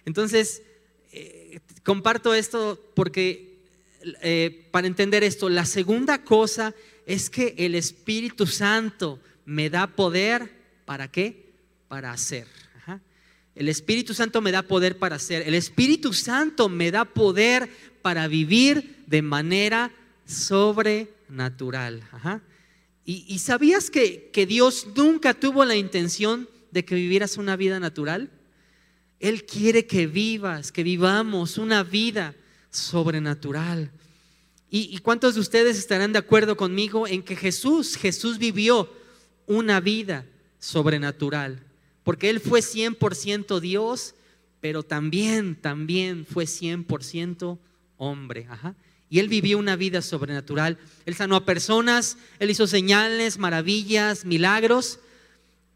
Entonces, 0.05 0.63
eh, 1.11 1.59
comparto 1.83 2.33
esto 2.33 2.79
porque 2.95 3.59
eh, 4.21 4.67
para 4.71 4.87
entender 4.87 5.23
esto, 5.23 5.49
la 5.49 5.65
segunda 5.65 6.23
cosa 6.23 6.73
es 7.05 7.29
que 7.29 7.53
el 7.57 7.75
Espíritu 7.75 8.47
Santo 8.47 9.19
me 9.45 9.69
da 9.69 9.87
poder 9.87 10.51
para 10.85 11.11
qué? 11.11 11.40
Para 11.91 12.13
hacer. 12.13 12.47
El 13.53 13.67
Espíritu 13.67 14.13
Santo 14.13 14.39
me 14.39 14.53
da 14.53 14.61
poder 14.61 14.97
para 14.97 15.17
hacer. 15.17 15.45
El 15.45 15.55
Espíritu 15.55 16.13
Santo 16.13 16.69
me 16.69 16.89
da 16.89 17.03
poder 17.03 17.69
para 18.01 18.29
vivir 18.29 19.03
de 19.07 19.21
manera 19.21 19.91
sobrenatural. 20.25 22.01
¿Y, 23.03 23.39
sabías 23.39 23.91
que, 23.91 24.29
que 24.31 24.45
Dios 24.45 24.87
nunca 24.95 25.33
tuvo 25.33 25.65
la 25.65 25.75
intención 25.75 26.47
de 26.71 26.85
que 26.85 26.95
vivieras 26.95 27.35
una 27.35 27.57
vida 27.57 27.77
natural? 27.81 28.29
Él 29.19 29.45
quiere 29.45 29.85
que 29.85 30.07
vivas, 30.07 30.71
que 30.71 30.83
vivamos 30.83 31.57
una 31.57 31.83
vida 31.83 32.35
sobrenatural. 32.69 33.91
¿Y, 34.69 34.97
cuántos 34.99 35.35
de 35.35 35.41
ustedes 35.41 35.77
estarán 35.77 36.13
de 36.13 36.19
acuerdo 36.19 36.55
conmigo 36.55 37.05
en 37.05 37.21
que 37.21 37.35
Jesús, 37.35 37.97
Jesús 37.97 38.37
vivió 38.37 38.89
una 39.45 39.81
vida 39.81 40.25
sobrenatural? 40.57 41.65
Porque 42.03 42.29
Él 42.29 42.39
fue 42.39 42.61
100% 42.61 43.59
Dios, 43.59 44.15
pero 44.59 44.83
también, 44.83 45.55
también 45.55 46.25
fue 46.25 46.45
100% 46.45 47.59
hombre. 47.97 48.47
Y 49.09 49.19
Él 49.19 49.27
vivió 49.27 49.57
una 49.57 49.75
vida 49.75 50.01
sobrenatural. 50.01 50.77
Él 51.05 51.15
sanó 51.15 51.35
a 51.35 51.45
personas, 51.45 52.17
Él 52.39 52.49
hizo 52.49 52.65
señales, 52.67 53.37
maravillas, 53.37 54.25
milagros. 54.25 54.99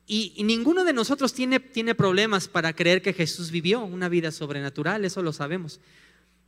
Y, 0.07 0.41
ninguno 0.43 0.83
de 0.83 0.93
nosotros 0.93 1.33
tiene, 1.33 1.59
tiene 1.59 1.95
problemas 1.95 2.47
para 2.47 2.73
creer 2.73 3.01
que 3.01 3.13
Jesús 3.13 3.51
vivió 3.51 3.83
una 3.83 4.07
vida 4.07 4.31
sobrenatural, 4.31 5.03
eso 5.03 5.21
lo 5.21 5.33
sabemos. 5.33 5.79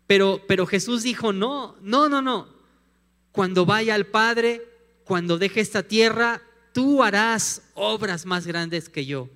Pero, 0.05 0.41
pero 0.47 0.65
Jesús 0.65 1.03
dijo, 1.03 1.33
no, 1.33 1.75
no, 1.81 2.07
no, 2.07 2.21
no. 2.21 2.47
Cuando 3.31 3.65
vaya 3.65 3.93
al 3.93 4.07
Padre, 4.07 4.63
cuando 5.03 5.37
deje 5.37 5.59
esta 5.59 5.83
tierra, 5.83 6.41
tú 6.73 7.03
harás 7.03 7.63
obras 7.73 8.25
más 8.25 8.47
grandes 8.47 8.89
que 8.89 9.05
yo. 9.05 9.29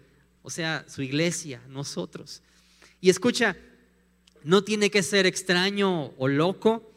O 0.44 0.50
sea, 0.50 0.86
su 0.88 1.02
iglesia, 1.02 1.62
nosotros. 1.68 2.42
Y 3.00 3.10
escucha, 3.10 3.58
no 4.44 4.64
tiene 4.64 4.90
que 4.90 5.04
ser 5.04 5.26
extraño 5.26 6.14
o 6.18 6.28
loco. 6.28 6.92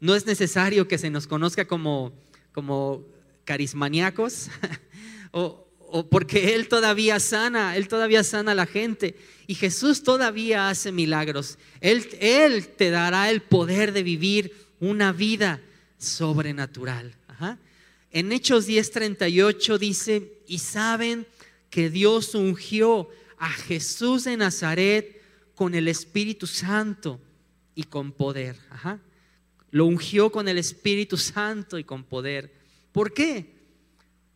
No 0.00 0.14
es 0.14 0.26
necesario 0.26 0.88
que 0.88 0.98
se 0.98 1.10
nos 1.10 1.26
conozca 1.26 1.66
como, 1.66 2.12
como 2.52 3.04
carismaníacos 3.44 4.48
o, 5.32 5.66
o 5.78 6.08
porque 6.08 6.54
Él 6.54 6.68
todavía 6.68 7.20
sana, 7.20 7.76
Él 7.76 7.88
todavía 7.88 8.24
sana 8.24 8.52
a 8.52 8.56
la 8.56 8.66
gente. 8.66 9.16
Y 9.46 9.54
Jesús 9.54 10.02
todavía 10.02 10.68
hace 10.68 10.92
milagros. 10.92 11.58
Él, 11.80 12.08
él 12.20 12.68
te 12.68 12.90
dará 12.90 13.30
el 13.30 13.42
poder 13.42 13.92
de 13.92 14.02
vivir 14.02 14.52
una 14.80 15.12
vida 15.12 15.60
sobrenatural. 15.98 17.14
En 18.10 18.32
Hechos 18.32 18.66
10:38 18.66 19.78
dice, 19.78 20.40
y 20.46 20.58
saben 20.58 21.26
que 21.76 21.90
Dios 21.90 22.34
ungió 22.34 23.10
a 23.36 23.50
Jesús 23.50 24.24
de 24.24 24.38
Nazaret 24.38 25.20
con 25.54 25.74
el 25.74 25.88
Espíritu 25.88 26.46
Santo 26.46 27.20
y 27.74 27.82
con 27.82 28.12
poder. 28.12 28.56
Lo 29.70 29.84
ungió 29.84 30.32
con 30.32 30.48
el 30.48 30.56
Espíritu 30.56 31.18
Santo 31.18 31.78
y 31.78 31.84
con 31.84 32.02
poder. 32.02 32.50
¿Por 32.92 33.12
qué? 33.12 33.56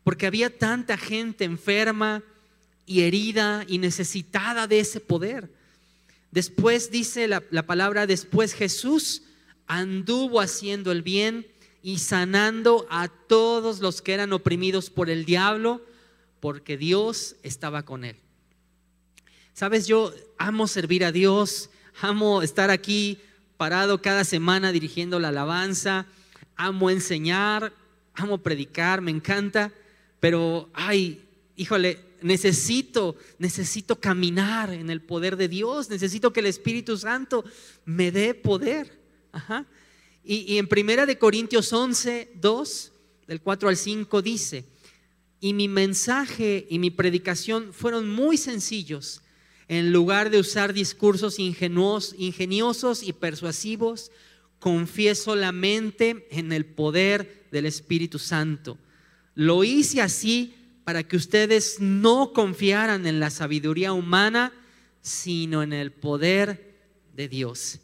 porque 0.03 0.25
había 0.25 0.55
tanta 0.55 0.97
gente 0.97 1.43
enferma 1.43 2.23
y 2.85 3.01
herida 3.01 3.65
y 3.67 3.77
necesitada 3.77 4.67
de 4.67 4.79
ese 4.79 4.99
poder. 4.99 5.51
Después 6.31 6.91
dice 6.91 7.27
la, 7.27 7.41
palabra, 7.65 8.07
después 8.07 8.53
Jesús 8.53 9.23
anduvo 9.67 10.41
haciendo 10.41 10.91
el 10.91 11.01
bien 11.01 11.47
y 11.83 11.99
sanando 11.99 12.87
a 12.89 13.07
todos 13.07 13.79
los 13.79 14.01
que 14.01 14.13
eran 14.13 14.33
oprimidos 14.33 14.89
por 14.89 15.09
el 15.09 15.25
diablo, 15.25 15.81
porque 16.41 16.75
Dios 16.75 17.37
estaba 17.43 17.83
con 17.83 18.03
él. 18.03 18.17
Sabes, 19.53 19.87
yo 19.87 20.13
amo 20.37 20.67
servir 20.67 21.05
a 21.05 21.13
Dios, 21.13 21.69
amo 22.01 22.41
estar 22.41 22.69
aquí 22.69 23.19
parado 23.55 24.01
cada 24.01 24.25
semana 24.25 24.73
dirigiendo 24.73 25.19
la 25.19 25.29
alabanza, 25.29 26.05
amo 26.57 26.89
enseñar, 26.89 27.71
amo 28.15 28.39
predicar, 28.39 28.99
me 28.99 29.11
encanta 29.11 29.71
pero, 30.21 30.69
ay, 30.73 31.19
híjole, 31.57 31.99
necesito, 32.21 33.17
necesito 33.39 33.99
caminar 33.99 34.71
en 34.71 34.91
el 34.91 35.01
poder 35.01 35.35
de 35.35 35.47
Dios, 35.47 35.89
necesito 35.89 36.31
que 36.31 36.41
el 36.41 36.45
Espíritu 36.45 36.95
Santo 36.95 37.43
me 37.85 38.11
dé 38.11 38.35
poder. 38.35 39.01
Y, 40.23 40.59
en 40.59 40.67
Primera 40.67 41.07
de 41.07 41.17
Corintios 41.17 41.73
11, 41.73 42.33
2, 42.35 42.91
del 43.27 43.41
4 43.41 43.69
al 43.69 43.75
5 43.75 44.21
dice, 44.21 44.63
y 45.41 45.53
mi 45.53 45.67
mensaje 45.67 46.65
y 46.69 46.79
mi 46.79 46.89
predicación 46.89 47.73
fueron 47.73 48.09
muy 48.09 48.37
sencillos. 48.37 49.21
En 49.67 49.91
lugar 49.91 50.29
de 50.29 50.39
usar 50.39 50.71
discursos 50.71 51.39
ingeniosos 51.39 53.03
y 53.03 53.11
persuasivos, 53.11 54.11
confié 54.59 55.15
solamente 55.15 56.27
en 56.31 56.53
el 56.53 56.65
poder 56.65 57.47
del 57.51 57.65
Espíritu 57.65 58.19
Santo 58.19 58.77
lo 59.35 59.63
hice 59.63 60.01
así 60.01 60.55
para 60.83 61.03
que 61.03 61.15
ustedes 61.15 61.77
no 61.79 62.33
confiaran 62.33 63.05
en 63.05 63.19
la 63.19 63.29
sabiduría 63.29 63.93
humana, 63.93 64.51
sino 65.01 65.63
en 65.63 65.73
el 65.73 65.91
poder 65.91 66.77
de 67.15 67.27
Dios. 67.27 67.79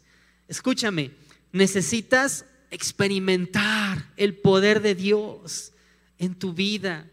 Escúchame, 0.46 1.12
necesitas 1.52 2.44
experimentar 2.70 4.12
el 4.16 4.36
poder 4.36 4.82
de 4.82 4.94
Dios 4.94 5.72
en 6.18 6.34
tu 6.34 6.52
vida. 6.52 7.10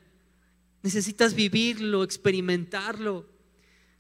Necesitas 0.86 1.34
vivirlo, 1.34 2.04
experimentarlo, 2.04 3.26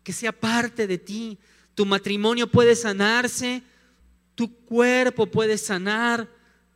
que 0.03 0.13
sea 0.13 0.31
parte 0.31 0.85
de 0.85 0.99
ti. 0.99 1.35
Tu 1.73 1.83
matrimonio 1.83 2.45
puede 2.45 2.75
sanarse, 2.75 3.63
tu 4.35 4.55
cuerpo 4.65 5.25
puede 5.25 5.57
sanar, 5.57 6.29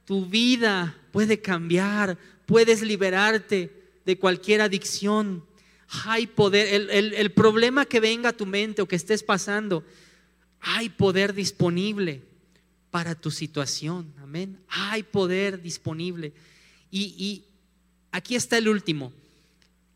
tu 0.05 0.25
vida 0.25 0.97
puede 1.11 1.39
cambiar, 1.39 2.17
puedes 2.47 2.81
liberarte 2.81 3.71
de 4.03 4.17
cualquier 4.17 4.61
adicción. 4.61 5.45
Hay 6.05 6.25
poder, 6.25 6.89
el, 6.89 7.31
problema 7.33 7.85
que 7.85 7.99
venga 7.99 8.29
a 8.29 8.35
tu 8.35 8.47
mente 8.47 8.81
o 8.81 8.87
que 8.87 8.95
estés 8.95 9.21
pasando, 9.21 9.85
hay 10.59 10.89
poder 10.89 11.35
disponible 11.35 12.23
para 12.89 13.13
tu 13.13 13.29
situación. 13.29 14.11
Amén. 14.23 14.57
Hay 14.69 15.03
poder 15.03 15.61
disponible. 15.61 16.33
Y, 16.89 17.13
y 17.15 17.45
aquí 18.11 18.33
está 18.33 18.57
el 18.57 18.69
último. 18.69 19.13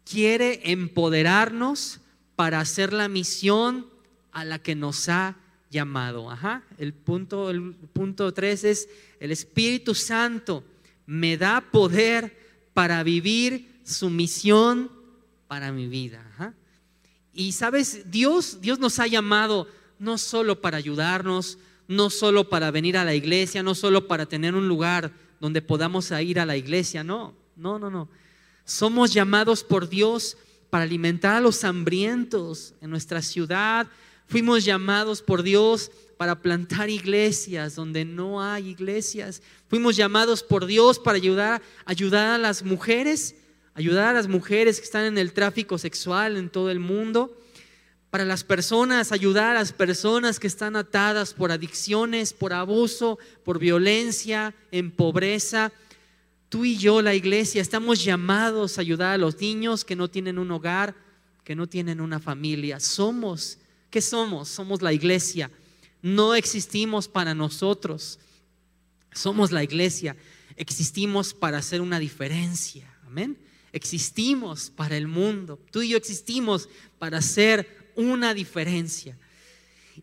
Quiere 0.06 0.72
empoderarnos 0.72 2.00
para 2.36 2.60
hacer 2.60 2.94
la 2.94 3.08
misión 3.08 3.88
a 4.32 4.46
la 4.46 4.60
que 4.60 4.76
nos 4.76 5.10
ha 5.10 5.36
llamado. 5.70 6.30
Ajá. 6.30 6.64
El 6.78 6.94
punto, 6.94 7.50
el 7.50 7.74
punto 7.94 8.34
tres 8.34 8.64
es 8.64 8.90
el 9.20 9.32
Espíritu 9.32 9.96
Santo 9.96 10.64
me 11.06 11.38
da 11.38 11.62
poder 11.62 12.38
para 12.74 13.04
vivir 13.04 13.82
su 13.84 14.10
misión 14.10 14.92
para 15.48 15.72
mi 15.72 15.88
vida. 15.88 16.24
Y 17.34 17.52
sabes, 17.54 18.12
Dios, 18.12 18.62
Dios 18.62 18.80
nos 18.80 19.00
ha 19.00 19.08
llamado 19.08 19.68
no 19.98 20.18
solo 20.18 20.62
para 20.62 20.78
ayudarnos, 20.78 21.58
no 21.88 22.10
solo 22.10 22.48
para 22.50 22.72
venir 22.72 22.98
a 22.98 23.04
la 23.04 23.16
iglesia, 23.16 23.64
no 23.64 23.76
solo 23.76 24.08
para 24.08 24.26
tener 24.26 24.56
un 24.56 24.68
lugar 24.68 25.12
donde 25.40 25.62
podamos 25.62 26.12
ir 26.12 26.40
a 26.40 26.46
la 26.46 26.58
iglesia. 26.58 27.04
No, 27.04 27.34
no, 27.56 27.80
no, 27.80 27.90
no. 27.90 28.08
Somos 28.66 29.14
llamados 29.14 29.64
por 29.64 29.90
Dios 29.90 30.38
para 30.70 30.86
alimentar 30.86 31.36
a 31.36 31.42
los 31.42 31.64
hambrientos 31.64 32.74
en 32.82 32.90
nuestra 32.90 33.22
ciudad. 33.22 33.88
Fuimos 34.28 34.64
llamados 34.64 35.22
por 35.22 35.44
Dios 35.44 35.92
para 36.18 36.42
plantar 36.42 36.90
iglesias 36.90 37.76
donde 37.76 38.06
no 38.06 38.42
hay 38.42 38.70
iglesias. 38.70 39.42
Fuimos 39.68 39.96
llamados 39.98 40.42
por 40.42 40.66
Dios 40.66 40.98
para 40.98 41.18
ayudar, 41.18 41.62
ayudar 41.86 42.30
a 42.30 42.38
las 42.38 42.64
mujeres, 42.64 43.36
ayudar 43.74 44.08
a 44.08 44.14
las 44.14 44.28
mujeres 44.28 44.80
que 44.80 44.86
están 44.86 45.06
en 45.06 45.18
el 45.18 45.34
tráfico 45.34 45.78
sexual 45.78 46.38
en 46.38 46.50
todo 46.50 46.72
el 46.72 46.80
mundo. 46.80 47.38
Para 48.10 48.26
las 48.26 48.44
personas, 48.44 49.12
ayudar 49.12 49.52
a 49.52 49.60
las 49.60 49.74
personas 49.74 50.40
que 50.40 50.48
están 50.48 50.76
atadas 50.76 51.34
por 51.34 51.52
adicciones, 51.52 52.32
por 52.32 52.54
abuso, 52.54 53.20
por 53.44 53.60
violencia, 53.60 54.56
en 54.72 54.92
pobreza. 54.92 55.74
Tú 56.54 56.66
y 56.66 56.78
yo, 56.78 57.02
la 57.02 57.16
iglesia, 57.16 57.64
estamos 57.64 58.04
llamados 58.04 58.78
a 58.78 58.82
ayudar 58.82 59.16
a 59.16 59.18
los 59.18 59.42
niños 59.42 59.84
que 59.84 59.96
no 59.96 60.08
tienen 60.08 60.38
un 60.38 60.52
hogar, 60.52 60.96
que 61.44 61.56
no 61.56 61.66
tienen 61.66 62.00
una 62.00 62.20
familia. 62.20 62.80
Somos, 62.80 63.58
¿qué 63.90 64.02
somos? 64.02 64.50
Somos 64.50 64.84
la 64.84 64.94
iglesia. 64.94 65.50
No 66.04 66.36
existimos 66.36 67.08
para 67.08 67.34
nosotros. 67.34 68.20
Somos 69.14 69.52
la 69.52 69.64
iglesia. 69.64 70.16
Existimos 70.56 71.34
para 71.34 71.58
hacer 71.58 71.82
una 71.82 71.98
diferencia. 71.98 72.88
Amén. 73.08 73.36
Existimos 73.72 74.70
para 74.70 74.96
el 74.96 75.08
mundo. 75.08 75.60
Tú 75.72 75.82
y 75.82 75.90
yo 75.90 75.98
existimos 75.98 76.70
para 77.00 77.18
hacer 77.18 77.90
una 77.96 78.36
diferencia. 78.36 79.18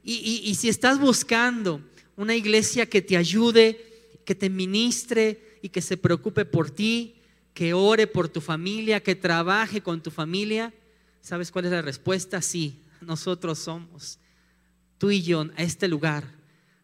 Y, 0.02 0.42
y 0.44 0.54
si 0.56 0.68
estás 0.68 0.98
buscando 0.98 1.80
una 2.16 2.34
iglesia 2.34 2.86
que 2.86 3.02
te 3.02 3.16
ayude, 3.16 4.18
que 4.24 4.34
te 4.34 4.50
ministre, 4.50 5.49
y 5.62 5.68
que 5.68 5.82
se 5.82 5.96
preocupe 5.96 6.44
por 6.44 6.70
ti, 6.70 7.16
que 7.54 7.74
ore 7.74 8.06
por 8.06 8.28
tu 8.28 8.40
familia, 8.40 9.02
que 9.02 9.14
trabaje 9.14 9.80
con 9.80 10.02
tu 10.02 10.10
familia, 10.10 10.72
¿sabes 11.20 11.50
cuál 11.50 11.66
es 11.66 11.72
la 11.72 11.82
respuesta? 11.82 12.40
Sí, 12.40 12.80
nosotros 13.00 13.58
somos. 13.58 14.18
Tú 14.98 15.10
y 15.10 15.22
yo, 15.22 15.46
a 15.56 15.62
este 15.62 15.88
lugar, 15.88 16.24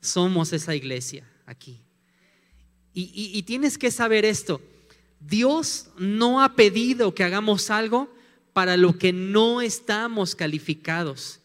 somos 0.01 0.53
esa 0.53 0.75
iglesia 0.75 1.29
aquí. 1.47 1.81
Y, 2.99 3.43
tienes 3.43 3.77
que 3.77 3.91
saber 3.91 4.25
esto. 4.25 4.63
Dios 5.21 5.89
no 5.99 6.43
ha 6.43 6.55
pedido 6.55 7.15
que 7.15 7.25
hagamos 7.25 7.69
algo 7.69 8.11
para 8.55 8.79
lo 8.79 8.97
que 8.97 9.13
no 9.13 9.61
estamos 9.61 10.35
calificados. 10.35 11.41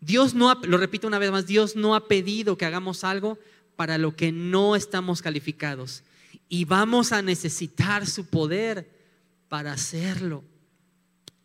Dios 0.00 0.32
no, 0.32 0.50
ha, 0.50 0.58
lo 0.62 0.78
repito 0.78 1.06
una 1.06 1.18
vez 1.18 1.30
más, 1.30 1.46
Dios 1.46 1.76
no 1.76 1.94
ha 1.94 2.08
pedido 2.08 2.56
que 2.56 2.64
hagamos 2.64 3.04
algo 3.04 3.38
para 3.76 3.98
lo 3.98 4.16
que 4.16 4.32
no 4.32 4.74
estamos 4.74 5.20
calificados 5.20 6.02
y 6.48 6.64
vamos 6.64 7.12
a 7.12 7.22
necesitar 7.22 8.06
su 8.06 8.26
poder 8.26 8.90
para 9.48 9.72
hacerlo. 9.72 10.44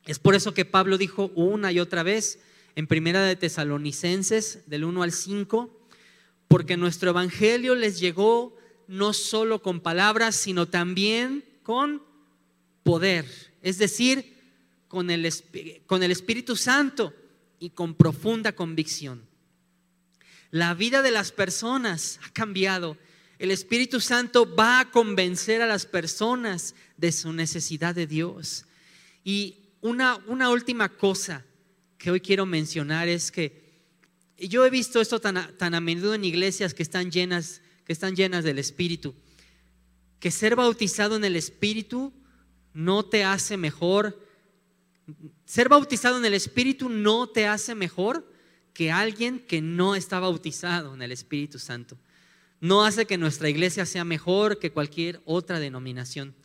Es 0.05 0.19
por 0.19 0.35
eso 0.35 0.53
que 0.53 0.65
Pablo 0.65 0.97
dijo 0.97 1.31
una 1.35 1.71
y 1.71 1.79
otra 1.79 2.03
vez 2.03 2.39
en 2.75 2.87
Primera 2.87 3.23
de 3.23 3.35
Tesalonicenses 3.35 4.63
del 4.67 4.83
1 4.83 5.03
al 5.03 5.11
5, 5.11 5.87
porque 6.47 6.77
nuestro 6.77 7.11
evangelio 7.11 7.75
les 7.75 7.99
llegó 7.99 8.57
no 8.87 9.13
solo 9.13 9.61
con 9.61 9.79
palabras, 9.79 10.35
sino 10.35 10.67
también 10.67 11.45
con 11.63 12.03
poder, 12.83 13.25
es 13.61 13.77
decir, 13.77 14.37
con 14.87 15.09
el, 15.09 15.31
con 15.85 16.03
el 16.03 16.11
Espíritu 16.11 16.55
Santo 16.55 17.13
y 17.59 17.69
con 17.69 17.95
profunda 17.95 18.53
convicción. 18.53 19.25
La 20.49 20.73
vida 20.73 21.01
de 21.01 21.11
las 21.11 21.31
personas 21.31 22.19
ha 22.23 22.29
cambiado 22.33 22.97
el 23.41 23.49
Espíritu 23.49 23.99
Santo 23.99 24.55
va 24.55 24.81
a 24.81 24.91
convencer 24.91 25.63
a 25.63 25.65
las 25.65 25.87
personas 25.87 26.75
de 26.95 27.11
su 27.11 27.33
necesidad 27.33 27.95
de 27.95 28.05
Dios. 28.05 28.65
Y 29.23 29.55
una, 29.81 30.23
una 30.27 30.51
última 30.51 30.89
cosa 30.89 31.43
que 31.97 32.11
hoy 32.11 32.19
quiero 32.19 32.45
mencionar 32.45 33.07
es 33.07 33.31
que 33.31 33.81
yo 34.37 34.63
he 34.63 34.69
visto 34.69 35.01
esto 35.01 35.19
tan, 35.19 35.57
tan 35.57 35.73
a 35.73 35.81
menudo 35.81 36.13
en 36.13 36.23
iglesias 36.23 36.75
que 36.75 36.83
están 36.83 37.09
llenas, 37.09 37.63
que 37.83 37.93
están 37.93 38.15
llenas 38.15 38.43
del 38.43 38.59
Espíritu, 38.59 39.15
que 40.19 40.29
ser 40.29 40.55
bautizado 40.55 41.15
en 41.15 41.23
el 41.23 41.35
Espíritu 41.35 42.13
no 42.75 43.05
te 43.05 43.23
hace 43.23 43.57
mejor. 43.57 44.23
Ser 45.45 45.67
bautizado 45.67 46.19
en 46.19 46.25
el 46.25 46.35
Espíritu 46.35 46.89
no 46.89 47.25
te 47.25 47.47
hace 47.47 47.73
mejor 47.73 48.31
que 48.75 48.91
alguien 48.91 49.39
que 49.39 49.63
no 49.63 49.95
está 49.95 50.19
bautizado 50.19 50.93
en 50.93 51.01
el 51.01 51.11
Espíritu 51.11 51.57
Santo 51.57 51.97
no 52.61 52.85
hace 52.85 53.07
que 53.07 53.17
nuestra 53.17 53.49
iglesia 53.49 53.85
sea 53.87 54.05
mejor 54.05 54.59
que 54.59 54.71
cualquier 54.71 55.19
otra 55.25 55.59
denominación. 55.59 56.35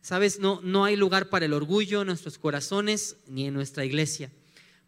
Sabes, 0.00 0.38
no, 0.38 0.60
no 0.62 0.84
hay 0.84 0.96
lugar 0.96 1.28
para 1.28 1.44
el 1.44 1.52
orgullo 1.52 2.00
en 2.00 2.06
nuestros 2.06 2.38
corazones 2.38 3.16
ni 3.26 3.46
en 3.46 3.54
nuestra 3.54 3.84
iglesia. 3.84 4.30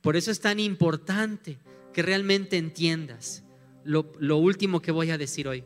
Por 0.01 0.17
eso 0.17 0.31
es 0.31 0.41
tan 0.41 0.61
importante 0.61 1.59
que 1.93 2.03
realmente 2.03 2.57
entiendas 2.57 3.43
lo, 3.85 4.13
lo 4.19 4.37
último 4.37 4.81
que 4.81 4.93
voy 4.93 5.11
a 5.11 5.19
decir 5.19 5.49
hoy. 5.49 5.65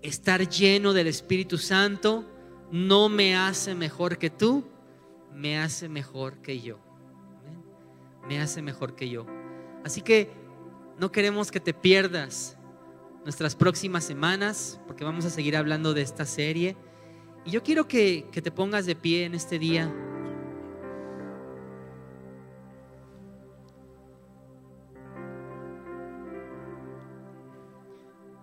Estar 0.00 0.48
lleno 0.48 0.94
del 0.94 1.06
Espíritu 1.06 1.58
Santo 1.58 2.26
no 2.70 3.10
me 3.10 3.36
hace 3.36 3.74
mejor 3.74 4.16
que 4.16 4.30
tú, 4.30 4.64
me 5.34 5.58
hace 5.58 5.88
mejor 5.88 6.40
que 6.40 6.60
yo. 6.60 6.78
Me 8.26 8.40
hace 8.40 8.62
mejor 8.62 8.96
que 8.96 9.10
yo. 9.10 9.26
Así 9.84 10.00
que 10.00 10.30
no 10.98 11.12
queremos 11.12 11.50
que 11.50 11.60
te 11.60 11.74
pierdas 11.74 12.56
nuestras 13.24 13.54
próximas 13.54 14.04
semanas, 14.04 14.80
porque 14.86 15.04
vamos 15.04 15.24
a 15.24 15.30
seguir 15.30 15.56
hablando 15.56 15.94
de 15.94 16.02
esta 16.02 16.24
serie. 16.24 16.76
Y 17.44 17.50
yo 17.50 17.62
quiero 17.62 17.86
que, 17.86 18.28
te 18.32 18.50
pongas 18.50 18.86
de 18.86 18.96
pie 18.96 19.24
en 19.24 19.34
este 19.34 19.58
día. 19.58 19.92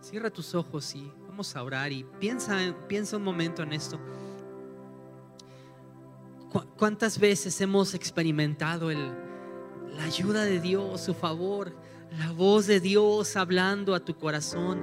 Cierra 0.01 0.29
tus 0.29 0.55
ojos 0.55 0.95
y 0.95 1.11
vamos 1.27 1.55
a 1.55 1.63
orar 1.63 1.91
y 1.91 2.03
piensa, 2.19 2.57
piensa 2.87 3.17
un 3.17 3.23
momento 3.23 3.63
en 3.63 3.73
esto. 3.73 3.99
¿Cuántas 6.77 7.19
veces 7.19 7.61
hemos 7.61 7.93
experimentado 7.93 8.89
el, 8.89 9.13
la 9.95 10.03
ayuda 10.03 10.45
de 10.45 10.59
Dios, 10.59 11.01
su 11.01 11.13
favor? 11.13 11.75
La 12.17 12.31
voz 12.31 12.67
de 12.67 12.79
Dios 12.79 13.35
hablando 13.35 13.93
a 13.93 13.99
tu 13.99 14.15
corazón. 14.15 14.81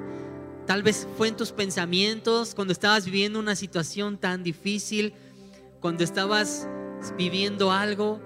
Tal 0.66 0.82
vez 0.82 1.06
fue 1.16 1.28
en 1.28 1.36
tus 1.36 1.52
pensamientos 1.52 2.54
cuando 2.54 2.72
estabas 2.72 3.04
viviendo 3.04 3.38
una 3.38 3.56
situación 3.56 4.18
tan 4.18 4.42
difícil, 4.42 5.14
cuando 5.80 6.04
estabas 6.04 6.68
viviendo 7.16 7.72
algo. 7.72 8.20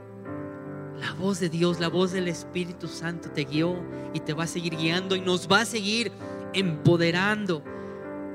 La 0.99 1.13
voz 1.15 1.41
de 1.41 1.49
Dios, 1.49 1.81
la 1.81 1.89
voz 1.89 2.13
del 2.13 2.29
Espíritu 2.29 2.89
Santo 2.89 3.31
te 3.31 3.45
guió 3.45 3.77
y 4.13 4.21
te 4.21 4.35
va 4.35 4.45
a 4.45 4.47
seguir 4.47 4.77
guiando 4.77 5.17
y 5.17 5.21
nos 5.21 5.49
va 5.51 5.61
a 5.61 5.65
seguir 5.65 6.13
empoderando 6.53 7.63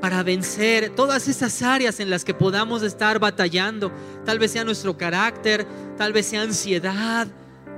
para 0.02 0.24
vencer 0.24 0.90
todas 0.96 1.28
esas 1.28 1.62
áreas 1.62 2.00
en 2.00 2.10
las 2.10 2.26
que 2.26 2.34
podamos 2.34 2.82
estar 2.82 3.20
batallando. 3.20 3.92
Tal 4.26 4.40
vez 4.40 4.52
sea 4.52 4.64
nuestro 4.64 4.98
carácter, 4.98 5.66
tal 5.98 6.12
vez 6.12 6.26
sea 6.28 6.42
ansiedad, 6.42 7.28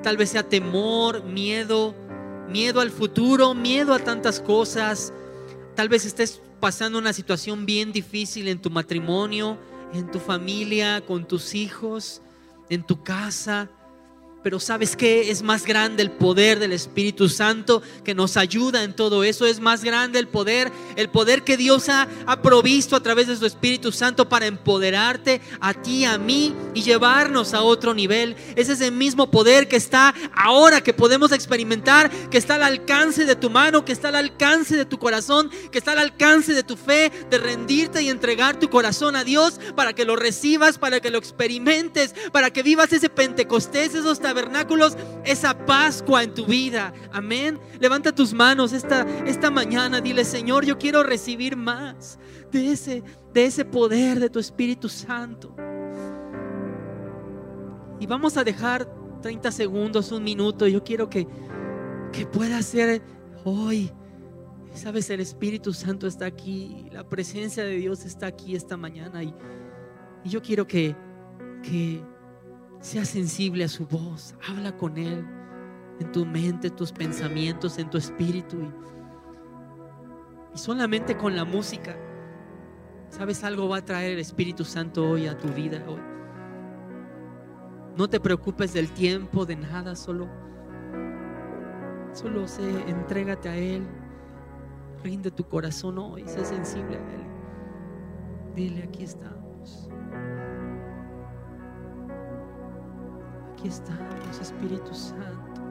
tal 0.04 0.16
vez 0.16 0.30
sea 0.30 0.44
temor, 0.44 1.24
miedo 1.24 1.94
miedo 2.50 2.82
al 2.82 2.92
futuro, 2.92 3.54
miedo 3.54 3.94
a 3.94 4.00
tantas 4.00 4.40
cosas. 4.40 5.14
Tal 5.76 5.90
vez 5.90 6.06
estés 6.06 6.42
pasando 6.60 6.98
una 6.98 7.14
situación 7.14 7.66
bien 7.66 7.92
difícil 7.92 8.48
en 8.48 8.62
tu 8.62 8.70
matrimonio, 8.70 9.58
en 9.94 10.10
tu 10.10 10.20
familia, 10.20 11.02
con 11.06 11.28
tus 11.28 11.54
hijos, 11.56 12.22
en 12.70 12.84
tu 12.84 13.04
casa. 13.04 13.70
Pero 14.48 14.62
sabes 14.62 14.96
que 14.96 15.30
es 15.30 15.42
más 15.42 15.66
grande 15.66 16.02
el 16.02 16.10
poder 16.10 16.58
del 16.58 16.72
Espíritu 16.72 17.28
Santo 17.28 17.82
que 18.06 18.16
nos 18.16 18.38
ayuda 18.38 18.86
en 18.86 18.96
todo 18.96 19.26
eso. 19.26 19.46
Es 19.46 19.60
más 19.60 19.84
grande 19.84 20.20
el 20.20 20.30
poder, 20.30 20.72
el 20.96 21.10
poder 21.10 21.44
que 21.44 21.58
Dios 21.58 21.90
ha, 21.90 22.08
provisto 22.42 22.96
a 22.96 23.04
través 23.04 23.28
de 23.28 23.36
su 23.36 23.46
Espíritu 23.46 23.92
Santo 23.92 24.30
para 24.30 24.46
empoderarte 24.46 25.42
a 25.60 25.74
ti, 25.74 26.06
a 26.06 26.18
mí 26.18 26.56
y 26.74 26.82
llevarnos 26.82 27.54
a 27.54 27.62
otro 27.62 27.94
nivel. 27.94 28.38
Es 28.56 28.70
ese 28.70 28.90
mismo 28.90 29.30
poder 29.30 29.68
que 29.68 29.76
está 29.76 30.16
ahora, 30.34 30.80
que 30.80 30.94
podemos 30.94 31.34
experimentar, 31.34 32.10
que 32.30 32.38
está 32.38 32.56
al 32.56 32.64
alcance 32.64 33.26
de 33.26 33.36
tu 33.36 33.50
mano, 33.50 33.84
que 33.84 33.92
está 33.92 34.08
al 34.08 34.16
alcance 34.16 34.78
de 34.78 34.86
tu 34.86 34.98
corazón, 34.98 35.52
que 35.74 35.80
está 35.80 35.92
al 35.92 36.00
alcance 36.00 36.54
de 36.54 36.64
tu 36.64 36.78
fe, 36.78 37.12
de 37.30 37.38
rendirte 37.38 38.02
y 38.02 38.08
entregar 38.08 38.58
tu 38.58 38.70
corazón 38.70 39.18
a 39.18 39.26
Dios 39.26 39.60
para 39.76 39.92
que 39.92 40.06
lo 40.06 40.16
recibas, 40.16 40.78
para 40.78 41.02
que 41.02 41.12
lo 41.12 41.18
experimentes, 41.18 42.16
para 42.32 42.50
que 42.52 42.64
vivas 42.64 42.94
ese 42.94 43.10
Pentecostés, 43.10 43.94
esos 43.94 44.22
esa 45.24 45.66
Pascua 45.66 46.24
en 46.24 46.34
tu 46.34 46.46
vida. 46.46 46.94
Amén. 47.12 47.60
Levanta 47.80 48.14
tus 48.14 48.34
manos 48.34 48.74
esta, 48.74 49.06
esta 49.26 49.52
mañana. 49.52 50.02
Dile, 50.02 50.26
Señor, 50.26 50.66
yo 50.66 50.78
quiero 50.78 51.04
recibir 51.04 51.56
más 51.56 52.20
de 52.52 52.72
ese, 52.72 53.04
de 53.34 53.46
ese 53.46 53.66
poder 53.66 54.20
de 54.20 54.30
tu 54.30 54.40
Espíritu 54.40 54.90
Santo. 54.90 55.56
Y 58.00 58.06
vamos 58.06 58.38
a 58.38 58.44
dejar 58.44 58.88
30 59.22 59.52
segundos, 59.52 60.12
un 60.12 60.24
minuto. 60.24 60.68
Yo 60.68 60.84
quiero 60.84 61.10
que, 61.10 61.28
que 62.12 62.26
pueda 62.26 62.62
ser 62.62 63.02
hoy 63.44 63.92
Sabes, 64.78 65.10
el 65.10 65.22
Espíritu 65.22 65.74
Santo 65.74 66.06
está 66.06 66.28
aquí, 66.28 66.86
la 66.92 67.04
presencia 67.04 67.64
de 67.64 67.78
Dios 67.78 68.06
está 68.06 68.28
aquí 68.28 68.56
esta 68.56 68.78
mañana 68.78 69.24
y, 69.24 69.34
y 70.24 70.30
yo 70.30 70.40
quiero 70.44 70.68
que, 70.68 70.96
que 71.64 72.04
seas 72.80 73.10
sensible 73.10 73.64
a 73.64 73.68
su 73.68 73.86
voz, 73.86 74.36
habla 74.48 74.76
con 74.76 74.98
Él 74.98 75.26
en 76.00 76.12
tu 76.12 76.26
mente, 76.26 76.70
tus 76.70 76.92
pensamientos, 76.92 77.78
en 77.80 77.90
tu 77.90 77.98
espíritu 77.98 78.58
y, 80.54 80.58
solamente 80.58 81.18
con 81.18 81.36
la 81.36 81.46
música, 81.46 81.96
sabes, 83.10 83.44
algo 83.44 83.70
va 83.70 83.78
a 83.78 83.86
traer 83.86 84.14
el 84.14 84.20
Espíritu 84.20 84.64
Santo 84.64 85.10
hoy 85.10 85.28
a 85.28 85.38
tu 85.38 85.48
vida 85.50 85.84
hoy. 85.88 86.02
No 87.96 88.08
te 88.08 88.20
preocupes 88.20 88.74
del 88.74 88.92
tiempo, 88.92 89.46
de 89.46 89.56
nada, 89.56 89.96
solo, 89.96 90.28
solo 92.12 92.48
sé, 92.48 92.70
entrégate 92.88 93.50
a 93.50 93.56
Él. 93.56 93.88
Rinde 95.04 95.32
tu 95.32 95.44
corazón 95.44 95.98
hoy, 95.98 96.28
sé 96.28 96.46
sensible 96.46 96.98
a 96.98 97.14
Él. 97.14 97.24
Dile, 98.56 98.84
aquí 98.84 99.04
estamos. 99.04 99.37
Aquí 103.68 103.76
estamos, 103.76 104.40
Espíritu 104.40 104.94
Santo. 104.94 105.62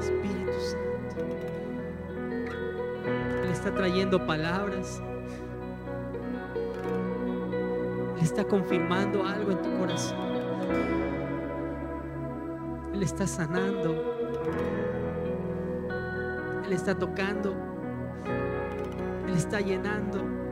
Espíritu 0.00 0.52
Santo. 0.60 1.24
Él 3.44 3.50
está 3.52 3.72
trayendo 3.72 4.26
palabras. 4.26 5.00
Está 8.34 8.48
confirmando 8.48 9.24
algo 9.24 9.52
en 9.52 9.62
tu 9.62 9.78
corazón. 9.78 10.18
Él 12.92 13.00
está 13.00 13.28
sanando. 13.28 13.94
Él 16.66 16.72
está 16.72 16.96
tocando. 16.96 17.54
Él 19.28 19.36
está 19.36 19.60
llenando. 19.60 20.43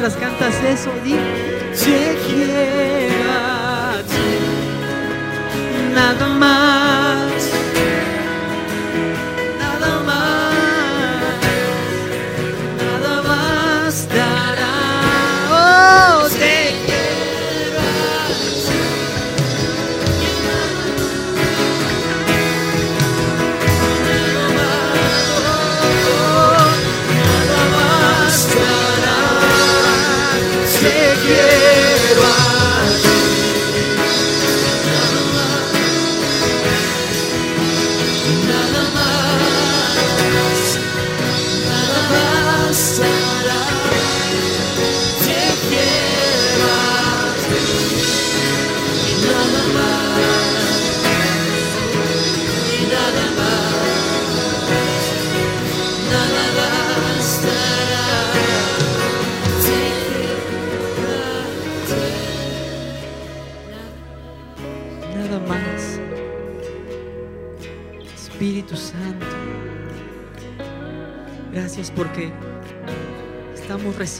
Mientras 0.00 0.16
cantas 0.16 0.54
eso. 0.64 0.90
Di, 1.04 1.14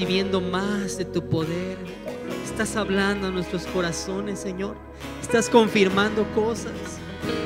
recibiendo 0.01 0.41
más 0.41 0.97
de 0.97 1.05
tu 1.05 1.29
poder. 1.29 1.77
Estás 2.43 2.75
hablando 2.77 3.27
a 3.27 3.31
nuestros 3.31 3.67
corazones, 3.67 4.39
Señor. 4.39 4.75
Estás 5.21 5.51
confirmando 5.51 6.25
cosas. 6.35 6.73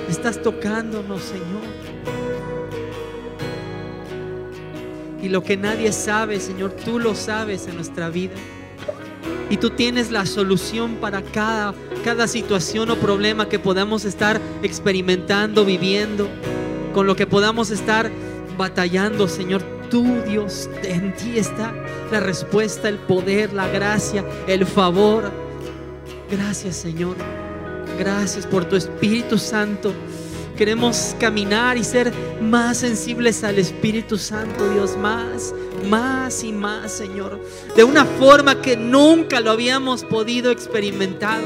Estás 0.08 0.40
tocándonos, 0.40 1.20
Señor. 1.20 1.64
Y 5.20 5.30
lo 5.30 5.42
que 5.42 5.56
nadie 5.56 5.90
sabe, 5.90 6.38
Señor, 6.38 6.70
tú 6.84 7.00
lo 7.00 7.16
sabes 7.16 7.66
en 7.66 7.74
nuestra 7.74 8.08
vida. 8.08 8.34
Y 9.50 9.56
tú 9.56 9.70
tienes 9.70 10.12
la 10.12 10.24
solución 10.24 10.98
para 11.00 11.22
cada, 11.22 11.74
cada 12.04 12.28
situación 12.28 12.88
o 12.88 12.94
problema 12.94 13.48
que 13.48 13.58
podamos 13.58 14.04
estar 14.04 14.40
experimentando, 14.62 15.64
viviendo, 15.64 16.28
con 16.92 17.08
lo 17.08 17.16
que 17.16 17.26
podamos 17.26 17.72
estar 17.72 18.12
batallando, 18.56 19.26
Señor. 19.26 19.60
Tú, 19.90 20.22
Dios, 20.24 20.70
en 20.84 21.16
ti 21.16 21.36
está 21.36 21.83
la 22.14 22.20
respuesta, 22.20 22.88
el 22.88 22.98
poder, 22.98 23.52
la 23.52 23.66
gracia, 23.66 24.24
el 24.46 24.64
favor. 24.66 25.32
Gracias, 26.30 26.76
Señor. 26.76 27.16
Gracias 27.98 28.46
por 28.46 28.64
tu 28.66 28.76
Espíritu 28.76 29.36
Santo. 29.36 29.92
Queremos 30.56 31.16
caminar 31.18 31.76
y 31.76 31.82
ser 31.82 32.12
más 32.40 32.78
sensibles 32.78 33.42
al 33.42 33.58
Espíritu 33.58 34.16
Santo, 34.16 34.70
Dios, 34.70 34.96
más, 34.96 35.52
más 35.90 36.44
y 36.44 36.52
más, 36.52 36.92
Señor. 36.92 37.40
De 37.74 37.82
una 37.82 38.04
forma 38.04 38.62
que 38.62 38.76
nunca 38.76 39.40
lo 39.40 39.50
habíamos 39.50 40.04
podido 40.04 40.52
experimentar, 40.52 41.40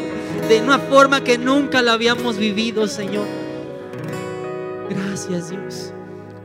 de 0.51 0.61
una 0.61 0.79
forma 0.79 1.25
que 1.25 1.39
nunca 1.39 1.81
lo 1.81 1.93
habíamos 1.93 2.37
vivido, 2.37 2.87
Señor. 2.87 3.27
Gracias 4.91 5.49
Dios. 5.49 5.95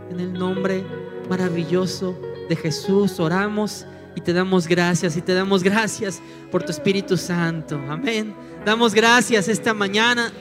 En 0.10 0.22
el 0.22 0.32
nombre 0.32 0.86
maravilloso 1.30 2.18
de 2.48 2.56
Jesús 2.56 3.20
oramos 3.20 3.86
y 4.16 4.22
te 4.22 4.34
damos 4.34 4.68
gracias 4.68 5.18
y 5.18 5.22
te 5.22 5.34
damos 5.34 5.64
gracias 5.64 6.22
por 6.52 6.64
tu 6.64 6.72
Espíritu 6.72 7.18
Santo. 7.18 7.82
Amén. 7.90 8.34
Damos 8.66 8.94
gracias 8.94 9.48
esta 9.48 9.74
mañana 9.74 10.32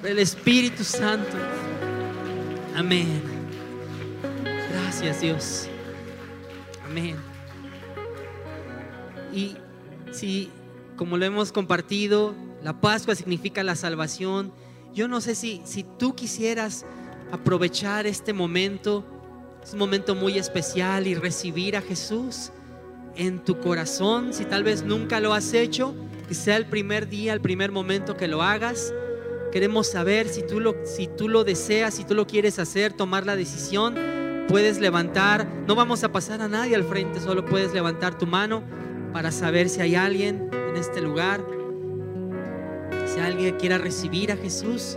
por 0.00 0.10
el 0.10 0.18
Espíritu 0.18 0.84
Santo. 0.84 1.36
Amén. 2.74 3.22
Gracias 4.72 5.20
Dios. 5.20 5.68
Amén. 6.84 7.16
Y 9.32 9.56
si, 10.10 10.50
como 10.96 11.16
lo 11.16 11.24
hemos 11.24 11.52
compartido, 11.52 12.34
la 12.62 12.80
Pascua 12.80 13.14
significa 13.14 13.62
la 13.62 13.76
salvación. 13.76 14.52
Yo 14.92 15.08
no 15.08 15.20
sé 15.20 15.34
si, 15.34 15.62
si 15.64 15.84
tú 15.84 16.14
quisieras 16.14 16.84
aprovechar 17.30 18.06
este 18.06 18.32
momento, 18.32 19.04
es 19.62 19.72
un 19.72 19.78
momento 19.78 20.14
muy 20.14 20.38
especial 20.38 21.06
y 21.06 21.14
recibir 21.14 21.76
a 21.76 21.80
Jesús 21.80 22.50
en 23.16 23.44
tu 23.44 23.58
corazón, 23.60 24.32
si 24.32 24.44
tal 24.44 24.64
vez 24.64 24.82
nunca 24.82 25.20
lo 25.20 25.34
has 25.34 25.52
hecho, 25.52 25.94
que 26.28 26.34
sea 26.34 26.56
el 26.56 26.66
primer 26.66 27.08
día, 27.08 27.32
el 27.32 27.40
primer 27.40 27.72
momento 27.72 28.16
que 28.16 28.28
lo 28.28 28.42
hagas. 28.42 28.92
Queremos 29.50 29.90
saber 29.90 30.28
si 30.28 30.46
tú 30.46 30.60
lo, 30.60 30.74
si 30.84 31.06
tú 31.06 31.28
lo 31.28 31.44
deseas, 31.44 31.94
si 31.94 32.04
tú 32.04 32.14
lo 32.14 32.26
quieres 32.26 32.58
hacer, 32.58 32.92
tomar 32.92 33.26
la 33.26 33.36
decisión, 33.36 33.94
puedes 34.48 34.80
levantar, 34.80 35.46
no 35.66 35.74
vamos 35.74 36.04
a 36.04 36.12
pasar 36.12 36.40
a 36.40 36.48
nadie 36.48 36.74
al 36.74 36.84
frente, 36.84 37.20
solo 37.20 37.44
puedes 37.44 37.74
levantar 37.74 38.16
tu 38.16 38.26
mano 38.26 38.62
para 39.12 39.30
saber 39.30 39.68
si 39.68 39.80
hay 39.82 39.94
alguien 39.94 40.48
en 40.52 40.76
este 40.76 41.02
lugar, 41.02 41.44
si 43.06 43.20
alguien 43.20 43.56
quiera 43.56 43.76
recibir 43.76 44.32
a 44.32 44.36
Jesús 44.36 44.96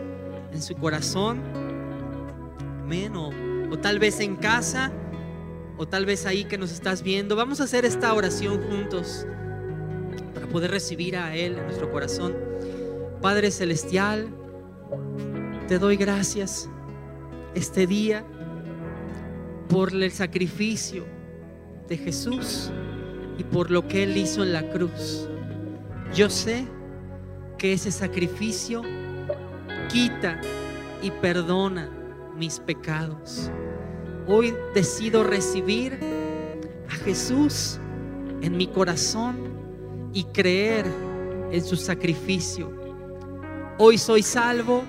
en 0.53 0.61
su 0.61 0.73
corazón, 0.75 1.41
amén, 2.81 3.13
o, 3.15 3.31
o 3.71 3.77
tal 3.77 3.99
vez 3.99 4.21
en 4.21 4.37
casa, 4.37 4.91
o 5.77 5.87
tal 5.87 6.05
vez 6.05 6.25
ahí 6.25 6.45
que 6.45 6.57
nos 6.57 6.71
estás 6.71 7.03
viendo, 7.03 7.35
vamos 7.35 7.61
a 7.61 7.65
hacer 7.65 7.85
esta 7.85 8.13
oración 8.13 8.61
juntos 8.69 9.25
para 10.33 10.47
poder 10.47 10.71
recibir 10.71 11.17
a 11.17 11.35
Él 11.35 11.57
en 11.57 11.63
nuestro 11.63 11.91
corazón. 11.91 12.35
Padre 13.21 13.51
Celestial, 13.51 14.29
te 15.67 15.79
doy 15.79 15.97
gracias 15.97 16.69
este 17.55 17.87
día 17.87 18.25
por 19.69 19.91
el 19.93 20.11
sacrificio 20.11 21.05
de 21.87 21.97
Jesús 21.97 22.71
y 23.37 23.43
por 23.43 23.71
lo 23.71 23.87
que 23.87 24.03
Él 24.03 24.15
hizo 24.15 24.43
en 24.43 24.53
la 24.53 24.69
cruz. 24.69 25.27
Yo 26.13 26.29
sé 26.29 26.65
que 27.57 27.73
ese 27.73 27.91
sacrificio 27.91 28.83
quita 29.89 30.39
y 31.01 31.11
perdona 31.11 31.89
mis 32.37 32.59
pecados. 32.59 33.51
Hoy 34.27 34.55
decido 34.73 35.23
recibir 35.23 35.99
a 36.89 36.95
Jesús 36.95 37.79
en 38.41 38.57
mi 38.57 38.65
corazón 38.65 39.37
y 40.13 40.23
creer 40.23 40.85
en 41.51 41.63
su 41.63 41.75
sacrificio. 41.75 42.71
Hoy 43.77 43.99
soy 43.99 44.23
salvo, 44.23 44.83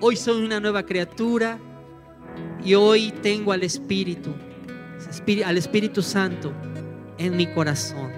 hoy 0.00 0.16
soy 0.16 0.44
una 0.44 0.60
nueva 0.60 0.84
criatura 0.84 1.58
y 2.62 2.74
hoy 2.74 3.10
tengo 3.22 3.52
al 3.52 3.62
Espíritu, 3.62 4.34
al 5.46 5.56
Espíritu 5.56 6.02
Santo 6.02 6.52
en 7.16 7.36
mi 7.38 7.46
corazón. 7.54 8.12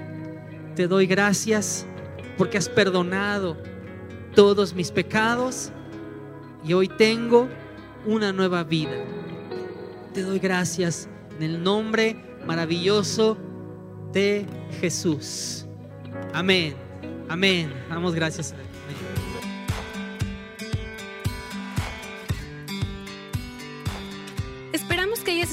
Te 0.74 0.88
doy 0.88 1.06
gracias 1.06 1.86
porque 2.36 2.58
has 2.58 2.68
perdonado 2.68 3.56
todos 4.34 4.74
mis 4.74 4.90
pecados 4.90 5.70
y 6.64 6.72
hoy 6.72 6.88
tengo 6.88 7.48
una 8.04 8.32
nueva 8.32 8.64
vida. 8.64 9.23
Te 10.14 10.22
doy 10.22 10.38
gracias 10.38 11.08
en 11.36 11.42
el 11.42 11.62
nombre 11.64 12.16
maravilloso 12.46 13.36
de 14.12 14.46
Jesús. 14.80 15.66
Amén. 16.32 16.76
Amén. 17.28 17.74
Damos 17.88 18.14
gracias 18.14 18.52
a 18.52 18.54
Él. 18.54 18.73